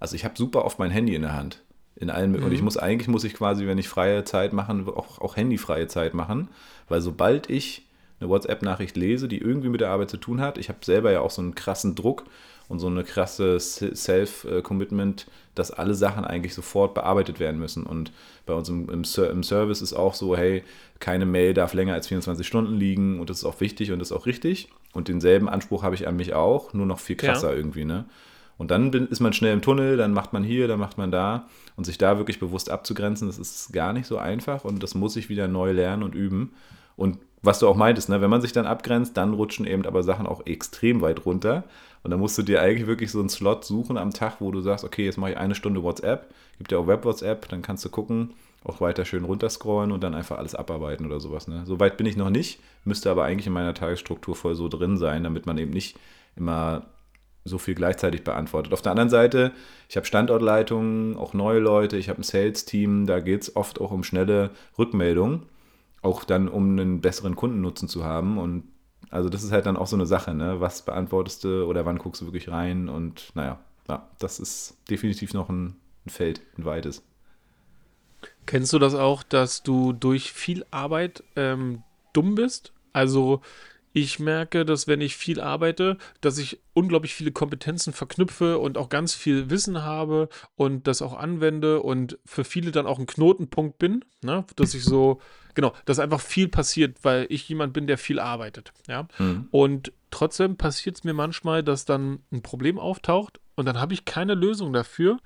also 0.00 0.16
ich 0.16 0.24
habe 0.24 0.36
super 0.36 0.64
oft 0.64 0.80
mein 0.80 0.90
Handy 0.90 1.14
in 1.14 1.22
der 1.22 1.34
Hand. 1.34 1.61
In 2.02 2.10
allen, 2.10 2.32
mhm. 2.32 2.42
Und 2.42 2.52
ich 2.52 2.62
muss 2.62 2.76
eigentlich, 2.76 3.06
muss 3.06 3.24
ich 3.24 3.32
quasi, 3.32 3.66
wenn 3.66 3.78
ich 3.78 3.88
freie 3.88 4.24
Zeit 4.24 4.52
machen, 4.52 4.88
auch, 4.88 5.20
auch 5.20 5.36
handyfreie 5.36 5.86
Zeit 5.86 6.14
machen, 6.14 6.48
weil 6.88 7.00
sobald 7.00 7.48
ich 7.48 7.86
eine 8.20 8.28
WhatsApp-Nachricht 8.28 8.96
lese, 8.96 9.28
die 9.28 9.38
irgendwie 9.38 9.68
mit 9.68 9.80
der 9.80 9.90
Arbeit 9.90 10.10
zu 10.10 10.16
tun 10.16 10.40
hat. 10.40 10.58
Ich 10.58 10.68
habe 10.68 10.78
selber 10.82 11.10
ja 11.10 11.20
auch 11.20 11.30
so 11.30 11.42
einen 11.42 11.54
krassen 11.54 11.94
Druck 11.94 12.24
und 12.68 12.78
so 12.78 12.86
eine 12.86 13.04
krasse 13.04 13.58
Self-Commitment, 13.60 15.26
dass 15.54 15.70
alle 15.70 15.94
Sachen 15.94 16.24
eigentlich 16.24 16.54
sofort 16.54 16.94
bearbeitet 16.94 17.38
werden 17.40 17.60
müssen. 17.60 17.84
Und 17.84 18.12
bei 18.46 18.54
uns 18.54 18.68
im, 18.68 18.88
im, 18.88 19.02
im, 19.02 19.42
Service 19.42 19.82
ist 19.82 19.92
auch 19.92 20.14
so, 20.14 20.36
hey, 20.36 20.62
keine 21.00 21.26
Mail 21.26 21.54
darf 21.54 21.74
länger 21.74 21.94
als 21.94 22.08
24 22.08 22.46
Stunden 22.46 22.76
liegen 22.76 23.20
und 23.20 23.28
das 23.28 23.38
ist 23.38 23.44
auch 23.44 23.60
wichtig 23.60 23.92
und 23.92 23.98
das 23.98 24.10
ist 24.10 24.16
auch 24.16 24.26
richtig. 24.26 24.68
Und 24.92 25.08
denselben 25.08 25.48
Anspruch 25.48 25.82
habe 25.82 25.94
ich 25.94 26.08
an 26.08 26.16
mich 26.16 26.34
auch, 26.34 26.72
nur 26.72 26.86
noch 26.86 27.00
viel 27.00 27.16
krasser 27.16 27.50
ja. 27.50 27.56
irgendwie, 27.56 27.84
ne? 27.84 28.06
Und 28.62 28.70
dann 28.70 28.92
ist 28.92 29.18
man 29.18 29.32
schnell 29.32 29.54
im 29.54 29.60
Tunnel, 29.60 29.96
dann 29.96 30.12
macht 30.12 30.32
man 30.32 30.44
hier, 30.44 30.68
dann 30.68 30.78
macht 30.78 30.96
man 30.96 31.10
da. 31.10 31.48
Und 31.76 31.82
sich 31.82 31.98
da 31.98 32.18
wirklich 32.18 32.38
bewusst 32.38 32.70
abzugrenzen, 32.70 33.26
das 33.26 33.36
ist 33.36 33.72
gar 33.72 33.92
nicht 33.92 34.06
so 34.06 34.18
einfach 34.18 34.64
und 34.64 34.84
das 34.84 34.94
muss 34.94 35.16
ich 35.16 35.28
wieder 35.28 35.48
neu 35.48 35.72
lernen 35.72 36.04
und 36.04 36.14
üben. 36.14 36.52
Und 36.94 37.18
was 37.42 37.58
du 37.58 37.66
auch 37.66 37.74
meintest, 37.74 38.08
ne? 38.08 38.20
wenn 38.20 38.30
man 38.30 38.40
sich 38.40 38.52
dann 38.52 38.66
abgrenzt, 38.66 39.16
dann 39.16 39.34
rutschen 39.34 39.66
eben 39.66 39.84
aber 39.84 40.04
Sachen 40.04 40.28
auch 40.28 40.46
extrem 40.46 41.00
weit 41.00 41.26
runter. 41.26 41.64
Und 42.04 42.12
dann 42.12 42.20
musst 42.20 42.38
du 42.38 42.44
dir 42.44 42.62
eigentlich 42.62 42.86
wirklich 42.86 43.10
so 43.10 43.18
einen 43.18 43.30
Slot 43.30 43.64
suchen 43.64 43.98
am 43.98 44.12
Tag, 44.12 44.36
wo 44.38 44.52
du 44.52 44.60
sagst, 44.60 44.84
okay, 44.84 45.06
jetzt 45.06 45.18
mache 45.18 45.32
ich 45.32 45.38
eine 45.38 45.56
Stunde 45.56 45.82
WhatsApp, 45.82 46.32
gibt 46.58 46.70
ja 46.70 46.78
auch 46.78 46.86
Web-WhatsApp, 46.86 47.48
dann 47.48 47.62
kannst 47.62 47.84
du 47.84 47.88
gucken, 47.88 48.30
auch 48.62 48.80
weiter 48.80 49.04
schön 49.04 49.24
runterscrollen 49.24 49.90
und 49.90 50.04
dann 50.04 50.14
einfach 50.14 50.38
alles 50.38 50.54
abarbeiten 50.54 51.04
oder 51.04 51.18
sowas. 51.18 51.48
Ne? 51.48 51.62
So 51.66 51.80
weit 51.80 51.96
bin 51.96 52.06
ich 52.06 52.16
noch 52.16 52.30
nicht, 52.30 52.60
müsste 52.84 53.10
aber 53.10 53.24
eigentlich 53.24 53.48
in 53.48 53.54
meiner 53.54 53.74
Tagesstruktur 53.74 54.36
voll 54.36 54.54
so 54.54 54.68
drin 54.68 54.98
sein, 54.98 55.24
damit 55.24 55.46
man 55.46 55.58
eben 55.58 55.72
nicht 55.72 55.98
immer 56.36 56.86
so 57.44 57.58
viel 57.58 57.74
gleichzeitig 57.74 58.24
beantwortet. 58.24 58.72
Auf 58.72 58.82
der 58.82 58.92
anderen 58.92 59.10
Seite, 59.10 59.52
ich 59.88 59.96
habe 59.96 60.06
Standortleitungen, 60.06 61.16
auch 61.16 61.34
neue 61.34 61.58
Leute, 61.58 61.96
ich 61.96 62.08
habe 62.08 62.20
ein 62.20 62.24
Sales-Team, 62.24 63.06
da 63.06 63.20
geht 63.20 63.42
es 63.42 63.56
oft 63.56 63.80
auch 63.80 63.90
um 63.90 64.04
schnelle 64.04 64.50
Rückmeldungen 64.78 65.42
auch 66.02 66.24
dann, 66.24 66.48
um 66.48 66.72
einen 66.72 67.00
besseren 67.00 67.36
Kundennutzen 67.36 67.88
zu 67.88 68.04
haben. 68.04 68.36
Und 68.38 68.64
also 69.10 69.28
das 69.28 69.44
ist 69.44 69.52
halt 69.52 69.66
dann 69.66 69.76
auch 69.76 69.86
so 69.86 69.96
eine 69.96 70.06
Sache, 70.06 70.34
ne? 70.34 70.60
Was 70.60 70.82
beantwortest 70.82 71.44
du 71.44 71.64
oder 71.64 71.86
wann 71.86 71.98
guckst 71.98 72.20
du 72.20 72.26
wirklich 72.26 72.50
rein? 72.50 72.88
Und 72.88 73.30
naja, 73.34 73.60
ja, 73.88 74.08
das 74.18 74.40
ist 74.40 74.76
definitiv 74.90 75.32
noch 75.32 75.48
ein, 75.48 75.76
ein 76.04 76.10
Feld, 76.10 76.42
ein 76.58 76.64
weites. 76.64 77.02
Kennst 78.46 78.72
du 78.72 78.78
das 78.78 78.94
auch, 78.94 79.22
dass 79.22 79.62
du 79.62 79.92
durch 79.92 80.32
viel 80.32 80.66
Arbeit 80.70 81.22
ähm, 81.36 81.82
dumm 82.12 82.34
bist? 82.34 82.72
Also 82.92 83.40
ich 83.92 84.18
merke, 84.18 84.64
dass 84.64 84.86
wenn 84.86 85.00
ich 85.00 85.16
viel 85.16 85.40
arbeite, 85.40 85.98
dass 86.20 86.38
ich 86.38 86.60
unglaublich 86.72 87.14
viele 87.14 87.32
Kompetenzen 87.32 87.92
verknüpfe 87.92 88.58
und 88.58 88.78
auch 88.78 88.88
ganz 88.88 89.14
viel 89.14 89.50
Wissen 89.50 89.82
habe 89.82 90.28
und 90.54 90.86
das 90.86 91.02
auch 91.02 91.14
anwende 91.14 91.82
und 91.82 92.18
für 92.24 92.44
viele 92.44 92.72
dann 92.72 92.86
auch 92.86 92.98
ein 92.98 93.06
Knotenpunkt 93.06 93.78
bin, 93.78 94.04
ne? 94.22 94.44
dass 94.56 94.74
ich 94.74 94.84
so, 94.84 95.20
genau, 95.54 95.72
dass 95.84 95.98
einfach 95.98 96.20
viel 96.20 96.48
passiert, 96.48 96.98
weil 97.02 97.26
ich 97.28 97.48
jemand 97.48 97.74
bin, 97.74 97.86
der 97.86 97.98
viel 97.98 98.18
arbeitet. 98.18 98.72
Ja? 98.88 99.08
Mhm. 99.18 99.48
Und 99.50 99.92
trotzdem 100.10 100.56
passiert 100.56 100.96
es 100.96 101.04
mir 101.04 101.14
manchmal, 101.14 101.62
dass 101.62 101.84
dann 101.84 102.20
ein 102.32 102.42
Problem 102.42 102.78
auftaucht 102.78 103.40
und 103.56 103.66
dann 103.66 103.78
habe 103.78 103.92
ich 103.92 104.06
keine 104.06 104.34
Lösung 104.34 104.72
dafür 104.72 105.18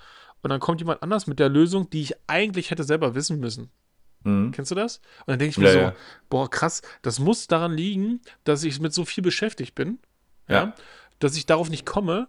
und 0.42 0.50
dann 0.50 0.60
kommt 0.60 0.80
jemand 0.80 1.02
anders 1.02 1.26
mit 1.26 1.38
der 1.38 1.48
Lösung, 1.48 1.88
die 1.90 2.02
ich 2.02 2.14
eigentlich 2.26 2.70
hätte 2.70 2.84
selber 2.84 3.14
wissen 3.14 3.38
müssen. 3.38 3.70
Mhm. 4.26 4.52
Kennst 4.52 4.70
du 4.70 4.74
das? 4.74 4.98
Und 5.20 5.28
dann 5.28 5.38
denke 5.38 5.50
ich 5.50 5.58
mir 5.58 5.66
ja, 5.66 5.72
so, 5.72 5.78
ja. 5.78 5.94
boah, 6.28 6.50
krass, 6.50 6.82
das 7.02 7.18
muss 7.18 7.46
daran 7.46 7.72
liegen, 7.72 8.20
dass 8.44 8.64
ich 8.64 8.80
mit 8.80 8.92
so 8.92 9.04
viel 9.04 9.22
beschäftigt 9.22 9.74
bin, 9.74 9.98
ja, 10.48 10.54
ja 10.54 10.74
dass 11.18 11.36
ich 11.36 11.46
darauf 11.46 11.70
nicht 11.70 11.86
komme, 11.86 12.26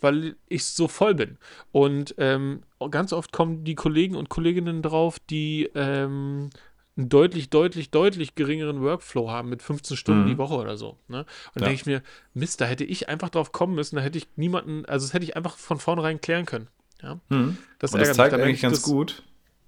weil 0.00 0.36
ich 0.48 0.64
so 0.64 0.88
voll 0.88 1.14
bin. 1.14 1.36
Und 1.72 2.14
ähm, 2.18 2.62
ganz 2.90 3.12
oft 3.12 3.32
kommen 3.32 3.64
die 3.64 3.74
Kollegen 3.74 4.16
und 4.16 4.28
Kolleginnen 4.28 4.82
drauf, 4.82 5.18
die 5.18 5.68
ähm, 5.74 6.50
einen 6.96 7.08
deutlich, 7.08 7.50
deutlich, 7.50 7.90
deutlich 7.90 8.34
geringeren 8.34 8.82
Workflow 8.82 9.30
haben 9.30 9.48
mit 9.48 9.62
15 9.62 9.96
Stunden 9.96 10.24
mhm. 10.24 10.28
die 10.28 10.38
Woche 10.38 10.54
oder 10.54 10.76
so. 10.76 10.96
Ne? 11.08 11.20
Und 11.20 11.26
dann 11.54 11.64
denke 11.64 11.74
ich 11.74 11.86
mir, 11.86 12.02
Mist, 12.34 12.60
da 12.60 12.64
hätte 12.64 12.84
ich 12.84 13.08
einfach 13.08 13.28
drauf 13.28 13.52
kommen 13.52 13.74
müssen, 13.74 13.96
da 13.96 14.02
hätte 14.02 14.18
ich 14.18 14.26
niemanden, 14.36 14.84
also 14.86 15.06
das 15.06 15.14
hätte 15.14 15.24
ich 15.24 15.36
einfach 15.36 15.56
von 15.56 15.78
vornherein 15.78 16.20
klären 16.20 16.46
können. 16.46 16.68
Ja? 17.02 17.20
Mhm. 17.28 17.58
Das, 17.78 17.92
und 17.92 18.00
das 18.00 18.14
zeigt 18.14 18.32
mich, 18.34 18.42
eigentlich 18.42 18.62
ganz 18.62 18.82
das, 18.82 18.90
gut. 18.90 19.22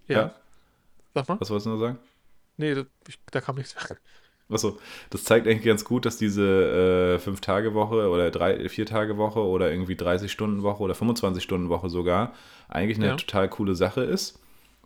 ja. 0.09 0.35
Sag 1.15 1.29
mal. 1.29 1.41
Was 1.41 1.51
wolltest 1.51 1.67
du 1.67 1.71
nur 1.71 1.79
sagen? 1.79 1.99
Nee, 2.57 2.75
das, 2.75 2.87
ich, 3.09 3.19
da 3.31 3.41
kam 3.41 3.57
nichts. 3.57 3.75
Achso, 4.51 4.79
das 5.11 5.25
zeigt 5.25 5.47
eigentlich 5.47 5.65
ganz 5.65 5.85
gut, 5.85 6.05
dass 6.05 6.19
diese 6.19 7.19
äh, 7.25 7.27
5-Tage-Woche 7.27 8.09
oder 8.09 8.27
4-Tage-Woche 8.27 9.41
oder 9.41 9.71
irgendwie 9.71 9.95
30-Stunden-Woche 9.95 10.83
oder 10.83 10.95
25-Stunden-Woche 10.95 11.89
sogar 11.89 12.35
eigentlich 12.69 12.99
eine 12.99 13.07
ja. 13.09 13.17
total 13.17 13.49
coole 13.49 13.75
Sache 13.75 14.03
ist, 14.03 14.41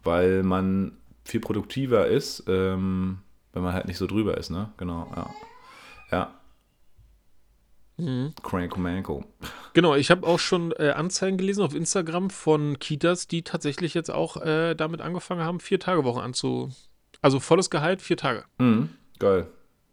weil 0.04 0.42
man 0.44 0.92
viel 1.24 1.40
produktiver 1.40 2.06
ist, 2.06 2.44
ähm, 2.46 3.18
wenn 3.52 3.62
man 3.62 3.72
halt 3.72 3.86
nicht 3.86 3.98
so 3.98 4.06
drüber 4.06 4.36
ist, 4.36 4.50
ne? 4.50 4.70
Genau, 4.76 5.10
ja. 5.16 5.30
Ja, 6.12 6.34
Mhm. 7.98 8.34
Cranko 8.42 9.24
Genau, 9.72 9.94
ich 9.94 10.10
habe 10.10 10.26
auch 10.26 10.38
schon 10.38 10.72
äh, 10.72 10.90
Anzeigen 10.90 11.38
gelesen 11.38 11.62
auf 11.62 11.74
Instagram 11.74 12.30
von 12.30 12.78
Kitas, 12.78 13.26
die 13.26 13.42
tatsächlich 13.42 13.94
jetzt 13.94 14.10
auch 14.10 14.36
äh, 14.38 14.74
damit 14.74 15.00
angefangen 15.00 15.42
haben, 15.42 15.60
vier 15.60 15.80
Tage 15.80 16.04
Wochen 16.04 16.20
anzu. 16.20 16.70
Also 17.22 17.40
volles 17.40 17.70
Gehalt, 17.70 18.02
vier 18.02 18.16
Tage. 18.16 18.44
Mhm. 18.58 18.90
Geil. 19.18 19.46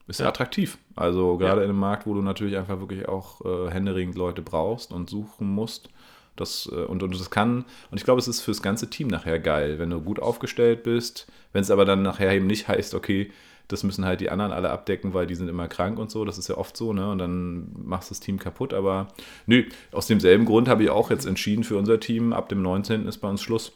Ist 0.08 0.20
ja 0.20 0.28
attraktiv. 0.28 0.78
Also 0.96 1.38
gerade 1.38 1.62
ja. 1.62 1.64
in 1.64 1.70
einem 1.70 1.80
Markt, 1.80 2.06
wo 2.06 2.14
du 2.14 2.22
natürlich 2.22 2.58
einfach 2.58 2.80
wirklich 2.80 3.08
auch 3.08 3.42
äh, 3.46 3.72
händeringend 3.72 4.16
Leute 4.16 4.42
brauchst 4.42 4.92
und 4.92 5.10
suchen 5.10 5.48
musst. 5.48 5.90
Das, 6.36 6.70
äh, 6.72 6.84
und, 6.84 7.04
und 7.04 7.18
das 7.18 7.30
kann, 7.30 7.66
und 7.90 7.98
ich 7.98 8.04
glaube, 8.04 8.20
es 8.20 8.28
ist 8.28 8.42
fürs 8.42 8.62
ganze 8.62 8.90
Team 8.90 9.08
nachher 9.08 9.40
geil, 9.40 9.80
wenn 9.80 9.92
du 9.92 10.02
gut 10.02 10.20
aufgestellt 10.20 10.84
bist. 10.84 11.28
Wenn 11.54 11.62
es 11.62 11.72
aber 11.72 11.86
dann 11.86 12.02
nachher 12.02 12.32
eben 12.34 12.48
nicht 12.48 12.68
heißt, 12.68 12.96
okay, 12.96 13.32
das 13.68 13.84
müssen 13.84 14.06
halt 14.06 14.22
die 14.22 14.30
anderen 14.30 14.52
alle 14.52 14.70
abdecken, 14.70 15.14
weil 15.14 15.26
die 15.26 15.36
sind 15.36 15.48
immer 15.48 15.68
krank 15.68 15.98
und 15.98 16.12
so. 16.12 16.26
Das 16.26 16.38
ist 16.38 16.50
ja 16.50 16.58
oft 16.58 16.76
so, 16.76 16.94
ne? 16.94 17.10
Und 17.10 17.18
dann 17.18 17.70
machst 17.76 18.10
du 18.10 18.14
das 18.14 18.20
Team 18.20 18.38
kaputt. 18.38 18.74
Aber 18.74 19.08
nö, 19.46 19.64
aus 19.92 20.08
demselben 20.08 20.46
Grund 20.46 20.68
habe 20.68 20.84
ich 20.84 20.90
auch 20.90 21.10
jetzt 21.10 21.26
entschieden 21.26 21.64
für 21.64 21.78
unser 21.78 22.00
Team, 22.00 22.34
ab 22.34 22.50
dem 22.50 22.62
19. 22.62 23.08
ist 23.08 23.20
bei 23.20 23.30
uns 23.30 23.42
Schluss. 23.42 23.72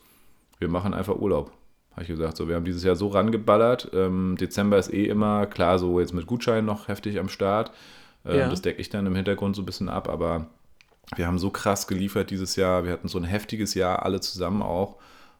Wir 0.60 0.68
machen 0.68 0.94
einfach 0.94 1.16
Urlaub. 1.16 1.52
Habe 1.92 2.04
ich 2.04 2.10
gesagt. 2.10 2.38
So, 2.38 2.48
wir 2.48 2.56
haben 2.56 2.66
dieses 2.66 2.84
Jahr 2.84 2.96
so 2.96 3.08
rangeballert. 3.08 3.90
Ähm, 3.94 4.36
Dezember 4.40 4.78
ist 4.78 4.94
eh 4.94 5.06
immer, 5.06 5.48
klar, 5.48 5.80
so 5.80 6.00
jetzt 6.00 6.14
mit 6.14 6.28
Gutschein 6.28 6.66
noch 6.66 6.88
heftig 6.88 7.20
am 7.20 7.30
Start. 7.30 7.72
Ähm, 8.26 8.40
ja. 8.40 8.50
Das 8.50 8.62
decke 8.62 8.82
ich 8.82 8.90
dann 8.90 9.08
im 9.08 9.16
Hintergrund 9.16 9.56
so 9.56 9.62
ein 9.62 9.66
bisschen 9.66 9.90
ab, 9.90 10.10
aber 10.10 10.48
wir 11.16 11.26
haben 11.26 11.40
so 11.40 11.50
krass 11.50 11.88
geliefert 11.88 12.30
dieses 12.30 12.56
Jahr. 12.56 12.84
Wir 12.84 12.92
hatten 12.92 13.08
so 13.08 13.18
ein 13.18 13.24
heftiges 13.24 13.74
Jahr, 13.74 14.04
alle 14.04 14.20
zusammen 14.20 14.62
auch. 14.62 14.98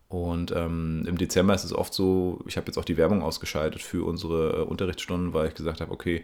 Und 0.10 0.52
ähm, 0.52 1.04
im 1.06 1.18
Dezember 1.18 1.54
ist 1.54 1.66
es 1.66 1.74
oft 1.74 1.94
so, 1.94 2.40
ich 2.48 2.56
habe 2.56 2.68
jetzt 2.68 2.78
auch 2.78 2.86
die 2.86 2.98
Werbung 2.98 3.22
ausgeschaltet 3.22 3.82
für 3.82 4.06
unsere 4.06 4.62
äh, 4.62 4.62
Unterrichtsstunden, 4.62 5.34
weil 5.34 5.50
ich 5.50 5.56
gesagt 5.56 5.82
habe, 5.82 5.92
okay, 5.92 6.24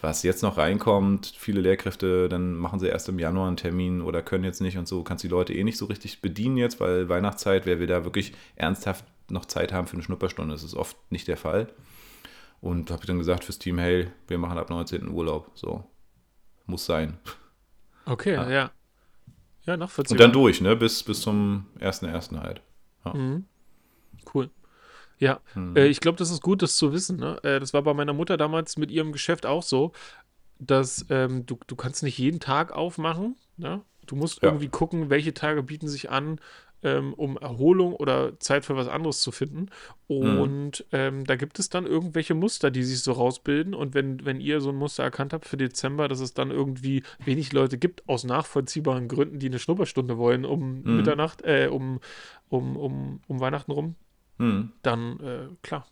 was 0.00 0.22
jetzt 0.22 0.42
noch 0.42 0.58
reinkommt, 0.58 1.32
viele 1.38 1.62
Lehrkräfte, 1.62 2.28
dann 2.28 2.54
machen 2.54 2.78
sie 2.78 2.88
erst 2.88 3.08
im 3.08 3.18
Januar 3.18 3.48
einen 3.48 3.56
Termin 3.56 4.02
oder 4.02 4.20
können 4.20 4.44
jetzt 4.44 4.60
nicht 4.60 4.76
und 4.76 4.86
so, 4.86 5.02
kannst 5.02 5.24
die 5.24 5.28
Leute 5.28 5.54
eh 5.54 5.64
nicht 5.64 5.78
so 5.78 5.86
richtig 5.86 6.20
bedienen 6.20 6.58
jetzt, 6.58 6.80
weil 6.80 7.08
Weihnachtszeit, 7.08 7.64
wer 7.64 7.80
wir 7.80 7.86
da 7.86 8.04
wirklich 8.04 8.34
ernsthaft 8.56 9.04
noch 9.30 9.46
Zeit 9.46 9.72
haben 9.72 9.86
für 9.86 9.94
eine 9.94 10.02
Schnupperstunde, 10.02 10.52
das 10.52 10.62
ist 10.62 10.74
oft 10.74 10.96
nicht 11.10 11.26
der 11.26 11.38
Fall. 11.38 11.68
Und 12.60 12.90
habe 12.90 13.06
dann 13.06 13.18
gesagt 13.18 13.44
fürs 13.44 13.58
Team, 13.58 13.78
hey, 13.78 14.08
wir 14.26 14.38
machen 14.38 14.58
ab 14.58 14.68
19. 14.70 15.08
Urlaub. 15.08 15.50
So, 15.54 15.84
muss 16.66 16.86
sein. 16.86 17.18
Okay, 18.06 18.34
ja. 18.34 18.50
Ja, 18.50 18.70
ja 19.64 19.76
nachvollziehbar. 19.76 20.14
Und 20.14 20.20
dann 20.20 20.32
durch, 20.32 20.60
ne? 20.60 20.76
Bis, 20.76 21.02
bis 21.02 21.20
zum 21.20 21.66
1.1. 21.78 22.38
halt. 22.40 22.62
Ja. 23.04 23.14
Mhm. 23.14 23.44
Cool. 24.32 24.50
Ja, 25.18 25.40
mhm. 25.54 25.76
äh, 25.76 25.86
ich 25.86 26.00
glaube, 26.00 26.18
das 26.18 26.30
ist 26.30 26.42
gut, 26.42 26.62
das 26.62 26.76
zu 26.76 26.92
wissen. 26.92 27.18
Ne? 27.18 27.38
Äh, 27.42 27.60
das 27.60 27.72
war 27.72 27.82
bei 27.82 27.94
meiner 27.94 28.12
Mutter 28.12 28.36
damals 28.36 28.76
mit 28.76 28.90
ihrem 28.90 29.12
Geschäft 29.12 29.46
auch 29.46 29.62
so, 29.62 29.92
dass 30.58 31.06
ähm, 31.10 31.46
du, 31.46 31.58
du 31.66 31.76
kannst 31.76 32.02
nicht 32.02 32.18
jeden 32.18 32.40
Tag 32.40 32.72
aufmachen. 32.72 33.36
Ne? 33.56 33.82
Du 34.06 34.16
musst 34.16 34.42
ja. 34.42 34.48
irgendwie 34.48 34.68
gucken, 34.68 35.10
welche 35.10 35.34
Tage 35.34 35.62
bieten 35.62 35.88
sich 35.88 36.10
an, 36.10 36.40
ähm, 36.84 37.14
um 37.14 37.36
Erholung 37.38 37.94
oder 37.94 38.38
Zeit 38.38 38.64
für 38.64 38.76
was 38.76 38.88
anderes 38.88 39.20
zu 39.20 39.32
finden. 39.32 39.66
Mhm. 40.08 40.38
Und 40.38 40.84
mhm. 40.90 40.98
ähm, 40.98 41.24
da 41.24 41.36
gibt 41.36 41.58
es 41.58 41.70
dann 41.70 41.86
irgendwelche 41.86 42.34
Muster, 42.34 42.70
die 42.70 42.84
sich 42.84 43.00
so 43.00 43.12
rausbilden. 43.12 43.74
Und 43.74 43.94
wenn, 43.94 44.24
wenn 44.24 44.40
ihr 44.40 44.60
so 44.60 44.68
ein 44.68 44.76
Muster 44.76 45.02
erkannt 45.02 45.32
habt 45.32 45.46
für 45.46 45.56
Dezember, 45.56 46.06
dass 46.08 46.20
es 46.20 46.34
dann 46.34 46.50
irgendwie 46.50 47.02
wenig 47.24 47.52
Leute 47.52 47.78
gibt, 47.78 48.08
aus 48.08 48.24
nachvollziehbaren 48.24 49.08
Gründen, 49.08 49.38
die 49.38 49.46
eine 49.46 49.58
Schnupperstunde 49.58 50.18
wollen, 50.18 50.44
um 50.44 50.82
mhm. 50.82 50.96
Mitternacht, 50.98 51.42
äh, 51.42 51.68
um, 51.70 52.00
um, 52.48 52.76
um, 52.76 53.20
um 53.26 53.40
Weihnachten 53.40 53.72
rum, 53.72 53.96
mhm. 54.38 54.72
dann 54.82 55.20
äh, 55.20 55.48
klar, 55.62 55.86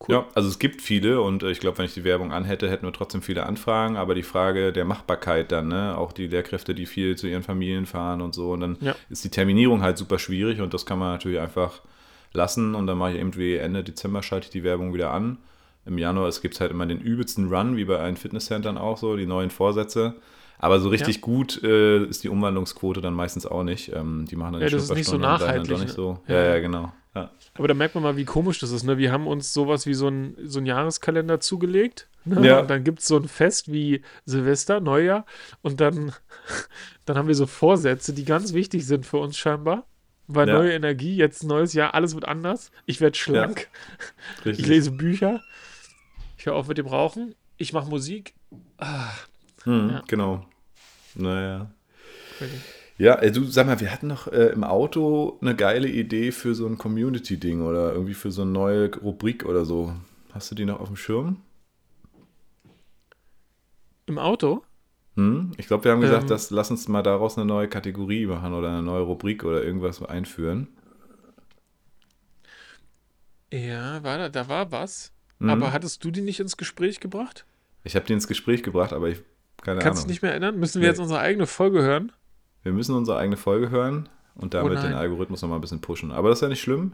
Cool. 0.00 0.14
Ja, 0.14 0.26
also 0.34 0.48
es 0.48 0.60
gibt 0.60 0.80
viele 0.80 1.20
und 1.20 1.42
äh, 1.42 1.50
ich 1.50 1.58
glaube, 1.58 1.78
wenn 1.78 1.86
ich 1.86 1.94
die 1.94 2.04
Werbung 2.04 2.32
anhätte, 2.32 2.70
hätten 2.70 2.86
wir 2.86 2.92
trotzdem 2.92 3.20
viele 3.20 3.46
Anfragen, 3.46 3.96
aber 3.96 4.14
die 4.14 4.22
Frage 4.22 4.72
der 4.72 4.84
Machbarkeit 4.84 5.50
dann, 5.50 5.68
ne, 5.68 5.98
auch 5.98 6.12
die 6.12 6.28
Lehrkräfte, 6.28 6.72
die 6.72 6.86
viel 6.86 7.16
zu 7.16 7.26
ihren 7.26 7.42
Familien 7.42 7.84
fahren 7.84 8.20
und 8.20 8.32
so, 8.32 8.52
und 8.52 8.60
dann 8.60 8.76
ja. 8.80 8.94
ist 9.10 9.24
die 9.24 9.30
Terminierung 9.30 9.82
halt 9.82 9.98
super 9.98 10.20
schwierig 10.20 10.60
und 10.60 10.72
das 10.72 10.86
kann 10.86 11.00
man 11.00 11.12
natürlich 11.12 11.40
einfach 11.40 11.80
lassen 12.32 12.76
und 12.76 12.86
dann 12.86 12.96
mache 12.96 13.12
ich 13.12 13.18
irgendwie 13.18 13.56
Ende 13.56 13.82
Dezember 13.82 14.22
schalte 14.22 14.46
ich 14.46 14.50
die 14.50 14.62
Werbung 14.62 14.94
wieder 14.94 15.10
an. 15.10 15.38
Im 15.84 15.98
Januar, 15.98 16.28
es 16.28 16.42
gibt 16.42 16.60
halt 16.60 16.70
immer 16.70 16.86
den 16.86 17.00
übelsten 17.00 17.48
Run, 17.48 17.76
wie 17.76 17.84
bei 17.84 17.98
allen 17.98 18.16
Fitnesscentern 18.16 18.78
auch 18.78 18.98
so, 18.98 19.16
die 19.16 19.26
neuen 19.26 19.50
Vorsätze. 19.50 20.16
Aber 20.58 20.80
so 20.80 20.88
richtig 20.88 21.16
ja. 21.16 21.22
gut 21.22 21.62
äh, 21.62 22.04
ist 22.04 22.24
die 22.24 22.28
Umwandlungsquote 22.28 23.00
dann 23.00 23.14
meistens 23.14 23.46
auch 23.46 23.62
nicht. 23.62 23.92
Ähm, 23.94 24.26
die 24.28 24.36
machen 24.36 24.54
dann 24.54 24.62
ja, 24.62 24.68
das 24.68 24.84
ist 24.84 24.94
nicht 24.94 25.06
so 25.06 25.16
nachhaltig. 25.16 25.78
Nicht 25.78 25.90
so. 25.90 26.18
Ja, 26.26 26.44
ja, 26.44 26.58
genau. 26.58 26.92
Ja. 27.22 27.30
Aber 27.54 27.68
da 27.68 27.74
merkt 27.74 27.94
man 27.94 28.04
mal, 28.04 28.16
wie 28.16 28.24
komisch 28.24 28.60
das 28.60 28.70
ist. 28.70 28.84
Ne? 28.84 28.98
Wir 28.98 29.12
haben 29.12 29.26
uns 29.26 29.52
sowas 29.52 29.86
wie 29.86 29.94
so 29.94 30.08
ein, 30.08 30.36
so 30.44 30.60
ein 30.60 30.66
Jahreskalender 30.66 31.40
zugelegt. 31.40 32.08
Ne? 32.24 32.46
Ja. 32.46 32.60
Und 32.60 32.70
dann 32.70 32.84
gibt 32.84 33.00
es 33.00 33.08
so 33.08 33.16
ein 33.16 33.26
Fest 33.26 33.72
wie 33.72 34.02
Silvester, 34.24 34.80
Neujahr. 34.80 35.26
Und 35.62 35.80
dann, 35.80 36.12
dann 37.04 37.16
haben 37.16 37.28
wir 37.28 37.34
so 37.34 37.46
Vorsätze, 37.46 38.12
die 38.12 38.24
ganz 38.24 38.52
wichtig 38.52 38.86
sind 38.86 39.06
für 39.06 39.18
uns 39.18 39.36
scheinbar. 39.36 39.86
Weil 40.28 40.46
ja. 40.48 40.54
neue 40.54 40.72
Energie, 40.72 41.16
jetzt 41.16 41.42
neues 41.42 41.72
Jahr, 41.72 41.94
alles 41.94 42.14
wird 42.14 42.28
anders. 42.28 42.70
Ich 42.84 43.00
werde 43.00 43.16
schlank. 43.16 43.68
Ja. 44.44 44.52
Ich 44.52 44.66
lese 44.66 44.90
Bücher. 44.90 45.40
Ich 46.36 46.46
höre 46.46 46.54
auf 46.54 46.68
mit 46.68 46.78
dem 46.78 46.86
Rauchen. 46.86 47.34
Ich 47.56 47.72
mache 47.72 47.88
Musik. 47.88 48.34
Ah. 48.76 49.10
Hm. 49.64 50.02
Genau. 50.06 50.46
Naja. 51.14 51.70
Richtig. 52.40 52.60
Ja, 52.98 53.14
äh, 53.14 53.30
du 53.30 53.44
sag 53.44 53.66
mal, 53.66 53.80
wir 53.80 53.92
hatten 53.92 54.08
noch 54.08 54.26
äh, 54.26 54.48
im 54.48 54.64
Auto 54.64 55.38
eine 55.40 55.54
geile 55.54 55.88
Idee 55.88 56.32
für 56.32 56.54
so 56.54 56.66
ein 56.66 56.78
Community-Ding 56.78 57.62
oder 57.62 57.92
irgendwie 57.92 58.14
für 58.14 58.32
so 58.32 58.42
eine 58.42 58.50
neue 58.50 58.94
Rubrik 58.96 59.44
oder 59.44 59.64
so. 59.64 59.94
Hast 60.32 60.50
du 60.50 60.56
die 60.56 60.64
noch 60.64 60.80
auf 60.80 60.88
dem 60.88 60.96
Schirm? 60.96 61.40
Im 64.06 64.18
Auto? 64.18 64.64
Hm? 65.14 65.52
Ich 65.58 65.68
glaube, 65.68 65.84
wir 65.84 65.92
haben 65.92 66.00
gesagt, 66.00 66.24
ähm, 66.24 66.28
dass, 66.28 66.50
lass 66.50 66.70
uns 66.72 66.88
mal 66.88 67.02
daraus 67.02 67.38
eine 67.38 67.46
neue 67.46 67.68
Kategorie 67.68 68.26
machen 68.26 68.52
oder 68.52 68.68
eine 68.68 68.82
neue 68.82 69.02
Rubrik 69.02 69.44
oder 69.44 69.62
irgendwas 69.62 70.02
einführen. 70.02 70.68
Ja, 73.52 74.02
war 74.02 74.18
da, 74.18 74.28
da 74.28 74.48
war 74.48 74.72
was. 74.72 75.12
Mhm. 75.38 75.50
Aber 75.50 75.72
hattest 75.72 76.04
du 76.04 76.10
die 76.10 76.20
nicht 76.20 76.40
ins 76.40 76.56
Gespräch 76.56 76.98
gebracht? 76.98 77.46
Ich 77.84 77.94
habe 77.94 78.06
die 78.06 78.12
ins 78.12 78.26
Gespräch 78.26 78.64
gebracht, 78.64 78.92
aber 78.92 79.08
ich 79.08 79.22
keine 79.62 79.80
Kannst 79.80 80.04
du 80.04 80.08
nicht 80.08 80.22
mehr 80.22 80.32
erinnern? 80.32 80.58
Müssen 80.58 80.80
wir 80.80 80.88
nee. 80.88 80.92
jetzt 80.92 81.00
unsere 81.00 81.20
eigene 81.20 81.46
Folge 81.46 81.82
hören? 81.82 82.12
Wir 82.62 82.72
müssen 82.72 82.94
unsere 82.94 83.18
eigene 83.18 83.36
Folge 83.36 83.70
hören 83.70 84.08
und 84.34 84.54
damit 84.54 84.78
oh 84.78 84.82
den 84.82 84.94
Algorithmus 84.94 85.42
nochmal 85.42 85.58
ein 85.58 85.62
bisschen 85.62 85.80
pushen. 85.80 86.12
Aber 86.12 86.28
das 86.28 86.38
ist 86.38 86.42
ja 86.42 86.48
nicht 86.48 86.60
schlimm. 86.60 86.92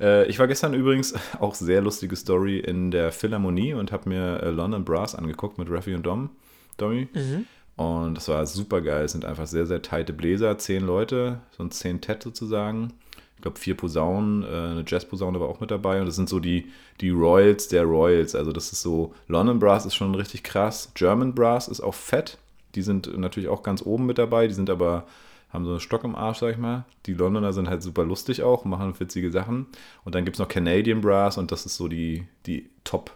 Äh, 0.00 0.26
ich 0.26 0.38
war 0.38 0.48
gestern 0.48 0.74
übrigens 0.74 1.14
auch 1.40 1.54
sehr 1.54 1.82
lustige 1.82 2.16
Story 2.16 2.58
in 2.58 2.90
der 2.90 3.12
Philharmonie 3.12 3.74
und 3.74 3.92
habe 3.92 4.08
mir 4.08 4.42
äh, 4.42 4.50
London 4.50 4.84
Brass 4.84 5.14
angeguckt 5.14 5.58
mit 5.58 5.70
Raffi 5.70 5.94
und 5.94 6.04
Dom, 6.04 6.30
Domi. 6.76 7.08
Mhm. 7.12 7.46
Und 7.76 8.14
das 8.14 8.28
war 8.28 8.44
super 8.46 8.82
geil. 8.82 9.04
Es 9.04 9.12
sind 9.12 9.24
einfach 9.24 9.46
sehr, 9.46 9.66
sehr 9.66 9.80
teite 9.80 10.12
Bläser, 10.12 10.58
zehn 10.58 10.84
Leute, 10.84 11.40
so 11.56 11.62
ein 11.62 11.70
zehn 11.70 12.00
Tet 12.00 12.22
sozusagen. 12.22 12.92
Ich 13.36 13.42
glaube, 13.42 13.58
vier 13.58 13.74
Posaunen, 13.74 14.42
äh, 14.42 14.46
eine 14.46 14.84
Jazzposaune 14.86 15.40
war 15.40 15.48
auch 15.48 15.60
mit 15.60 15.70
dabei. 15.70 15.98
Und 16.00 16.06
das 16.06 16.16
sind 16.16 16.28
so 16.28 16.40
die, 16.40 16.70
die 17.00 17.08
Royals 17.08 17.68
der 17.68 17.84
Royals. 17.84 18.34
Also, 18.34 18.52
das 18.52 18.70
ist 18.72 18.82
so, 18.82 19.14
London 19.28 19.58
Brass 19.58 19.86
ist 19.86 19.94
schon 19.94 20.14
richtig 20.14 20.42
krass. 20.42 20.92
German 20.94 21.34
Brass 21.34 21.68
ist 21.68 21.80
auch 21.80 21.94
fett. 21.94 22.36
Die 22.74 22.82
sind 22.82 23.18
natürlich 23.18 23.48
auch 23.48 23.62
ganz 23.62 23.82
oben 23.82 24.06
mit 24.06 24.18
dabei. 24.18 24.46
Die 24.46 24.54
sind 24.54 24.70
aber, 24.70 25.06
haben 25.50 25.64
so 25.64 25.72
einen 25.72 25.80
Stock 25.80 26.04
im 26.04 26.14
Arsch, 26.14 26.38
sag 26.38 26.52
ich 26.52 26.58
mal. 26.58 26.84
Die 27.06 27.14
Londoner 27.14 27.52
sind 27.52 27.68
halt 27.68 27.82
super 27.82 28.04
lustig 28.04 28.42
auch, 28.42 28.64
machen 28.64 28.98
witzige 28.98 29.30
Sachen. 29.30 29.66
Und 30.04 30.14
dann 30.14 30.24
gibt 30.24 30.36
es 30.36 30.40
noch 30.40 30.48
Canadian 30.48 31.00
Brass 31.00 31.38
und 31.38 31.52
das 31.52 31.66
ist 31.66 31.76
so 31.76 31.88
die, 31.88 32.26
die 32.46 32.70
Top, 32.84 33.10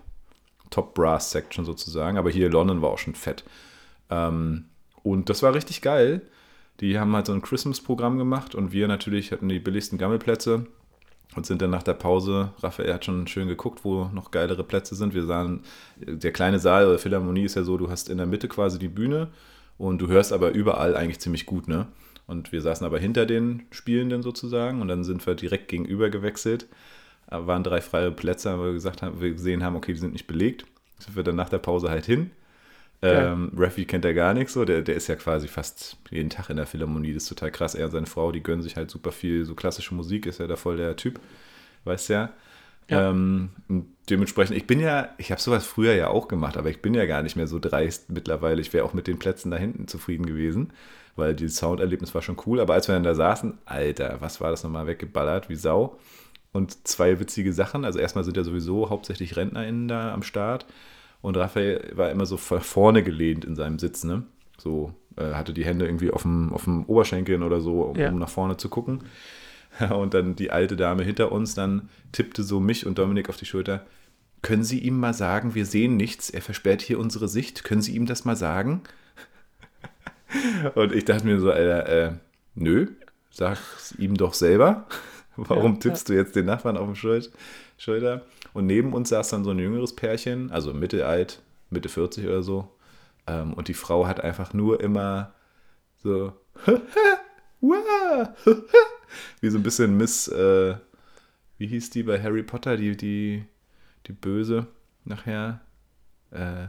Top 0.71 0.95
Brass 0.95 1.31
Section 1.31 1.65
sozusagen. 1.65 2.19
Aber 2.19 2.31
hier 2.31 2.51
London 2.51 2.83
war 2.83 2.91
auch 2.91 2.99
schon 2.99 3.15
fett. 3.15 3.45
Ähm, 4.11 4.67
und 5.03 5.29
das 5.29 5.43
war 5.43 5.55
richtig 5.55 5.83
geil. 5.83 6.23
Die 6.81 6.99
haben 6.99 7.15
halt 7.15 7.27
so 7.27 7.33
ein 7.33 7.43
Christmas-Programm 7.43 8.19
gemacht 8.19 8.55
und 8.55 8.73
wir 8.73 8.89
natürlich 8.89 9.31
hatten 9.31 9.49
die 9.49 9.61
billigsten 9.61 9.97
Gammelplätze 9.97 10.67
und 11.35 11.47
sind 11.47 11.63
dann 11.63 11.71
nach 11.71 11.83
der 11.83 11.95
Pause, 11.95 12.53
Raphael 12.63 12.93
hat 12.93 13.05
schon 13.05 13.27
schön 13.27 13.49
geguckt, 13.49 13.85
wo 13.85 14.05
noch 14.13 14.31
geilere 14.31 14.63
Plätze 14.63 14.95
sind. 14.95 15.15
Wir 15.15 15.25
sahen, 15.25 15.61
der 15.97 16.33
kleine 16.33 16.59
Saal 16.59 16.87
oder 16.87 16.99
Philharmonie 16.99 17.45
ist 17.45 17.57
ja 17.57 17.65
so, 17.65 17.77
du 17.77 17.91
hast 17.91 18.09
in 18.09 18.19
der 18.19 18.27
Mitte 18.27 18.49
quasi 18.49 18.79
die 18.79 18.89
Bühne 18.89 19.29
und 19.79 20.01
du 20.01 20.09
hörst 20.09 20.33
aber 20.33 20.53
überall 20.53 20.97
eigentlich 20.97 21.21
ziemlich 21.21 21.47
gut, 21.47 21.69
ne? 21.69 21.89
Und 22.27 22.53
wir 22.53 22.63
saßen 22.63 22.87
aber 22.87 22.99
hinter 22.99 23.27
den 23.27 23.65
Spielenden 23.71 24.23
sozusagen 24.23 24.81
und 24.81 24.89
dann 24.89 25.05
sind 25.05 25.27
wir 25.27 25.35
direkt 25.35 25.69
gegenüber 25.69 26.09
gewechselt. 26.09 26.67
Da 27.29 27.47
waren 27.47 27.65
drei 27.65 27.81
freie 27.81 28.13
Plätze, 28.13 28.59
weil 28.59 28.67
wir 28.67 28.73
gesagt 28.73 29.03
haben, 29.03 29.21
wir 29.21 29.33
gesehen 29.33 29.63
haben, 29.63 29.77
okay, 29.77 29.93
die 29.93 29.99
sind 29.99 30.15
nicht 30.15 30.27
belegt. 30.27 30.65
Sind 30.99 31.17
wir 31.17 31.23
dann 31.23 31.37
nach 31.37 31.51
der 31.51 31.59
Pause 31.59 31.91
halt 31.91 32.07
hin 32.07 32.31
ähm, 33.03 33.53
Raffi 33.57 33.85
kennt 33.85 34.05
er 34.05 34.15
gar 34.15 34.35
nichts 34.35 34.55
so, 34.55 34.65
der, 34.65 34.83
der 34.83 34.95
ist 34.95 35.09
ja 35.09 35.17
quasi 35.17 35.47
fast 35.49 35.97
jeden 36.11 36.31
Tag 36.31 36.49
in 36.51 36.57
der 36.57 36.67
Philharmonie, 36.67 37.13
das 37.13 37.25
ist 37.25 37.29
total 37.29 37.51
krass. 37.51 37.75
Er 37.75 37.87
und 37.87 37.93
seine 37.93 38.07
Frau, 38.07 38.33
die 38.33 38.43
gönnen 38.43 38.63
sich 38.63 38.77
halt 38.77 38.91
super 38.91 39.13
viel, 39.13 39.45
so 39.45 39.55
klassische 39.55 39.95
Musik, 39.95 40.27
ist 40.27 40.41
ja 40.41 40.47
da 40.47 40.57
voll 40.57 40.77
der 40.77 40.97
Typ, 40.97 41.21
weißt 41.85 42.09
ja. 42.09 42.31
ja. 42.89 43.11
Ähm, 43.11 43.51
dementsprechend, 44.09 44.57
ich 44.57 44.67
bin 44.67 44.81
ja, 44.81 45.11
ich 45.19 45.31
habe 45.31 45.41
sowas 45.41 45.67
früher 45.67 45.95
ja 45.95 46.09
auch 46.09 46.29
gemacht, 46.29 46.57
aber 46.57 46.71
ich 46.71 46.83
bin 46.83 46.95
ja 46.95 47.07
gar 47.07 47.23
nicht 47.23 47.37
mehr 47.37 47.47
so 47.47 47.59
dreist 47.59 48.11
mittlerweile. 48.11 48.61
Ich 48.61 48.73
wäre 48.73 48.85
auch 48.85 48.95
mit 48.95 49.07
den 49.07 49.19
Plätzen 49.19 49.51
da 49.51 49.57
hinten 49.57 49.89
zufrieden 49.89 50.27
gewesen, 50.27 50.73
weil 51.17 51.35
das 51.35 51.57
Sounderlebnis 51.57 52.15
war 52.15 52.23
schon 52.23 52.37
cool. 52.47 52.61
Aber 52.61 52.75
als 52.75 52.89
wir 52.89 52.95
dann 52.95 53.05
da 53.05 53.15
saßen, 53.15 53.59
Alter, 53.65 54.17
was 54.21 54.41
war 54.41 54.51
das 54.51 54.65
nochmal 54.65 54.87
weggeballert, 54.87 55.49
wie 55.49 55.57
Sau. 55.57 55.99
Und 56.53 56.87
zwei 56.87 57.19
witzige 57.19 57.53
Sachen. 57.53 57.85
Also 57.85 57.99
erstmal 57.99 58.25
sind 58.25 58.37
ja 58.37 58.45
sowieso 58.45 58.91
hauptsächlich 58.91 59.37
RentnerInnen 59.37 59.89
da 59.89 60.13
am 60.13 60.23
Start. 60.23 60.67
Und 61.25 61.39
Raphael 61.39 61.91
war 61.95 62.11
immer 62.11 62.27
so 62.27 62.37
vorne 62.37 63.03
gelehnt 63.03 63.47
in 63.47 63.57
seinem 63.57 63.79
Sitz, 63.79 64.05
ne? 64.05 64.25
So 64.59 64.93
äh, 65.17 65.33
hatte 65.33 65.55
die 65.55 65.65
Hände 65.65 65.87
irgendwie 65.87 66.11
auf 66.11 66.21
dem, 66.21 66.53
auf 66.53 66.65
dem 66.65 66.85
Oberschenkeln 66.85 67.43
oder 67.43 67.63
so, 67.63 67.81
um, 67.81 67.97
ja. 67.97 68.11
um 68.11 68.19
nach 68.19 68.29
vorne 68.29 68.59
zu 68.59 68.69
gucken. 68.69 69.05
Und 69.91 70.13
dann 70.13 70.37
die 70.37 70.51
alte 70.51 70.77
Dame 70.77 71.03
hinter 71.03 71.33
uns 71.33 71.55
dann 71.55 71.89
tippte 72.13 72.43
so 72.43 72.61
mich 72.61 72.87
und 72.87 72.99
Dominik 72.99 73.31
auf 73.31 73.39
die 73.39 73.47
Schulter. 73.47 73.87
Können 74.43 74.65
Sie 74.65 74.79
ihm 74.81 75.01
mal 75.01 75.15
sagen, 75.15 75.55
wir 75.55 75.65
sehen 75.65 75.97
nichts, 75.97 76.29
er 76.29 76.43
versperrt 76.43 76.83
hier 76.83 76.99
unsere 76.99 77.27
Sicht. 77.27 77.65
Können 77.65 77.81
Sie 77.81 77.97
ihm 77.97 78.05
das 78.05 78.27
mal 78.27 78.37
sagen? 78.37 78.83
Und 80.75 80.93
ich 80.93 81.07
dachte 81.07 81.27
mir 81.27 81.41
so, 81.41 81.51
Alter, 81.51 81.89
äh, 81.89 82.13
nö, 82.55 82.89
sag's 83.31 83.95
ihm 83.99 84.15
doch 84.15 84.35
selber. 84.35 84.87
Warum 85.37 85.73
ja, 85.73 85.81
tippst 85.81 86.11
ja. 86.11 86.15
du 86.15 86.21
jetzt 86.21 86.37
den 86.37 86.45
Nachbarn 86.45 86.77
auf 86.77 86.89
die 86.93 86.97
Schulter? 87.77 88.23
Und 88.53 88.67
neben 88.67 88.93
uns 88.93 89.09
saß 89.09 89.31
dann 89.31 89.45
so 89.45 89.51
ein 89.51 89.59
jüngeres 89.59 89.95
Pärchen, 89.97 90.51
also 90.51 90.75
mittelalt, 90.75 91.43
Mitte 91.71 91.89
40 91.89 92.27
oder 92.27 92.43
so. 92.43 92.69
Ähm, 93.27 93.55
und 93.55 93.69
die 93.69 93.75
Frau 93.75 94.07
hat 94.07 94.23
einfach 94.23 94.53
nur 94.53 94.81
immer 94.81 95.33
so 96.03 96.33
wie 99.41 99.51
so 99.51 99.59
ein 99.59 99.63
bisschen 99.63 99.97
Miss, 99.97 100.29
äh, 100.29 100.77
wie 101.59 101.67
hieß 101.67 101.91
die 101.91 102.03
bei 102.03 102.23
Harry 102.23 102.43
Potter, 102.43 102.77
die, 102.77 102.97
die, 102.97 103.45
die 104.07 104.13
Böse 104.13 104.67
nachher? 105.05 105.61
Äh, 106.31 106.69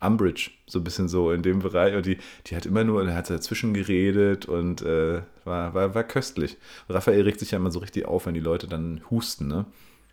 Umbridge, 0.00 0.50
so 0.66 0.78
ein 0.78 0.84
bisschen 0.84 1.08
so 1.08 1.32
in 1.32 1.42
dem 1.42 1.58
Bereich. 1.58 1.94
Und 1.96 2.06
die, 2.06 2.18
die 2.46 2.56
hat 2.56 2.66
immer 2.66 2.84
nur, 2.84 3.12
hat 3.12 3.30
dazwischen 3.30 3.74
geredet 3.74 4.46
und 4.46 4.82
äh, 4.82 5.22
war, 5.44 5.74
war, 5.74 5.94
war 5.94 6.04
köstlich. 6.04 6.56
Raphael 6.88 7.22
regt 7.22 7.40
sich 7.40 7.50
ja 7.50 7.58
immer 7.58 7.70
so 7.70 7.80
richtig 7.80 8.06
auf, 8.06 8.26
wenn 8.26 8.34
die 8.34 8.40
Leute 8.40 8.68
dann 8.68 9.02
husten, 9.10 9.48
ne? 9.48 9.66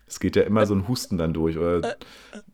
Es 0.06 0.20
geht 0.20 0.36
ja 0.36 0.42
immer 0.42 0.66
so 0.66 0.74
ein 0.74 0.86
Husten 0.88 1.18
dann 1.18 1.32
durch. 1.32 1.58
Oder 1.58 1.96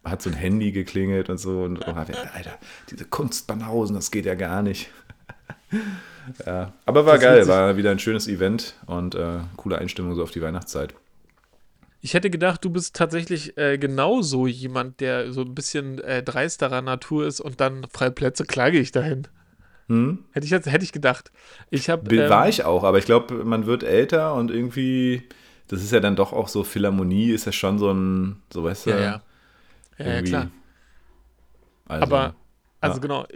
hat 0.05 0.22
so 0.22 0.30
ein 0.30 0.36
Handy 0.36 0.72
geklingelt 0.72 1.28
und 1.28 1.38
so. 1.38 1.62
Und 1.62 1.86
oh, 1.86 1.92
Alter, 1.92 2.59
diese 2.90 3.05
Kunstbanausen, 3.05 3.94
das 3.94 4.11
geht 4.11 4.26
ja 4.26 4.34
gar 4.34 4.62
nicht. 4.62 4.90
ja, 6.46 6.72
aber 6.86 7.07
war 7.07 7.14
das 7.14 7.22
geil, 7.22 7.48
war 7.48 7.76
wieder 7.76 7.90
ein 7.90 7.98
schönes 7.98 8.28
Event 8.28 8.74
und 8.86 9.14
äh, 9.14 9.40
coole 9.57 9.78
Einstimmung 9.78 10.14
so 10.14 10.22
auf 10.22 10.30
die 10.30 10.42
Weihnachtszeit. 10.42 10.94
Ich 12.05 12.14
hätte 12.14 12.30
gedacht, 12.30 12.64
du 12.64 12.70
bist 12.70 12.96
tatsächlich 12.96 13.57
äh, 13.57 13.78
genauso 13.78 14.48
jemand, 14.48 14.98
der 15.00 15.32
so 15.32 15.42
ein 15.42 15.55
bisschen 15.55 16.00
äh, 16.00 16.22
dreisterer 16.22 16.82
Natur 16.82 17.26
ist 17.26 17.40
und 17.40 17.61
dann 17.61 17.86
freie 17.92 18.11
Plätze 18.11 18.44
klage 18.44 18.80
ich 18.80 18.90
dahin. 18.90 19.28
Hm? 19.86 20.24
Hätte 20.32 20.44
ich 20.44 20.50
jetzt, 20.50 20.70
hätte 20.70 20.84
ich 20.84 20.92
gedacht. 20.92 21.30
Ich 21.70 21.88
hab, 21.88 22.11
ähm, 22.11 22.28
War 22.28 22.48
ich 22.48 22.64
auch, 22.64 22.82
aber 22.82 22.98
ich 22.98 23.05
glaube, 23.05 23.44
man 23.44 23.66
wird 23.66 23.84
älter 23.84 24.34
und 24.34 24.50
irgendwie, 24.50 25.22
das 25.73 25.83
ist 25.83 25.91
ja 25.91 26.01
dann 26.01 26.16
doch 26.16 26.35
auch 26.35 26.49
so, 26.49 26.64
Philharmonie 26.64 27.31
ist 27.31 27.47
ja 27.47 27.53
schon 27.53 27.79
so 27.79 27.91
ein, 27.91 28.43
so 28.53 28.62
weißt 28.62 28.87
du. 28.87 28.91
Ja, 28.91 29.01
ja. 29.01 29.23
Ja, 29.97 30.07
ja 30.07 30.23
klar. 30.23 30.51
Also, 31.87 32.03
aber, 32.03 32.35
also 32.83 32.97
ja. 32.97 33.01
genau, 33.01 33.27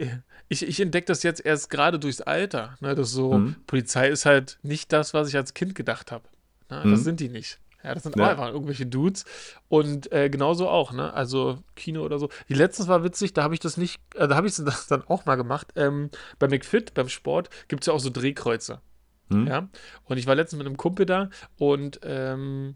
ich, 0.47 0.61
ich 0.61 0.79
entdecke 0.79 1.07
das 1.07 1.23
jetzt 1.23 1.43
erst 1.43 1.71
gerade 1.71 1.97
durchs 1.97 2.21
Alter. 2.21 2.77
Ne, 2.79 2.93
das 2.93 3.09
so, 3.09 3.33
hm. 3.33 3.55
Polizei 3.65 4.09
ist 4.09 4.27
halt 4.27 4.59
nicht 4.61 4.93
das, 4.93 5.15
was 5.15 5.29
ich 5.29 5.35
als 5.35 5.55
Kind 5.55 5.73
gedacht 5.73 6.11
habe. 6.11 6.25
Ne. 6.69 6.83
Das 6.85 7.03
sind 7.03 7.19
die 7.21 7.29
nicht. 7.29 7.57
Ja, 7.83 7.95
das 7.95 8.03
sind 8.03 8.15
ja. 8.15 8.29
einfach 8.29 8.49
irgendwelche 8.49 8.85
Dudes. 8.85 9.25
Und 9.67 10.11
äh, 10.11 10.29
genauso 10.29 10.69
auch, 10.69 10.91
ne? 10.91 11.11
Also 11.13 11.63
Kino 11.75 12.03
oder 12.03 12.19
so. 12.19 12.29
Die 12.49 12.53
letztens 12.53 12.87
war 12.87 13.03
witzig, 13.03 13.33
da 13.33 13.41
habe 13.41 13.55
ich 13.55 13.61
das 13.61 13.77
nicht, 13.77 13.99
äh, 14.13 14.27
da 14.27 14.35
habe 14.35 14.45
ich 14.45 14.55
das 14.57 14.85
dann 14.85 15.03
auch 15.07 15.25
mal 15.25 15.37
gemacht. 15.37 15.73
Ähm, 15.75 16.11
bei 16.37 16.47
McFit, 16.47 16.93
beim 16.93 17.09
Sport, 17.09 17.49
gibt 17.67 17.81
es 17.81 17.87
ja 17.87 17.93
auch 17.93 17.99
so 17.99 18.11
Drehkreuze. 18.11 18.79
Hm. 19.29 19.47
Ja. 19.47 19.69
Und 20.05 20.17
ich 20.17 20.27
war 20.27 20.35
letztens 20.35 20.59
mit 20.59 20.67
einem 20.67 20.77
Kumpel 20.77 21.05
da 21.05 21.29
und 21.57 21.99
ähm, 22.03 22.75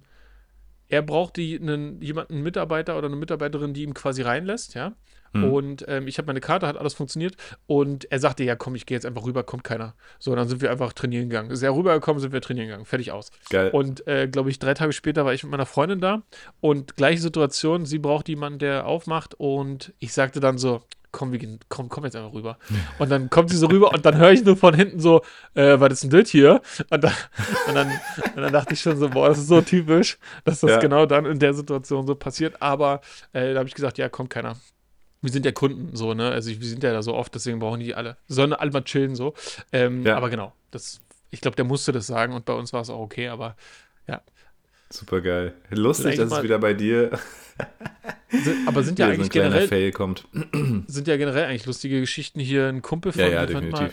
er 0.88 1.02
braucht 1.02 1.38
die, 1.38 1.58
einen, 1.60 2.02
jemanden, 2.02 2.34
einen 2.34 2.44
Mitarbeiter 2.44 2.98
oder 2.98 3.08
eine 3.08 3.16
Mitarbeiterin, 3.16 3.74
die 3.74 3.84
ihm 3.84 3.94
quasi 3.94 4.22
reinlässt, 4.22 4.76
ja. 4.76 4.94
Mhm. 5.34 5.44
Und 5.52 5.86
ähm, 5.88 6.08
ich 6.08 6.18
habe 6.18 6.28
meine 6.28 6.42
Karte, 6.42 6.68
hat 6.68 6.78
alles 6.78 6.94
funktioniert. 6.94 7.36
Und 7.68 8.12
er 8.12 8.20
sagte, 8.20 8.44
ja, 8.44 8.56
komm, 8.56 8.76
ich 8.76 8.86
gehe 8.86 8.96
jetzt 8.96 9.06
einfach 9.06 9.26
rüber, 9.26 9.44
kommt 9.44 9.64
keiner. 9.64 9.96
So, 10.20 10.36
dann 10.36 10.48
sind 10.48 10.62
wir 10.62 10.72
einfach 10.72 10.94
trainieren 10.94 11.30
gegangen. 11.30 11.52
Ist 11.52 11.64
er 11.64 11.76
rübergekommen, 11.76 12.20
sind 12.20 12.34
wir 12.34 12.42
trainieren 12.42 12.68
gegangen. 12.68 12.86
Fertig 12.86 13.12
aus. 13.12 13.32
Geil. 13.50 13.70
Und 13.72 14.08
äh, 14.08 14.28
glaube 14.28 14.50
ich, 14.50 14.60
drei 14.60 14.74
Tage 14.74 14.94
später 14.94 15.26
war 15.26 15.34
ich 15.34 15.44
mit 15.44 15.52
meiner 15.52 15.66
Freundin 15.66 16.00
da. 16.00 16.24
Und 16.60 16.96
gleiche 16.96 17.22
Situation, 17.22 17.86
sie 17.86 18.00
braucht 18.00 18.30
jemanden, 18.30 18.60
der 18.60 18.86
aufmacht. 18.86 19.36
Und 19.36 19.94
ich 20.00 20.14
sagte 20.14 20.40
dann 20.40 20.58
so, 20.58 20.82
komm, 21.12 21.32
wir 21.32 21.40
gehen, 21.40 21.60
komm, 21.70 21.90
komm 21.90 22.06
jetzt 22.06 22.16
einfach 22.16 22.34
rüber. 22.34 22.58
Und 23.00 23.10
dann 23.12 23.30
kommt 23.30 23.50
sie 23.50 23.58
so 23.58 23.68
rüber 23.68 23.94
und 23.94 24.06
dann 24.06 24.18
höre 24.18 24.32
ich 24.32 24.46
nur 24.46 24.56
von 24.56 24.74
hinten 24.74 25.00
so, 25.00 25.22
äh, 25.56 25.80
was 25.80 25.94
ist 25.94 26.04
denn 26.04 26.10
das 26.10 26.30
hier? 26.30 26.62
Und 26.90 27.04
dann, 27.04 27.14
und 27.68 27.76
dann, 27.76 27.92
und 28.36 28.42
dann 28.42 28.54
dachte 28.54 28.74
ich 28.74 28.80
schon 28.80 28.98
so, 28.98 29.10
boah, 29.10 29.30
das 29.30 29.40
ist 29.40 29.48
so 29.48 29.62
typisch, 29.62 30.18
dass 30.46 30.62
das 30.62 30.72
ja. 30.72 30.80
genau 30.80 31.06
dann 31.06 31.26
in 31.26 31.40
der 31.40 31.54
Situation 31.54 32.08
so 32.08 32.16
passiert. 32.16 32.62
Aber 32.62 33.02
äh, 33.34 33.54
da 33.54 33.60
habe 33.60 33.68
ich 33.68 33.76
gesagt, 33.76 33.98
ja, 33.98 34.08
kommt 34.10 34.30
keiner 34.30 34.56
wir 35.22 35.32
sind 35.32 35.46
ja 35.46 35.52
Kunden 35.52 35.96
so, 35.96 36.14
ne? 36.14 36.30
Also 36.30 36.50
wir 36.50 36.68
sind 36.68 36.84
ja 36.84 36.94
da 36.94 37.02
so 37.02 37.14
oft, 37.14 37.34
deswegen 37.36 37.60
brauchen 37.60 37.80
die 37.80 37.94
alle, 37.94 38.18
sollen 38.28 38.54
alle 38.54 38.72
mal 38.72 38.84
chillen 38.84 39.16
so. 39.16 39.34
Ähm, 39.72 40.06
ja. 40.06 40.18
Aber 40.18 40.30
genau, 40.30 40.54
das, 40.72 41.02
ich 41.30 41.42
glaube, 41.42 41.56
der 41.56 41.66
musste 41.66 41.92
das 41.92 42.08
sagen 42.08 42.34
und 42.34 42.46
bei 42.46 42.54
uns 42.54 42.74
war 42.74 42.82
es 42.82 42.90
auch 42.90 43.00
okay, 43.00 43.28
aber 43.28 43.56
ja. 44.08 44.22
Super 44.90 45.22
geil. 45.22 45.54
Lustig, 45.70 46.18
dass 46.18 46.32
es 46.32 46.44
wieder 46.44 46.60
bei 46.60 46.74
dir. 46.74 47.12
Sind, 48.32 48.68
aber 48.68 48.82
sind 48.82 48.98
ja 48.98 49.08
eigentlich 49.10 49.28
so 49.28 49.34
generell. 49.34 49.68
Fail 49.68 49.92
kommt. 49.92 50.28
Sind 50.88 51.08
ja 51.08 51.18
generell 51.18 51.46
eigentlich 51.46 51.66
lustige 51.66 52.00
Geschichten 52.00 52.40
hier. 52.40 52.68
Ein 52.68 52.82
Kumpel 52.82 53.12
von 53.12 53.22
ja, 53.22 53.28
ja, 53.28 53.46
definitiv. 53.46 53.80
Mal, 53.80 53.92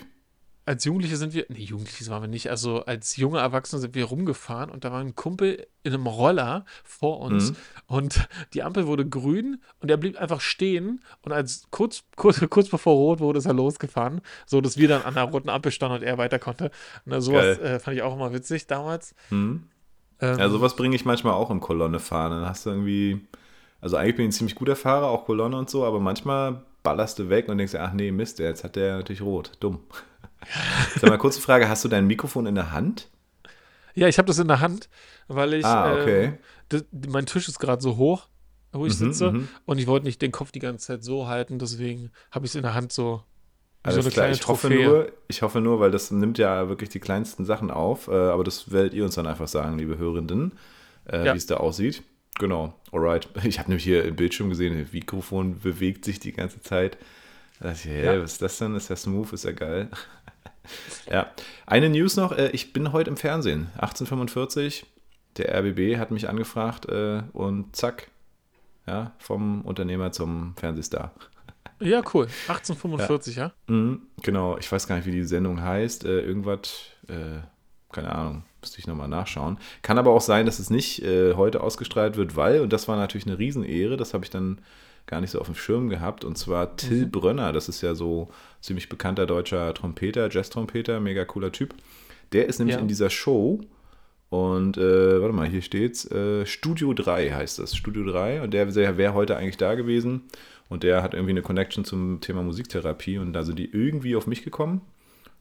als 0.68 0.84
Jugendliche 0.84 1.16
sind 1.16 1.32
wir, 1.32 1.46
nee, 1.48 1.62
Jugendliche 1.62 2.06
waren 2.10 2.22
wir 2.22 2.28
nicht, 2.28 2.50
also 2.50 2.84
als 2.84 3.16
junge 3.16 3.38
Erwachsene 3.38 3.80
sind 3.80 3.94
wir 3.94 4.04
rumgefahren 4.04 4.68
und 4.68 4.84
da 4.84 4.92
war 4.92 5.00
ein 5.00 5.14
Kumpel 5.14 5.66
in 5.82 5.94
einem 5.94 6.06
Roller 6.06 6.66
vor 6.84 7.20
uns 7.20 7.52
mhm. 7.52 7.56
und 7.86 8.28
die 8.52 8.62
Ampel 8.62 8.86
wurde 8.86 9.08
grün 9.08 9.62
und 9.80 9.90
er 9.90 9.96
blieb 9.96 10.20
einfach 10.20 10.42
stehen 10.42 11.02
und 11.22 11.32
als 11.32 11.68
kurz, 11.70 12.04
kurz, 12.16 12.44
kurz 12.50 12.68
bevor 12.68 12.92
rot 12.92 13.20
wurde, 13.20 13.38
ist 13.38 13.46
er 13.46 13.54
losgefahren, 13.54 14.20
so 14.44 14.60
dass 14.60 14.76
wir 14.76 14.88
dann 14.88 15.00
an 15.04 15.14
der 15.14 15.24
roten 15.24 15.48
Ampel 15.48 15.72
standen 15.72 15.96
und 15.96 16.02
er 16.02 16.18
weiter 16.18 16.38
konnte. 16.38 16.70
Und 17.06 17.18
sowas 17.22 17.58
äh, 17.58 17.80
fand 17.80 17.96
ich 17.96 18.02
auch 18.02 18.14
immer 18.14 18.34
witzig 18.34 18.66
damals. 18.66 19.14
Mhm. 19.30 19.62
Ähm, 20.20 20.38
ja, 20.38 20.50
sowas 20.50 20.76
bringe 20.76 20.94
ich 20.96 21.06
manchmal 21.06 21.32
auch 21.32 21.48
im 21.50 21.60
Kolonne 21.60 21.98
fahren. 21.98 22.32
Dann 22.32 22.46
hast 22.46 22.66
du 22.66 22.70
irgendwie, 22.70 23.26
also 23.80 23.96
eigentlich 23.96 24.16
bin 24.16 24.24
ich 24.26 24.28
ein 24.28 24.32
ziemlich 24.32 24.54
guter 24.54 24.76
Fahrer, 24.76 25.06
auch 25.06 25.24
Kolonne 25.24 25.56
und 25.56 25.70
so, 25.70 25.86
aber 25.86 25.98
manchmal 25.98 26.62
ballerst 26.82 27.18
du 27.18 27.30
weg 27.30 27.48
und 27.48 27.56
denkst, 27.56 27.74
ach 27.74 27.94
nee, 27.94 28.12
Mist, 28.12 28.38
jetzt 28.38 28.64
hat 28.64 28.76
der 28.76 28.98
natürlich 28.98 29.22
rot. 29.22 29.52
Dumm. 29.60 29.80
Sag 31.00 31.10
mal, 31.10 31.18
kurze 31.18 31.40
Frage: 31.40 31.68
Hast 31.68 31.84
du 31.84 31.88
dein 31.88 32.06
Mikrofon 32.06 32.46
in 32.46 32.54
der 32.54 32.72
Hand? 32.72 33.08
Ja, 33.94 34.08
ich 34.08 34.18
habe 34.18 34.26
das 34.26 34.38
in 34.38 34.48
der 34.48 34.60
Hand, 34.60 34.88
weil 35.26 35.54
ich. 35.54 35.64
Ah, 35.64 35.92
okay. 35.92 36.24
Ähm, 36.24 36.38
das, 36.68 36.84
mein 37.08 37.26
Tisch 37.26 37.48
ist 37.48 37.58
gerade 37.58 37.82
so 37.82 37.96
hoch, 37.96 38.28
wo 38.72 38.86
ich 38.86 38.98
mhm, 39.00 39.12
sitze. 39.12 39.32
Mhm. 39.32 39.48
Und 39.64 39.78
ich 39.78 39.86
wollte 39.86 40.06
nicht 40.06 40.22
den 40.22 40.32
Kopf 40.32 40.52
die 40.52 40.60
ganze 40.60 40.86
Zeit 40.86 41.04
so 41.04 41.26
halten, 41.26 41.58
deswegen 41.58 42.10
habe 42.30 42.46
ich 42.46 42.52
es 42.52 42.54
in 42.54 42.62
der 42.62 42.74
Hand 42.74 42.92
so. 42.92 43.22
Alles 43.82 44.04
so 44.04 44.10
klar, 44.10 44.28
ich 44.28 44.46
hoffe, 44.46 44.68
nur, 44.68 45.12
ich 45.28 45.42
hoffe 45.42 45.60
nur, 45.60 45.80
weil 45.80 45.90
das 45.90 46.10
nimmt 46.10 46.36
ja 46.36 46.68
wirklich 46.68 46.90
die 46.90 46.98
kleinsten 46.98 47.44
Sachen 47.44 47.70
auf, 47.70 48.08
äh, 48.08 48.12
aber 48.12 48.44
das 48.44 48.72
werdet 48.72 48.92
ihr 48.92 49.04
uns 49.04 49.14
dann 49.14 49.26
einfach 49.26 49.48
sagen, 49.48 49.78
liebe 49.78 49.98
Hörenden, 49.98 50.58
äh, 51.06 51.24
ja. 51.24 51.32
wie 51.32 51.38
es 51.38 51.46
da 51.46 51.58
aussieht. 51.58 52.02
Genau, 52.38 52.74
alright. 52.92 53.28
Ich 53.44 53.58
habe 53.58 53.70
nämlich 53.70 53.84
hier 53.84 54.04
im 54.04 54.16
Bildschirm 54.16 54.50
gesehen, 54.50 54.78
das 54.78 54.92
Mikrofon 54.92 55.60
bewegt 55.60 56.04
sich 56.04 56.20
die 56.20 56.32
ganze 56.32 56.60
Zeit. 56.60 56.98
Da 57.60 57.68
dachte 57.68 57.88
ich, 57.88 57.94
hey, 57.94 58.04
ja. 58.04 58.22
was 58.22 58.32
ist 58.32 58.42
das 58.42 58.58
denn? 58.58 58.74
Ist 58.74 58.90
ja 58.90 58.96
smooth, 58.96 59.32
ist 59.32 59.44
ja 59.44 59.52
geil. 59.52 59.88
ja. 61.10 61.30
Eine 61.66 61.88
News 61.88 62.16
noch, 62.16 62.32
äh, 62.32 62.50
ich 62.50 62.72
bin 62.72 62.92
heute 62.92 63.10
im 63.10 63.16
Fernsehen. 63.16 63.70
1845, 63.74 64.86
der 65.36 65.54
RBB 65.54 65.98
hat 65.98 66.10
mich 66.10 66.28
angefragt 66.28 66.86
äh, 66.86 67.22
und 67.32 67.74
zack, 67.76 68.08
ja, 68.86 69.12
vom 69.18 69.62
Unternehmer 69.62 70.12
zum 70.12 70.54
Fernsehstar. 70.56 71.12
Ja, 71.80 72.02
cool. 72.12 72.26
1845, 72.48 73.36
ja? 73.36 73.42
ja? 73.44 73.52
Mhm, 73.74 74.02
genau, 74.22 74.58
ich 74.58 74.70
weiß 74.70 74.86
gar 74.86 74.96
nicht, 74.96 75.06
wie 75.06 75.12
die 75.12 75.24
Sendung 75.24 75.62
heißt. 75.62 76.04
Äh, 76.04 76.20
irgendwas, 76.20 76.86
äh, 77.08 77.40
keine 77.92 78.12
Ahnung, 78.12 78.44
müsste 78.60 78.78
ich 78.78 78.86
nochmal 78.86 79.08
nachschauen. 79.08 79.58
Kann 79.82 79.98
aber 79.98 80.10
auch 80.10 80.20
sein, 80.20 80.46
dass 80.46 80.58
es 80.58 80.70
nicht 80.70 81.02
äh, 81.02 81.34
heute 81.34 81.60
ausgestrahlt 81.60 82.16
wird, 82.16 82.34
weil, 82.36 82.60
und 82.60 82.72
das 82.72 82.88
war 82.88 82.96
natürlich 82.96 83.26
eine 83.26 83.38
Riesenehre, 83.38 83.96
das 83.96 84.12
habe 84.14 84.24
ich 84.24 84.30
dann 84.30 84.60
gar 85.08 85.20
nicht 85.20 85.32
so 85.32 85.40
auf 85.40 85.46
dem 85.46 85.56
Schirm 85.56 85.88
gehabt. 85.88 86.24
Und 86.24 86.38
zwar 86.38 86.76
Till 86.76 87.06
mhm. 87.06 87.10
Brönner, 87.10 87.52
das 87.52 87.68
ist 87.68 87.82
ja 87.82 87.96
so 87.96 88.28
ziemlich 88.60 88.88
bekannter 88.88 89.26
deutscher 89.26 89.74
Trompeter, 89.74 90.30
Jazz-Trompeter, 90.30 91.00
mega 91.00 91.24
cooler 91.24 91.50
Typ. 91.50 91.74
Der 92.32 92.46
ist 92.46 92.60
nämlich 92.60 92.76
ja. 92.76 92.80
in 92.82 92.88
dieser 92.88 93.10
Show 93.10 93.60
und 94.30 94.76
äh, 94.76 95.20
warte 95.20 95.34
mal, 95.34 95.48
hier 95.48 95.62
steht's. 95.62 96.10
Äh, 96.10 96.44
Studio 96.44 96.92
3 96.92 97.30
heißt 97.30 97.58
das. 97.58 97.74
Studio 97.74 98.04
3. 98.04 98.42
Und 98.42 98.52
der, 98.52 98.66
der 98.66 98.98
wäre 98.98 99.14
heute 99.14 99.36
eigentlich 99.36 99.56
da 99.56 99.74
gewesen. 99.74 100.22
Und 100.68 100.82
der 100.82 101.02
hat 101.02 101.14
irgendwie 101.14 101.32
eine 101.32 101.42
Connection 101.42 101.84
zum 101.84 102.20
Thema 102.20 102.42
Musiktherapie. 102.42 103.18
Und 103.18 103.32
da 103.32 103.42
sind 103.42 103.58
die 103.58 103.70
irgendwie 103.70 104.16
auf 104.16 104.26
mich 104.26 104.42
gekommen 104.42 104.82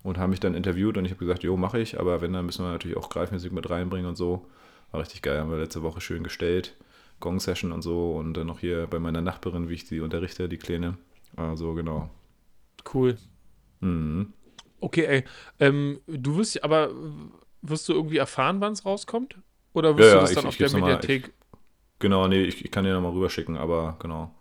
und 0.04 0.18
haben 0.18 0.30
mich 0.30 0.40
dann 0.40 0.56
interviewt. 0.56 0.98
Und 0.98 1.04
ich 1.04 1.12
habe 1.12 1.20
gesagt, 1.20 1.44
jo, 1.44 1.58
mache 1.58 1.80
ich. 1.80 2.00
Aber 2.00 2.22
wenn, 2.22 2.32
dann 2.32 2.46
müssen 2.46 2.64
wir 2.64 2.72
natürlich 2.72 2.96
auch 2.96 3.10
Greifmusik 3.10 3.52
mit 3.52 3.70
reinbringen 3.70 4.08
und 4.08 4.16
so. 4.16 4.46
War 4.92 5.02
richtig 5.02 5.22
geil. 5.22 5.40
Haben 5.40 5.52
wir 5.52 5.58
letzte 5.58 5.84
Woche 5.84 6.00
schön 6.00 6.24
gestellt. 6.24 6.74
Gong-Session 7.20 7.72
und 7.72 7.82
so 7.82 8.12
und 8.16 8.34
dann 8.34 8.48
noch 8.48 8.60
hier 8.60 8.88
bei 8.88 9.00
meiner 9.00 9.22
Nachbarin, 9.22 9.70
wie 9.70 9.74
ich 9.74 9.88
sie 9.88 10.00
unterrichte, 10.00 10.48
die 10.50 10.58
Kleine. 10.58 10.98
Also 11.36 11.74
genau. 11.74 12.10
Cool. 12.94 13.18
Mhm. 13.80 14.34
Okay, 14.80 15.06
ey. 15.06 15.24
Ähm, 15.60 16.00
du 16.08 16.38
wirst 16.38 16.64
aber 16.64 16.92
wirst 17.62 17.90
du 17.90 17.94
irgendwie 17.94 18.18
erfahren, 18.18 18.62
wann 18.62 18.74
es 18.74 18.86
rauskommt? 18.86 19.38
Oder 19.74 19.98
wirst 19.98 20.10
ja, 20.10 20.16
du 20.16 20.22
das 20.22 20.30
ja, 20.30 20.36
dann 20.36 20.44
ich, 20.44 20.48
auf 20.48 20.60
ich 20.60 20.72
der 20.72 20.80
Mediathek? 20.80 21.34
Genau, 22.00 22.28
nee, 22.28 22.44
ich, 22.44 22.64
ich 22.64 22.72
kann 22.72 22.84
dir 22.86 22.94
nochmal 22.94 23.12
rüberschicken, 23.12 23.58
aber 23.58 23.98
genau. 24.00 24.34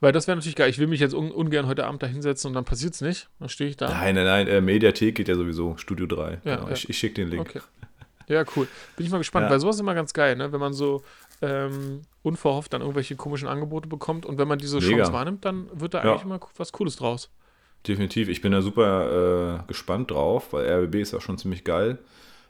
Weil 0.00 0.12
das 0.12 0.26
wäre 0.26 0.36
natürlich 0.36 0.56
geil. 0.56 0.68
Ich 0.68 0.78
will 0.78 0.88
mich 0.88 1.00
jetzt 1.00 1.14
un 1.14 1.30
ungern 1.30 1.66
heute 1.66 1.86
Abend 1.86 2.02
da 2.02 2.06
hinsetzen 2.06 2.48
und 2.48 2.54
dann 2.54 2.64
passiert 2.64 2.94
es 2.94 3.00
nicht. 3.00 3.28
Dann 3.38 3.48
stehe 3.48 3.70
ich 3.70 3.76
da. 3.76 3.88
Nein, 3.88 4.16
nein, 4.16 4.24
nein. 4.24 4.48
Äh, 4.48 4.60
Mediathek 4.60 5.14
geht 5.14 5.28
ja 5.28 5.36
sowieso. 5.36 5.76
Studio 5.76 6.06
3. 6.06 6.40
Ja, 6.44 6.56
genau. 6.56 6.68
ja. 6.68 6.72
Ich, 6.72 6.88
ich 6.88 6.98
schicke 6.98 7.14
den 7.14 7.28
Link. 7.28 7.48
Okay. 7.48 7.60
Ja, 8.28 8.44
cool. 8.56 8.66
Bin 8.96 9.06
ich 9.06 9.12
mal 9.12 9.18
gespannt, 9.18 9.44
ja. 9.44 9.50
weil 9.50 9.60
sowas 9.60 9.76
ist 9.76 9.80
immer 9.80 9.94
ganz 9.94 10.12
geil, 10.12 10.36
ne? 10.36 10.52
Wenn 10.52 10.60
man 10.60 10.72
so 10.72 11.02
ähm, 11.42 12.02
unverhofft 12.22 12.72
dann 12.72 12.80
irgendwelche 12.80 13.16
komischen 13.16 13.48
Angebote 13.48 13.88
bekommt 13.88 14.24
und 14.24 14.38
wenn 14.38 14.48
man 14.48 14.58
diese 14.58 14.78
Mega. 14.78 14.96
Chance 14.96 15.12
wahrnimmt, 15.12 15.44
dann 15.44 15.68
wird 15.72 15.94
da 15.94 16.00
eigentlich 16.00 16.20
ja. 16.20 16.26
immer 16.26 16.40
was 16.56 16.72
Cooles 16.72 16.96
draus. 16.96 17.30
Definitiv. 17.86 18.28
Ich 18.28 18.40
bin 18.40 18.52
da 18.52 18.62
super 18.62 19.58
äh, 19.60 19.66
gespannt 19.66 20.12
drauf, 20.12 20.52
weil 20.52 20.66
RBB 20.66 20.96
ist 20.96 21.14
auch 21.14 21.20
schon 21.20 21.36
ziemlich 21.36 21.64
geil. 21.64 21.98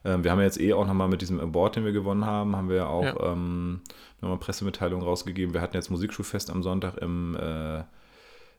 Ähm, 0.05 0.25
wir 0.25 0.31
haben 0.31 0.39
ja 0.39 0.45
jetzt 0.45 0.61
eh 0.61 0.75
auch 0.75 0.87
nochmal 0.87 1.09
mit 1.09 1.23
diesem 1.23 1.41
Award, 1.41 1.77
den 1.77 1.85
wir 1.85 1.93
gewonnen 1.93 2.27
haben, 2.27 2.55
haben 2.55 2.69
wir 2.69 2.77
ja 2.77 2.87
auch 2.87 3.05
ja. 3.05 3.33
ähm, 3.33 3.81
nochmal 4.21 4.39
Pressemitteilungen 4.39 5.05
rausgegeben. 5.05 5.55
Wir 5.55 5.63
hatten 5.63 5.77
jetzt 5.77 5.91
Musikschulfest 5.91 6.51
am 6.51 6.63
Sonntag 6.63 6.99
im, 6.99 7.35
äh, 7.37 7.83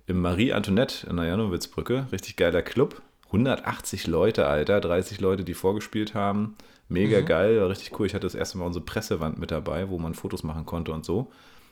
im 0.07 0.21
Marie 0.21 0.51
Antoinette 0.51 1.07
in 1.07 1.17
der 1.17 1.25
Janowitzbrücke. 1.25 2.07
Richtig 2.11 2.37
geiler 2.37 2.63
Club. 2.63 3.01
180 3.33 4.05
Leute, 4.05 4.45
Alter, 4.45 4.79
30 4.79 5.19
Leute, 5.19 5.43
die 5.43 5.55
vorgespielt 5.55 6.13
haben. 6.13 6.55
Mega 6.87 7.21
mhm. 7.21 7.25
geil, 7.25 7.59
war 7.59 7.69
richtig 7.69 7.99
cool. 7.99 8.05
Ich 8.05 8.13
hatte 8.13 8.27
das 8.27 8.35
erste 8.35 8.59
Mal 8.59 8.65
unsere 8.65 8.85
Pressewand 8.85 9.39
mit 9.39 9.51
dabei, 9.51 9.89
wo 9.89 9.97
man 9.97 10.13
Fotos 10.13 10.43
machen 10.43 10.65
konnte 10.65 10.91
und 10.91 11.03
so. 11.03 11.31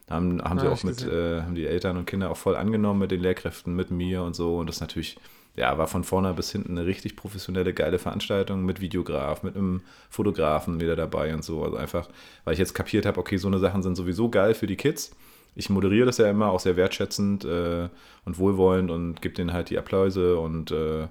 Haben, 0.10 0.42
haben 0.44 0.58
ja, 0.58 0.64
sie 0.64 0.70
auch 0.70 0.84
mit, 0.84 1.06
äh, 1.06 1.42
haben 1.42 1.56
die 1.56 1.68
Eltern 1.68 1.98
und 1.98 2.06
Kinder 2.06 2.32
auch 2.32 2.38
voll 2.38 2.56
angenommen 2.56 3.00
mit 3.00 3.12
den 3.12 3.22
Lehrkräften, 3.22 3.76
mit 3.76 3.92
mir 3.92 4.24
und 4.24 4.36
so. 4.36 4.58
Und 4.58 4.68
das 4.68 4.82
natürlich, 4.82 5.18
ja, 5.56 5.78
war 5.78 5.88
von 5.88 6.04
vorne 6.04 6.34
bis 6.34 6.52
hinten 6.52 6.78
eine 6.78 6.88
richtig 6.88 7.16
professionelle, 7.16 7.74
geile 7.74 8.00
Veranstaltung 8.00 8.66
mit 8.66 8.82
Videograf, 8.82 9.44
mit 9.44 9.56
einem 9.56 9.82
Fotografen 10.10 10.82
wieder 10.82 10.96
dabei 10.96 11.34
und 11.34 11.44
so. 11.44 11.64
Also 11.64 11.78
einfach, 11.78 12.10
weil 12.44 12.54
ich 12.54 12.60
jetzt 12.60 12.74
kapiert 12.74 13.06
habe, 13.06 13.20
okay, 13.20 13.38
so 13.38 13.48
eine 13.48 13.60
Sachen 13.60 13.84
sind 13.84 13.96
sowieso 13.96 14.30
geil 14.30 14.56
für 14.56 14.68
die 14.68 14.78
Kids. 14.78 15.12
Ich 15.54 15.70
moderiere 15.70 16.08
das 16.08 16.18
ja 16.18 16.30
immer 16.30 16.50
auch 16.50 16.60
sehr 16.60 16.76
wertschätzend 16.78 17.46
äh, 17.46 17.90
und 18.26 18.40
wohlwollend 18.40 18.90
und 18.90 19.22
gebe 19.22 19.36
denen 19.36 19.54
halt 19.54 19.70
die 19.70 19.78
Appläuse 19.78 20.38
und 20.38 20.72
äh, 20.72 21.08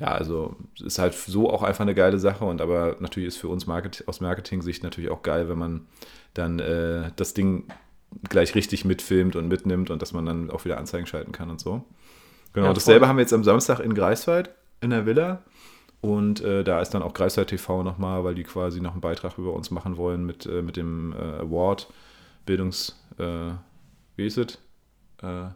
ja, 0.00 0.08
also 0.08 0.56
ist 0.82 0.98
halt 0.98 1.14
so 1.14 1.50
auch 1.50 1.62
einfach 1.62 1.82
eine 1.82 1.94
geile 1.94 2.18
Sache 2.18 2.44
und 2.44 2.60
aber 2.60 2.96
natürlich 3.00 3.28
ist 3.28 3.36
für 3.36 3.48
uns 3.48 3.66
Market 3.66 4.04
aus 4.08 4.20
Marketing-Sicht 4.20 4.82
natürlich 4.82 5.10
auch 5.10 5.22
geil, 5.22 5.48
wenn 5.48 5.58
man 5.58 5.86
dann 6.32 6.58
äh, 6.58 7.10
das 7.16 7.34
Ding 7.34 7.68
gleich 8.28 8.54
richtig 8.54 8.84
mitfilmt 8.84 9.36
und 9.36 9.48
mitnimmt 9.48 9.90
und 9.90 10.00
dass 10.00 10.12
man 10.12 10.24
dann 10.24 10.50
auch 10.50 10.64
wieder 10.64 10.78
Anzeigen 10.78 11.06
schalten 11.06 11.32
kann 11.32 11.50
und 11.50 11.60
so. 11.60 11.84
Genau, 12.54 12.68
ja, 12.68 12.72
dasselbe 12.72 13.06
haben 13.06 13.16
wir 13.16 13.22
jetzt 13.22 13.32
am 13.32 13.44
Samstag 13.44 13.80
in 13.80 13.94
Greifswald 13.94 14.50
in 14.80 14.90
der 14.90 15.06
Villa. 15.06 15.42
Und 16.00 16.40
äh, 16.40 16.64
da 16.64 16.80
ist 16.80 16.90
dann 16.90 17.02
auch 17.02 17.12
Greifswald 17.12 17.48
TV 17.48 17.82
nochmal, 17.82 18.24
weil 18.24 18.34
die 18.34 18.42
quasi 18.42 18.80
noch 18.80 18.92
einen 18.92 19.02
Beitrag 19.02 19.36
über 19.36 19.52
uns 19.52 19.70
machen 19.70 19.98
wollen 19.98 20.24
mit, 20.24 20.46
äh, 20.46 20.62
mit 20.62 20.76
dem 20.76 21.12
äh, 21.12 21.40
Award, 21.40 21.92
Bildungs, 22.46 22.98
äh, 23.18 23.50
wie 24.16 24.26
ist 24.26 24.38
es? 24.38 24.58
Äh, 25.22 25.50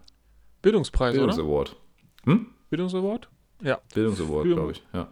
Bildungspreis, 0.61 1.15
Bildungs 1.15 1.39
oder? 1.39 1.49
Award. 1.49 1.77
Hm? 2.25 2.47
Bildungsaward? 2.69 3.29
Ja. 3.63 3.81
Bildungsaward, 3.95 4.45
glaube 4.45 4.73
ich, 4.73 4.83
ja. 4.93 5.09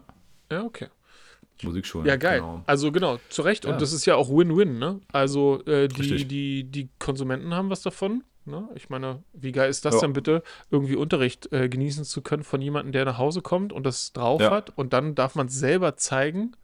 Ja, 0.50 0.64
okay. 0.64 0.88
Musikschulen. 1.62 2.06
Ja, 2.06 2.16
geil. 2.16 2.40
Genau. 2.40 2.62
Also 2.66 2.90
genau, 2.92 3.18
zu 3.28 3.42
Recht. 3.42 3.64
Ja. 3.64 3.72
Und 3.72 3.80
das 3.80 3.92
ist 3.92 4.04
ja 4.04 4.16
auch 4.16 4.28
Win-Win, 4.28 4.78
ne? 4.78 5.00
Also 5.12 5.64
äh, 5.66 5.88
die, 5.88 6.24
die, 6.26 6.64
die 6.64 6.88
Konsumenten 6.98 7.54
haben 7.54 7.70
was 7.70 7.82
davon. 7.82 8.24
Ne? 8.44 8.68
Ich 8.74 8.90
meine, 8.90 9.22
wie 9.32 9.52
geil 9.52 9.70
ist 9.70 9.84
das 9.84 9.94
ja. 9.94 10.00
denn 10.00 10.12
bitte, 10.12 10.42
irgendwie 10.70 10.96
Unterricht 10.96 11.52
äh, 11.52 11.68
genießen 11.68 12.04
zu 12.04 12.22
können 12.22 12.42
von 12.42 12.60
jemandem, 12.60 12.90
der 12.90 13.04
nach 13.04 13.18
Hause 13.18 13.40
kommt 13.40 13.72
und 13.72 13.86
das 13.86 14.12
drauf 14.12 14.40
ja. 14.40 14.50
hat 14.50 14.76
und 14.76 14.92
dann 14.92 15.14
darf 15.14 15.36
man 15.36 15.46
es 15.46 15.54
selber 15.54 15.96
zeigen 15.96 16.56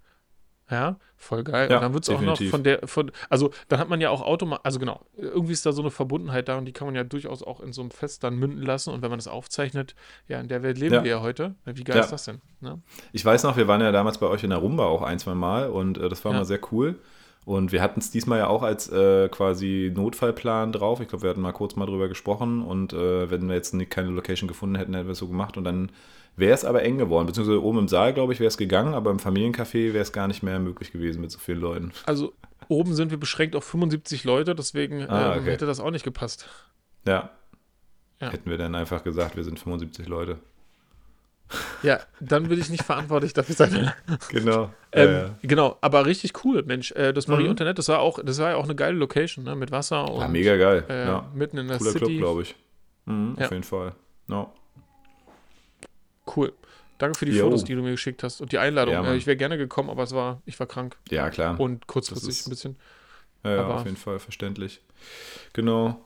ja, 0.71 0.97
voll 1.17 1.45
geil. 1.45 1.71
Ja, 1.71 1.77
und 1.77 1.83
dann 1.83 1.95
wird 1.95 2.05
es 2.05 2.11
auch 2.11 2.21
noch 2.21 2.41
von 2.43 2.63
der, 2.63 2.87
von, 2.87 3.11
also 3.29 3.51
dann 3.69 3.81
hat 3.81 3.89
man 3.89 4.01
ja 4.01 4.11
auch 4.11 4.23
automatisch, 4.23 4.65
also 4.65 4.79
genau, 4.79 5.01
irgendwie 5.17 5.53
ist 5.53 5.65
da 5.65 5.73
so 5.73 5.83
eine 5.83 5.91
Verbundenheit 5.91 6.49
da 6.49 6.59
und 6.59 6.67
die 6.67 6.73
kann 6.73 6.87
man 6.87 6.95
ja 6.95 7.05
durchaus 7.05 7.43
auch 7.43 7.61
in 7.61 7.73
so 7.73 7.81
einem 7.81 7.91
Fest 7.91 8.23
dann 8.25 8.37
münden 8.37 8.63
lassen 8.63 8.93
und 8.93 9.03
wenn 9.03 9.11
man 9.11 9.19
das 9.19 9.29
aufzeichnet, 9.29 9.95
ja, 10.29 10.41
in 10.41 10.49
der 10.49 10.63
Welt 10.63 10.79
leben 10.79 10.95
ja. 10.95 11.05
wir 11.05 11.11
ja 11.11 11.23
heute. 11.23 11.55
Wie 11.65 11.85
geil 11.85 11.97
ja. 11.97 12.03
ist 12.03 12.13
das 12.13 12.25
denn? 12.25 12.41
Ne? 12.61 12.81
Ich 13.13 13.25
weiß 13.25 13.43
noch, 13.45 13.57
wir 13.57 13.69
waren 13.69 13.81
ja 13.81 13.93
damals 13.93 14.19
bei 14.19 14.27
euch 14.27 14.45
in 14.45 14.51
der 14.51 14.59
Rumba 14.59 14.85
auch 14.85 15.03
ein, 15.03 15.19
zwei 15.19 15.35
Mal 15.35 15.71
und 15.71 15.99
äh, 15.99 16.09
das 16.09 16.25
war 16.25 16.33
mal 16.33 16.45
sehr 16.45 16.61
cool. 16.73 16.97
Und 17.45 17.73
wir 17.73 17.81
hatten 17.81 18.01
es 18.01 18.11
diesmal 18.11 18.41
ja 18.41 18.49
auch 18.49 18.63
als 18.63 18.91
äh, 18.93 19.31
quasi 19.31 19.91
Notfallplan 19.95 20.71
drauf. 20.71 21.01
Ich 21.01 21.09
glaube, 21.09 21.23
wir 21.23 21.31
hatten 21.31 21.41
mal 21.41 21.53
kurz 21.53 21.77
mal 21.77 21.87
drüber 21.87 22.07
gesprochen 22.07 22.63
und 22.63 22.93
äh, 22.93 23.31
wenn 23.31 23.49
wir 23.49 23.55
jetzt 23.55 23.75
keine 23.89 24.09
Location 24.11 24.49
gefunden 24.49 24.77
hätten, 24.77 24.93
hätten 24.93 25.07
wir 25.07 25.13
es 25.13 25.19
so 25.19 25.29
gemacht 25.29 25.57
und 25.57 25.65
dann 25.65 25.91
Wäre 26.39 26.55
es 26.55 26.65
aber 26.65 26.85
eng 26.85 26.99
geworden, 26.99 27.27
beziehungsweise 27.27 27.61
oben 27.61 27.81
im 27.81 27.89
Saal, 27.89 28.15
glaube 28.15 28.33
ich, 28.33 28.39
wäre 28.39 28.47
es 28.47 28.57
gegangen, 28.57 28.95
aber 28.95 29.11
im 29.11 29.19
Familiencafé 29.19 29.93
wäre 29.93 30.03
es 30.03 30.13
gar 30.13 30.29
nicht 30.29 30.45
mehr 30.45 30.61
möglich 30.61 30.93
gewesen 30.93 31.21
mit 31.21 31.33
so 31.33 31.41
vielen 31.41 31.61
Leuten. 31.61 31.91
Also 32.07 32.33
oben 32.69 32.95
sind 32.95 33.11
wir 33.11 33.19
beschränkt 33.19 33.57
auf 33.57 33.65
75 33.65 34.23
Leute, 34.23 34.55
deswegen 34.55 35.03
ah, 35.11 35.35
ähm, 35.35 35.41
okay. 35.41 35.51
hätte 35.51 35.67
das 35.67 35.81
auch 35.81 35.91
nicht 35.91 36.05
gepasst. 36.05 36.49
Ja. 37.05 37.31
ja. 38.21 38.31
Hätten 38.31 38.49
wir 38.49 38.57
dann 38.57 38.77
einfach 38.77 39.03
gesagt, 39.03 39.35
wir 39.35 39.43
sind 39.43 39.59
75 39.59 40.07
Leute. 40.07 40.39
Ja, 41.83 41.99
dann 42.21 42.51
will 42.51 42.61
ich 42.61 42.71
nicht 42.71 42.85
verantwortlich 42.85 43.33
dafür 43.33 43.57
sein. 43.57 43.93
genau. 44.29 44.71
Ähm, 44.93 45.11
ja, 45.11 45.19
ja. 45.23 45.31
Genau, 45.43 45.77
aber 45.81 46.07
richtig 46.07 46.45
cool, 46.45 46.63
Mensch. 46.63 46.93
Äh, 46.93 47.13
das 47.13 47.27
Marie 47.27 47.45
mhm. 47.45 47.51
Internet, 47.51 47.79
das 47.79 47.89
war 47.89 47.99
auch, 47.99 48.21
das 48.23 48.39
war 48.39 48.51
ja 48.51 48.57
auch 48.57 48.65
eine 48.65 48.77
geile 48.77 48.97
Location, 48.97 49.45
ne? 49.45 49.57
Mit 49.57 49.73
Wasser 49.73 50.09
und. 50.09 50.21
Ja, 50.21 50.29
mega 50.29 50.57
geil. 50.57 50.85
Äh, 50.89 51.07
ja. 51.07 51.29
Mitten 51.35 51.59
in 51.59 51.67
der 51.67 51.79
Cooler 51.79 51.93
City. 51.93 52.05
Club, 52.05 52.19
glaube 52.19 52.43
ich. 52.43 52.55
Mhm, 53.07 53.37
auf 53.41 53.51
jeden 53.51 53.65
Fall. 53.65 53.95
No. 54.29 54.53
Cool. 56.37 56.53
Danke 56.99 57.19
für 57.19 57.27
die 57.27 57.33
jo. 57.33 57.45
Fotos, 57.45 57.65
die 57.65 57.75
du 57.75 57.83
mir 57.83 57.93
geschickt 57.93 58.23
hast 58.23 58.41
und 58.41 58.51
die 58.51 58.59
Einladung. 58.59 58.95
Ja, 58.95 59.15
ich 59.15 59.27
wäre 59.27 59.37
gerne 59.37 59.57
gekommen, 59.57 59.89
aber 59.89 60.03
es 60.03 60.13
war, 60.13 60.43
ich 60.47 60.59
war 60.59 60.67
krank. 60.67 60.97
Ja, 61.11 61.31
klar. 61.31 61.59
Und 61.59 61.87
kurzfristig 61.87 62.47
ein 62.47 62.51
bisschen. 62.51 62.77
Ja, 63.45 63.55
ja 63.55 63.67
auf 63.69 63.85
jeden 63.85 63.97
Fall 63.97 64.19
verständlich. 64.19 64.81
Genau. 65.53 66.01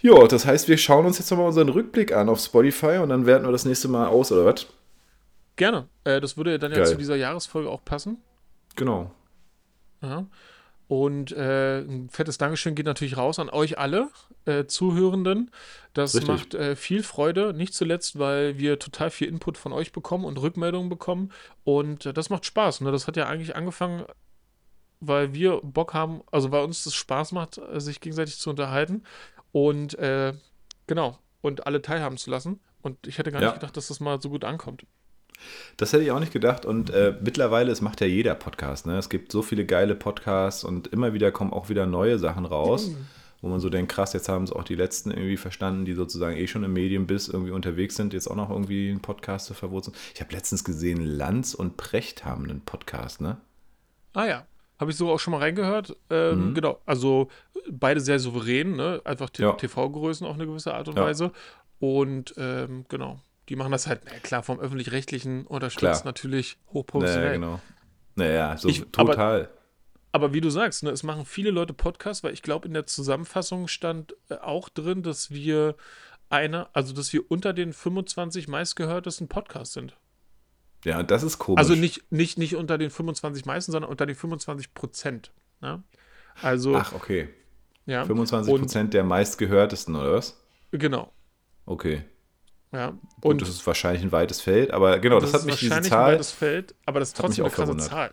Ja, 0.00 0.26
das 0.26 0.46
heißt, 0.46 0.68
wir 0.68 0.78
schauen 0.78 1.06
uns 1.06 1.18
jetzt 1.18 1.30
nochmal 1.30 1.46
unseren 1.46 1.68
Rückblick 1.68 2.12
an 2.12 2.28
auf 2.28 2.40
Spotify 2.40 2.98
und 2.98 3.10
dann 3.10 3.26
werten 3.26 3.44
wir 3.44 3.52
das 3.52 3.64
nächste 3.64 3.88
Mal 3.88 4.08
aus, 4.08 4.32
oder 4.32 4.46
was? 4.46 4.66
Gerne. 5.56 5.88
Äh, 6.04 6.20
das 6.20 6.36
würde 6.36 6.58
dann 6.58 6.72
Geil. 6.72 6.80
ja 6.80 6.86
zu 6.86 6.96
dieser 6.96 7.16
Jahresfolge 7.16 7.68
auch 7.68 7.84
passen. 7.84 8.16
Genau. 8.76 9.12
Ja. 10.02 10.26
Und 10.90 11.30
äh, 11.30 11.82
ein 11.82 12.10
fettes 12.10 12.36
Dankeschön 12.36 12.74
geht 12.74 12.84
natürlich 12.84 13.16
raus 13.16 13.38
an 13.38 13.48
euch 13.48 13.78
alle 13.78 14.10
äh, 14.44 14.64
Zuhörenden. 14.64 15.52
Das 15.94 16.16
Richtig. 16.16 16.28
macht 16.28 16.54
äh, 16.54 16.74
viel 16.74 17.04
Freude, 17.04 17.54
nicht 17.54 17.74
zuletzt, 17.74 18.18
weil 18.18 18.58
wir 18.58 18.76
total 18.80 19.10
viel 19.10 19.28
Input 19.28 19.56
von 19.56 19.72
euch 19.72 19.92
bekommen 19.92 20.24
und 20.24 20.36
Rückmeldungen 20.42 20.88
bekommen. 20.88 21.30
Und 21.62 22.06
äh, 22.06 22.12
das 22.12 22.28
macht 22.28 22.44
Spaß. 22.44 22.80
Ne? 22.80 22.90
Das 22.90 23.06
hat 23.06 23.16
ja 23.16 23.28
eigentlich 23.28 23.54
angefangen, 23.54 24.04
weil 24.98 25.32
wir 25.32 25.60
Bock 25.62 25.94
haben, 25.94 26.22
also 26.32 26.50
weil 26.50 26.64
uns 26.64 26.82
das 26.82 26.94
Spaß 26.94 27.30
macht, 27.30 27.58
äh, 27.58 27.80
sich 27.80 28.00
gegenseitig 28.00 28.38
zu 28.38 28.50
unterhalten. 28.50 29.04
Und 29.52 29.96
äh, 29.96 30.34
genau, 30.88 31.20
und 31.40 31.68
alle 31.68 31.82
teilhaben 31.82 32.16
zu 32.16 32.30
lassen. 32.30 32.58
Und 32.82 33.06
ich 33.06 33.18
hätte 33.18 33.30
gar 33.30 33.40
ja. 33.40 33.50
nicht 33.50 33.60
gedacht, 33.60 33.76
dass 33.76 33.86
das 33.86 34.00
mal 34.00 34.20
so 34.20 34.28
gut 34.28 34.44
ankommt. 34.44 34.84
Das 35.76 35.92
hätte 35.92 36.04
ich 36.04 36.10
auch 36.10 36.20
nicht 36.20 36.32
gedacht. 36.32 36.64
Und 36.64 36.90
äh, 36.90 37.14
mittlerweile, 37.20 37.70
es 37.72 37.80
macht 37.80 38.00
ja 38.00 38.06
jeder 38.06 38.34
Podcast. 38.34 38.86
Ne? 38.86 38.98
Es 38.98 39.08
gibt 39.08 39.32
so 39.32 39.42
viele 39.42 39.64
geile 39.64 39.94
Podcasts 39.94 40.64
und 40.64 40.88
immer 40.88 41.12
wieder 41.12 41.32
kommen 41.32 41.52
auch 41.52 41.68
wieder 41.68 41.86
neue 41.86 42.18
Sachen 42.18 42.44
raus, 42.44 42.90
wo 43.40 43.48
man 43.48 43.60
so 43.60 43.70
denkt, 43.70 43.92
krass, 43.92 44.12
jetzt 44.12 44.28
haben 44.28 44.44
es 44.44 44.52
auch 44.52 44.64
die 44.64 44.74
letzten 44.74 45.10
irgendwie 45.10 45.36
verstanden, 45.36 45.84
die 45.84 45.94
sozusagen 45.94 46.36
eh 46.36 46.46
schon 46.46 46.64
im 46.64 46.72
Medienbiss 46.72 47.28
irgendwie 47.28 47.52
unterwegs 47.52 47.96
sind, 47.96 48.12
jetzt 48.12 48.28
auch 48.28 48.36
noch 48.36 48.50
irgendwie 48.50 48.90
einen 48.90 49.00
Podcast 49.00 49.46
zu 49.46 49.54
verwurzeln. 49.54 49.96
Ich 50.14 50.20
habe 50.20 50.32
letztens 50.32 50.64
gesehen, 50.64 51.04
Lanz 51.04 51.54
und 51.54 51.76
Precht 51.76 52.24
haben 52.24 52.44
einen 52.44 52.60
Podcast, 52.60 53.20
ne? 53.20 53.38
Ah 54.12 54.26
ja. 54.26 54.46
Habe 54.78 54.90
ich 54.90 54.96
so 54.96 55.10
auch 55.10 55.20
schon 55.20 55.32
mal 55.32 55.40
reingehört. 55.40 55.94
Ähm, 56.08 56.48
mhm. 56.48 56.54
Genau, 56.54 56.80
also 56.86 57.28
beide 57.70 58.00
sehr 58.00 58.18
souverän, 58.18 58.76
ne? 58.76 59.00
einfach 59.04 59.28
ja. 59.36 59.52
TV-Größen 59.52 60.26
auf 60.26 60.34
eine 60.34 60.46
gewisse 60.46 60.72
Art 60.72 60.88
und 60.88 60.96
ja. 60.96 61.04
Weise. 61.04 61.32
Und 61.80 62.34
ähm, 62.38 62.86
genau, 62.88 63.20
die 63.50 63.56
machen 63.56 63.72
das 63.72 63.88
halt, 63.88 64.02
na 64.04 64.12
klar, 64.20 64.44
vom 64.44 64.60
Öffentlich-Rechtlichen 64.60 65.44
unterstützt 65.44 66.04
natürlich 66.04 66.56
hochprofessionell. 66.72 67.38
Naja, 67.38 67.56
genau. 67.56 67.60
Naja, 68.14 68.56
so 68.56 68.68
ich, 68.68 68.84
total. 68.92 69.40
Aber, 69.40 70.26
aber, 70.26 70.34
wie 70.34 70.40
du 70.40 70.50
sagst, 70.50 70.84
ne, 70.84 70.90
es 70.90 71.02
machen 71.02 71.26
viele 71.26 71.50
Leute 71.50 71.74
Podcasts, 71.74 72.22
weil 72.22 72.32
ich 72.32 72.42
glaube, 72.42 72.68
in 72.68 72.74
der 72.74 72.86
Zusammenfassung 72.86 73.66
stand 73.66 74.14
äh, 74.28 74.34
auch 74.36 74.68
drin, 74.68 75.02
dass 75.02 75.32
wir 75.32 75.74
eine, 76.28 76.72
also 76.76 76.94
dass 76.94 77.12
wir 77.12 77.28
unter 77.28 77.52
den 77.52 77.72
25 77.72 78.46
meistgehörtesten 78.46 79.26
Podcasts 79.26 79.74
sind. 79.74 79.96
Ja, 80.84 81.02
das 81.02 81.24
ist 81.24 81.38
komisch. 81.40 81.58
Also 81.58 81.74
nicht, 81.74 82.12
nicht, 82.12 82.38
nicht 82.38 82.54
unter 82.54 82.78
den 82.78 82.90
25 82.90 83.46
meisten, 83.46 83.72
sondern 83.72 83.90
unter 83.90 84.06
den 84.06 84.14
25 84.14 84.74
Prozent. 84.74 85.32
Ne? 85.60 85.82
Also, 86.40 86.76
Ach, 86.76 86.92
okay. 86.92 87.28
Ja. 87.86 88.04
25 88.04 88.54
Prozent 88.54 88.94
der 88.94 89.02
meistgehörtesten, 89.02 89.96
oder 89.96 90.12
was? 90.12 90.40
Genau. 90.70 91.12
Okay. 91.66 92.04
Ja. 92.72 92.88
Und 92.88 93.00
Gut, 93.20 93.42
das 93.42 93.48
ist 93.48 93.66
wahrscheinlich 93.66 94.02
ein 94.02 94.12
weites 94.12 94.40
Feld, 94.40 94.70
aber 94.70 94.98
genau, 94.98 95.18
das, 95.18 95.32
das 95.32 95.42
hat 95.42 95.46
mich 95.46 95.58
diese 95.58 95.80
Zahl. 95.82 96.10
Ein 96.10 96.14
weites 96.14 96.30
Feld, 96.30 96.74
aber 96.86 97.00
das 97.00 97.08
ist 97.08 97.16
trotzdem 97.16 97.44
eine 97.44 97.52
krasse 97.54 97.76
Zahl. 97.78 98.12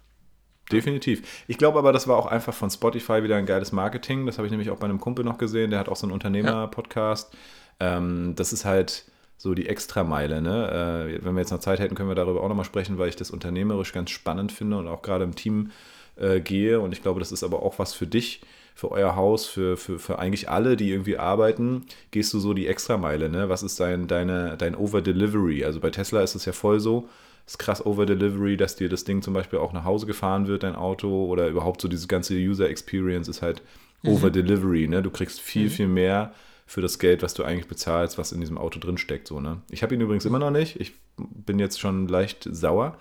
Definitiv. 0.72 1.44
Ich 1.48 1.58
glaube 1.58 1.80
aber, 1.80 1.94
das 1.94 2.08
war 2.08 2.18
auch 2.18 2.26
einfach 2.26 2.54
von 2.54 2.70
Spotify 2.70 3.24
wieder 3.24 3.38
ein 3.38 3.46
geiles 3.46 3.72
Marketing. 3.72 4.26
Das 4.26 4.38
habe 4.38 4.48
ich 4.48 4.52
nämlich 4.52 4.70
auch 4.70 4.78
bei 4.78 4.86
einem 4.86 5.00
Kumpel 5.00 5.24
noch 5.24 5.38
gesehen, 5.38 5.72
der 5.72 5.80
hat 5.80 5.88
auch 5.88 5.96
so 5.96 6.06
einen 6.06 6.12
Unternehmer-Podcast. 6.12 7.34
Ja. 7.80 7.98
Ähm, 7.98 8.34
das 8.36 8.52
ist 8.52 8.66
halt 8.66 9.06
so 9.38 9.54
die 9.54 9.70
Extrameile. 9.70 10.42
Ne? 10.42 11.16
Äh, 11.20 11.24
wenn 11.24 11.36
wir 11.36 11.42
jetzt 11.42 11.52
noch 11.52 11.60
Zeit 11.60 11.80
hätten, 11.80 11.96
können 11.96 12.10
wir 12.10 12.16
darüber 12.16 12.42
auch 12.44 12.50
nochmal 12.50 12.66
sprechen, 12.66 12.98
weil 12.98 13.08
ich 13.08 13.16
das 13.16 13.32
unternehmerisch 13.32 13.94
ganz 13.94 14.10
spannend 14.10 14.52
finde 14.52 14.78
und 14.78 14.88
auch 14.88 15.04
gerade 15.04 15.24
im 15.24 15.36
Team 15.36 15.72
äh, 16.18 16.42
gehe. 16.42 16.82
Und 16.82 16.92
ich 16.92 17.02
glaube, 17.02 17.20
das 17.20 17.32
ist 17.32 17.44
aber 17.44 17.62
auch 17.64 17.80
was 17.80 17.94
für 17.94 18.08
dich, 18.08 18.42
für 18.78 18.92
euer 18.92 19.16
Haus, 19.16 19.48
für, 19.48 19.76
für, 19.76 19.98
für 19.98 20.20
eigentlich 20.20 20.52
alle, 20.52 20.78
die 20.78 20.92
irgendwie 20.92 21.18
arbeiten, 21.18 21.88
gehst 22.12 22.32
du 22.36 22.40
so 22.40 22.54
die 22.54 22.68
Extrameile, 22.68 23.28
ne? 23.28 23.50
Was 23.50 23.64
ist 23.64 23.80
dein, 23.80 24.06
deine, 24.06 24.56
dein 24.56 24.76
Over-Delivery? 24.76 25.66
Also 25.66 25.80
bei 25.80 25.90
Tesla 25.90 26.22
ist 26.22 26.36
es 26.36 26.46
ja 26.46 26.54
voll 26.54 26.80
so, 26.80 27.10
ist 27.48 27.58
krass 27.58 27.84
Over-Delivery, 27.84 28.56
dass 28.56 28.76
dir 28.76 28.88
das 28.88 29.04
Ding 29.04 29.24
zum 29.24 29.34
Beispiel 29.34 29.58
auch 29.58 29.74
nach 29.74 29.84
Hause 29.84 30.06
gefahren 30.06 30.46
wird, 30.46 30.62
dein 30.62 30.76
Auto, 30.76 31.26
oder 31.26 31.48
überhaupt 31.48 31.82
so 31.82 31.88
diese 31.88 32.06
ganze 32.06 32.36
User-Experience 32.36 33.28
ist 33.28 33.42
halt 33.42 33.64
mhm. 34.04 34.12
Over-Delivery, 34.12 34.88
ne? 34.88 35.02
Du 35.02 35.10
kriegst 35.10 35.42
viel, 35.42 35.70
mhm. 35.70 35.72
viel 35.72 35.88
mehr 35.88 36.34
für 36.68 36.82
das 36.82 37.00
Geld, 37.00 37.24
was 37.24 37.34
du 37.34 37.44
eigentlich 37.44 37.68
bezahlst, 37.68 38.20
was 38.20 38.32
in 38.32 38.42
diesem 38.42 38.60
Auto 38.60 38.78
drin 38.80 39.00
steckt, 39.00 39.28
so, 39.28 39.40
ne? 39.40 39.58
Ich 39.72 39.82
habe 39.82 39.96
ihn 39.96 40.02
übrigens 40.02 40.26
immer 40.26 40.38
noch 40.38 40.52
nicht. 40.52 40.80
Ich 40.80 40.94
bin 41.18 41.58
jetzt 41.58 41.80
schon 41.80 42.08
leicht 42.08 42.48
sauer 42.52 42.96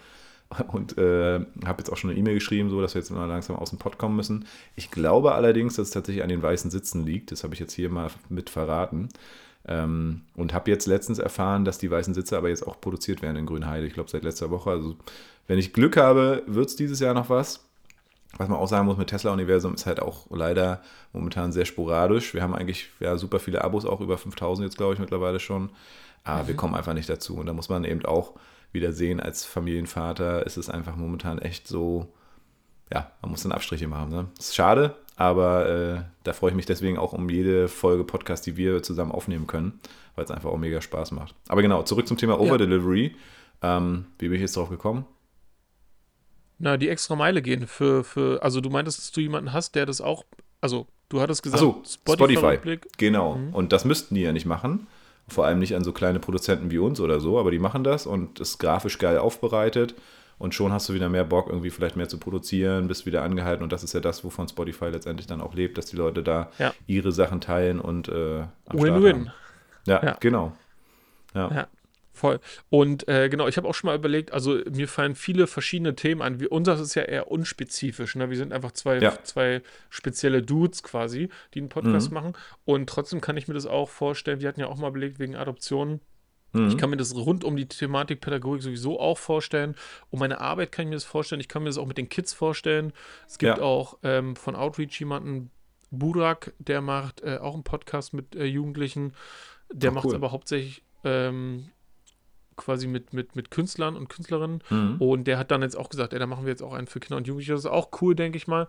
und 0.68 0.96
äh, 0.98 1.40
habe 1.64 1.78
jetzt 1.78 1.90
auch 1.90 1.96
schon 1.96 2.10
eine 2.10 2.18
E-Mail 2.18 2.34
geschrieben, 2.34 2.70
so 2.70 2.80
dass 2.80 2.94
wir 2.94 3.00
jetzt 3.00 3.10
mal 3.10 3.26
langsam 3.26 3.56
aus 3.56 3.70
dem 3.70 3.78
Pott 3.78 3.98
kommen 3.98 4.16
müssen. 4.16 4.46
Ich 4.76 4.90
glaube 4.90 5.34
allerdings, 5.34 5.76
dass 5.76 5.88
es 5.88 5.92
tatsächlich 5.92 6.22
an 6.22 6.28
den 6.28 6.42
weißen 6.42 6.70
Sitzen 6.70 7.04
liegt. 7.04 7.32
Das 7.32 7.44
habe 7.44 7.54
ich 7.54 7.60
jetzt 7.60 7.72
hier 7.72 7.90
mal 7.90 8.10
mit 8.28 8.50
verraten. 8.50 9.08
Ähm, 9.68 10.22
und 10.36 10.54
habe 10.54 10.70
jetzt 10.70 10.86
letztens 10.86 11.18
erfahren, 11.18 11.64
dass 11.64 11.78
die 11.78 11.90
weißen 11.90 12.14
Sitze 12.14 12.36
aber 12.36 12.48
jetzt 12.48 12.66
auch 12.66 12.80
produziert 12.80 13.22
werden 13.22 13.36
in 13.36 13.46
Grünheide. 13.46 13.86
Ich 13.86 13.94
glaube 13.94 14.08
seit 14.08 14.22
letzter 14.22 14.50
Woche. 14.50 14.70
Also 14.70 14.96
wenn 15.48 15.58
ich 15.58 15.72
Glück 15.72 15.96
habe, 15.96 16.42
wird 16.46 16.68
es 16.68 16.76
dieses 16.76 17.00
Jahr 17.00 17.14
noch 17.14 17.30
was. 17.30 17.64
Was 18.36 18.48
man 18.48 18.58
auch 18.58 18.68
sagen 18.68 18.86
muss 18.86 18.98
mit 18.98 19.08
Tesla-Universum 19.08 19.74
ist 19.74 19.86
halt 19.86 20.00
auch 20.00 20.26
leider 20.30 20.82
momentan 21.12 21.52
sehr 21.52 21.64
sporadisch. 21.64 22.34
Wir 22.34 22.42
haben 22.42 22.54
eigentlich 22.54 22.90
ja, 23.00 23.16
super 23.16 23.38
viele 23.40 23.64
Abos, 23.64 23.86
auch 23.86 24.00
über 24.00 24.18
5000 24.18 24.66
jetzt 24.66 24.76
glaube 24.76 24.94
ich 24.94 25.00
mittlerweile 25.00 25.40
schon. 25.40 25.70
Aber 26.22 26.44
mhm. 26.44 26.48
wir 26.48 26.56
kommen 26.56 26.74
einfach 26.74 26.94
nicht 26.94 27.08
dazu. 27.08 27.36
Und 27.36 27.46
da 27.46 27.52
muss 27.52 27.68
man 27.68 27.84
eben 27.84 28.04
auch 28.04 28.34
wieder 28.76 28.92
sehen 28.92 29.18
als 29.18 29.44
Familienvater, 29.44 30.46
ist 30.46 30.56
es 30.56 30.70
einfach 30.70 30.94
momentan 30.96 31.38
echt 31.40 31.66
so, 31.66 32.06
ja, 32.92 33.10
man 33.22 33.32
muss 33.32 33.42
dann 33.42 33.52
Abstriche 33.52 33.88
machen. 33.88 34.10
Ne? 34.10 34.26
Ist 34.38 34.54
schade, 34.54 34.94
aber 35.16 35.68
äh, 35.68 36.02
da 36.22 36.32
freue 36.32 36.50
ich 36.50 36.56
mich 36.56 36.66
deswegen 36.66 36.98
auch 36.98 37.12
um 37.12 37.28
jede 37.28 37.68
Folge 37.68 38.04
Podcast, 38.04 38.46
die 38.46 38.56
wir 38.56 38.82
zusammen 38.82 39.10
aufnehmen 39.10 39.46
können, 39.46 39.80
weil 40.14 40.24
es 40.24 40.30
einfach 40.30 40.50
auch 40.50 40.58
mega 40.58 40.80
Spaß 40.80 41.10
macht. 41.12 41.34
Aber 41.48 41.62
genau, 41.62 41.82
zurück 41.82 42.06
zum 42.06 42.16
Thema 42.16 42.38
Overdelivery. 42.38 43.16
Ähm, 43.62 44.06
wie 44.18 44.28
bin 44.28 44.36
ich 44.36 44.42
jetzt 44.42 44.56
drauf 44.56 44.68
gekommen? 44.68 45.06
Na, 46.58 46.76
die 46.76 46.88
extra 46.88 47.16
Meile 47.16 47.42
gehen 47.42 47.66
für, 47.66 48.04
für, 48.04 48.42
also 48.42 48.60
du 48.60 48.70
meintest, 48.70 48.98
dass 48.98 49.12
du 49.12 49.20
jemanden 49.20 49.52
hast, 49.52 49.74
der 49.74 49.86
das 49.86 50.00
auch, 50.00 50.24
also 50.60 50.86
du 51.08 51.20
hattest 51.20 51.42
gesagt, 51.42 51.60
so, 51.60 51.82
Spotify. 51.86 52.78
Genau. 52.96 53.36
Mhm. 53.36 53.54
Und 53.54 53.72
das 53.72 53.84
müssten 53.84 54.14
die 54.14 54.22
ja 54.22 54.32
nicht 54.32 54.46
machen. 54.46 54.86
Vor 55.28 55.44
allem 55.46 55.58
nicht 55.58 55.74
an 55.74 55.82
so 55.84 55.92
kleine 55.92 56.20
Produzenten 56.20 56.70
wie 56.70 56.78
uns 56.78 57.00
oder 57.00 57.18
so, 57.20 57.38
aber 57.38 57.50
die 57.50 57.58
machen 57.58 57.82
das 57.84 58.06
und 58.06 58.38
ist 58.40 58.58
grafisch 58.58 58.98
geil 58.98 59.18
aufbereitet. 59.18 59.94
Und 60.38 60.54
schon 60.54 60.70
hast 60.72 60.88
du 60.88 60.92
wieder 60.94 61.08
mehr 61.08 61.24
Bock, 61.24 61.48
irgendwie 61.48 61.70
vielleicht 61.70 61.96
mehr 61.96 62.08
zu 62.08 62.18
produzieren, 62.18 62.88
bist 62.88 63.06
wieder 63.06 63.22
angehalten. 63.22 63.62
Und 63.62 63.72
das 63.72 63.82
ist 63.82 63.94
ja 63.94 64.00
das, 64.00 64.22
wovon 64.22 64.46
Spotify 64.48 64.86
letztendlich 64.86 65.26
dann 65.26 65.40
auch 65.40 65.54
lebt, 65.54 65.78
dass 65.78 65.86
die 65.86 65.96
Leute 65.96 66.22
da 66.22 66.50
Ja. 66.58 66.74
ihre 66.86 67.10
Sachen 67.10 67.40
teilen 67.40 67.80
und 67.80 68.08
äh, 68.08 68.44
Win-win. 68.70 69.30
Ja, 69.86 70.04
Ja. 70.04 70.16
genau. 70.20 70.52
Ja. 71.34 71.50
Ja, 71.50 71.66
voll. 72.16 72.40
Und 72.70 73.06
äh, 73.08 73.28
genau, 73.28 73.46
ich 73.48 73.56
habe 73.56 73.68
auch 73.68 73.74
schon 73.74 73.88
mal 73.88 73.96
überlegt, 73.96 74.32
also 74.32 74.60
mir 74.70 74.88
fallen 74.88 75.14
viele 75.14 75.46
verschiedene 75.46 75.94
Themen 75.94 76.22
an. 76.22 76.40
Wir, 76.40 76.50
unseres 76.50 76.80
ist 76.80 76.94
ja 76.96 77.02
eher 77.02 77.30
unspezifisch. 77.30 78.16
Ne? 78.16 78.28
Wir 78.30 78.36
sind 78.36 78.52
einfach 78.52 78.72
zwei, 78.72 78.98
Ja. 78.98 79.22
zwei 79.22 79.62
spezielle 79.90 80.42
Dudes 80.42 80.82
quasi, 80.82 81.28
die 81.54 81.60
einen 81.60 81.68
Podcast 81.68 82.08
Mhm. 82.10 82.14
machen. 82.14 82.32
Und 82.64 82.88
trotzdem 82.88 83.20
kann 83.20 83.36
ich 83.36 83.46
mir 83.48 83.54
das 83.54 83.66
auch 83.66 83.88
vorstellen. 83.88 84.40
Wir 84.40 84.48
hatten 84.48 84.60
ja 84.60 84.66
auch 84.66 84.76
mal 84.78 84.88
überlegt 84.88 85.18
wegen 85.18 85.36
Adoptionen. 85.36 86.00
Mhm. 86.52 86.68
Ich 86.68 86.76
kann 86.78 86.90
mir 86.90 86.96
das 86.96 87.14
rund 87.14 87.44
um 87.44 87.56
die 87.56 87.66
Thematik 87.68 88.20
Pädagogik 88.20 88.62
sowieso 88.62 88.98
auch 89.00 89.18
vorstellen. 89.18 89.74
Um 90.10 90.18
meine 90.20 90.40
Arbeit 90.40 90.72
kann 90.72 90.84
ich 90.84 90.88
mir 90.90 90.96
das 90.96 91.04
vorstellen. 91.04 91.40
Ich 91.40 91.48
kann 91.48 91.62
mir 91.62 91.68
das 91.68 91.78
auch 91.78 91.86
mit 91.86 91.98
den 91.98 92.08
Kids 92.08 92.32
vorstellen. 92.32 92.92
Es 93.26 93.38
gibt 93.38 93.58
Ja. 93.58 93.62
auch 93.62 93.98
ähm, 94.02 94.36
von 94.36 94.56
Outreach 94.56 94.98
jemanden, 95.00 95.50
Burak, 95.90 96.52
der 96.58 96.80
macht 96.80 97.20
äh, 97.22 97.38
auch 97.38 97.54
einen 97.54 97.62
Podcast 97.62 98.12
mit 98.12 98.34
äh, 98.34 98.44
Jugendlichen. 98.44 99.12
Der 99.72 99.90
Ach, 99.90 99.94
macht 99.94 100.04
es 100.06 100.10
cool. 100.12 100.16
aber 100.16 100.32
hauptsächlich 100.32 100.82
ähm, 101.04 101.68
quasi 102.56 102.86
mit, 102.86 103.12
mit, 103.12 103.36
mit 103.36 103.50
Künstlern 103.50 103.96
und 103.96 104.08
Künstlerinnen. 104.08 104.62
Mhm. 104.70 104.96
Und 105.00 105.24
der 105.24 105.38
hat 105.38 105.50
dann 105.50 105.62
jetzt 105.62 105.76
auch 105.76 105.88
gesagt, 105.88 106.12
ey, 106.12 106.18
da 106.18 106.26
machen 106.26 106.44
wir 106.44 106.50
jetzt 106.50 106.62
auch 106.62 106.72
einen 106.72 106.86
für 106.86 107.00
Kinder 107.00 107.16
und 107.18 107.26
Jugendliche. 107.26 107.52
Das 107.52 107.60
ist 107.60 107.70
auch 107.70 107.90
cool, 108.00 108.14
denke 108.14 108.36
ich 108.38 108.46
mal. 108.48 108.68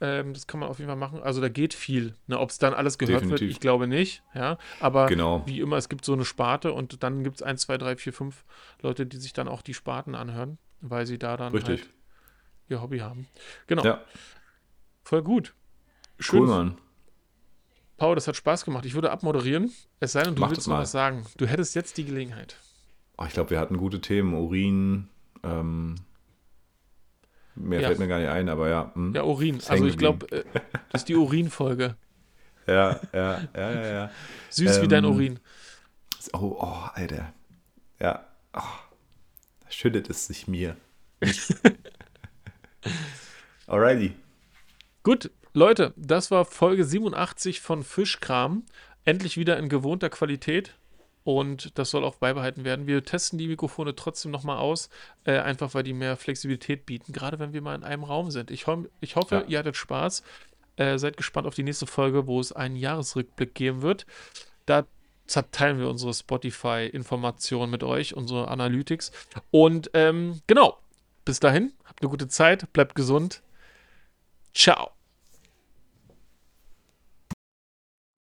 Ähm, 0.00 0.34
das 0.34 0.46
kann 0.46 0.58
man 0.60 0.68
auf 0.68 0.78
jeden 0.78 0.88
Fall 0.88 0.96
machen. 0.96 1.22
Also 1.22 1.40
da 1.40 1.48
geht 1.48 1.74
viel. 1.74 2.14
Ne? 2.26 2.38
Ob 2.38 2.50
es 2.50 2.58
dann 2.58 2.74
alles 2.74 2.98
gehört 2.98 3.22
wird, 3.22 3.32
Definitiv. 3.32 3.50
ich 3.50 3.60
glaube 3.60 3.86
nicht. 3.86 4.22
Ja, 4.34 4.58
aber 4.80 5.06
Genau. 5.06 5.42
wie 5.46 5.60
immer, 5.60 5.76
es 5.76 5.88
gibt 5.88 6.04
so 6.04 6.12
eine 6.12 6.24
Sparte 6.24 6.72
und 6.72 7.02
dann 7.02 7.22
gibt 7.24 7.36
es 7.36 7.42
1, 7.42 7.62
2, 7.62 7.78
3, 7.78 7.96
4, 7.96 8.12
5 8.12 8.44
Leute, 8.82 9.06
die 9.06 9.16
sich 9.18 9.32
dann 9.32 9.46
auch 9.48 9.62
die 9.62 9.74
Sparten 9.74 10.14
anhören, 10.14 10.58
weil 10.80 11.06
sie 11.06 11.18
da 11.18 11.36
dann 11.36 11.52
Richtig. 11.52 11.80
halt 11.82 11.90
ihr 12.68 12.82
Hobby 12.82 12.98
haben. 12.98 13.28
Genau. 13.68 13.84
Ja, 13.84 14.00
Voll 15.04 15.22
gut. 15.22 15.54
Schön. 16.18 16.40
cool, 16.40 16.46
Mann. 16.48 16.78
Paul, 17.96 18.14
das 18.16 18.26
hat 18.26 18.34
Spaß 18.36 18.64
gemacht. 18.64 18.84
Ich 18.84 18.94
würde 18.94 19.10
abmoderieren. 19.12 19.70
Es 20.00 20.12
sei 20.12 20.22
denn, 20.24 20.34
du 20.34 20.40
Mach 20.40 20.50
willst 20.50 20.66
noch 20.66 20.74
mal. 20.74 20.82
was 20.82 20.90
sagen. 20.90 21.24
Du 21.36 21.46
hättest 21.46 21.74
jetzt 21.76 21.96
die 21.98 22.04
Gelegenheit. 22.04 22.56
Oh, 23.18 23.24
ich 23.26 23.32
glaube, 23.32 23.50
wir 23.50 23.60
hatten 23.60 23.76
gute 23.76 24.00
Themen. 24.00 24.34
Urin. 24.34 25.08
Ähm, 25.42 25.96
mehr 27.54 27.80
Ja. 27.80 27.88
fällt 27.88 27.98
mir 27.98 28.08
gar 28.08 28.18
nicht 28.18 28.28
ein, 28.30 28.48
aber 28.48 28.68
ja. 28.68 28.90
hm. 28.94 29.14
Ja, 29.14 29.22
Urin. 29.24 29.56
Ist 29.58 29.70
Also 29.70 29.86
ich 29.86 29.98
glaube, 29.98 30.30
äh, 30.32 30.44
das 30.90 31.02
ist 31.02 31.08
die 31.08 31.16
Urin-Folge. 31.16 31.96
Ja, 32.66 33.00
ja, 33.12 33.40
ja, 33.54 33.72
ja, 33.72 33.86
ja. 33.92 34.10
Süß 34.50 34.82
wie 34.82 34.88
dein 34.88 35.04
Ähm, 35.04 35.10
Urin. 35.12 35.38
Oh, 36.32 36.56
oh, 36.60 36.88
Alter. 36.94 37.32
Ja. 38.00 38.24
Oh, 38.54 38.60
da 39.60 39.70
schüttet 39.70 40.08
es 40.08 40.26
sich 40.26 40.46
mir. 40.46 40.76
Alrighty. 43.66 44.14
Gut, 45.02 45.30
Leute, 45.52 45.92
das 45.96 46.30
war 46.30 46.44
Folge 46.44 46.84
87 46.84 47.60
von 47.60 47.82
Fischkram. 47.84 48.64
Endlich 49.04 49.36
wieder 49.36 49.58
in 49.58 49.68
gewohnter 49.68 50.10
Qualität. 50.10 50.76
Und 51.24 51.78
das 51.78 51.90
soll 51.90 52.04
auch 52.04 52.16
beibehalten 52.16 52.64
werden. 52.64 52.86
Wir 52.86 53.04
testen 53.04 53.38
die 53.38 53.46
Mikrofone 53.46 53.94
trotzdem 53.94 54.32
nochmal 54.32 54.58
aus, 54.58 54.88
äh, 55.24 55.38
einfach 55.38 55.72
weil 55.74 55.84
die 55.84 55.92
mehr 55.92 56.16
Flexibilität 56.16 56.84
bieten, 56.84 57.12
gerade 57.12 57.38
wenn 57.38 57.52
wir 57.52 57.62
mal 57.62 57.74
in 57.76 57.84
einem 57.84 58.02
Raum 58.04 58.30
sind. 58.30 58.50
Ich, 58.50 58.66
ho 58.66 58.86
ich 59.00 59.14
hoffe, 59.16 59.36
Ja. 59.36 59.44
ihr 59.46 59.58
hattet 59.60 59.76
Spaß. 59.76 60.22
Äh, 60.76 60.98
seid 60.98 61.16
gespannt 61.16 61.46
auf 61.46 61.54
die 61.54 61.62
nächste 61.62 61.86
Folge, 61.86 62.26
wo 62.26 62.40
es 62.40 62.50
einen 62.52 62.76
Jahresrückblick 62.76 63.54
geben 63.54 63.82
wird. 63.82 64.06
Da 64.66 64.86
zerteilen 65.26 65.78
wir 65.78 65.88
unsere 65.88 66.12
Spotify-Informationen 66.12 67.70
mit 67.70 67.82
euch, 67.84 68.14
unsere 68.16 68.48
Analytics. 68.48 69.12
Und 69.50 69.90
ähm, 69.94 70.40
genau, 70.46 70.78
bis 71.24 71.40
dahin, 71.40 71.72
habt 71.84 72.02
eine 72.02 72.10
gute 72.10 72.26
Zeit, 72.28 72.72
bleibt 72.72 72.94
gesund. 72.94 73.42
Ciao. 74.54 74.90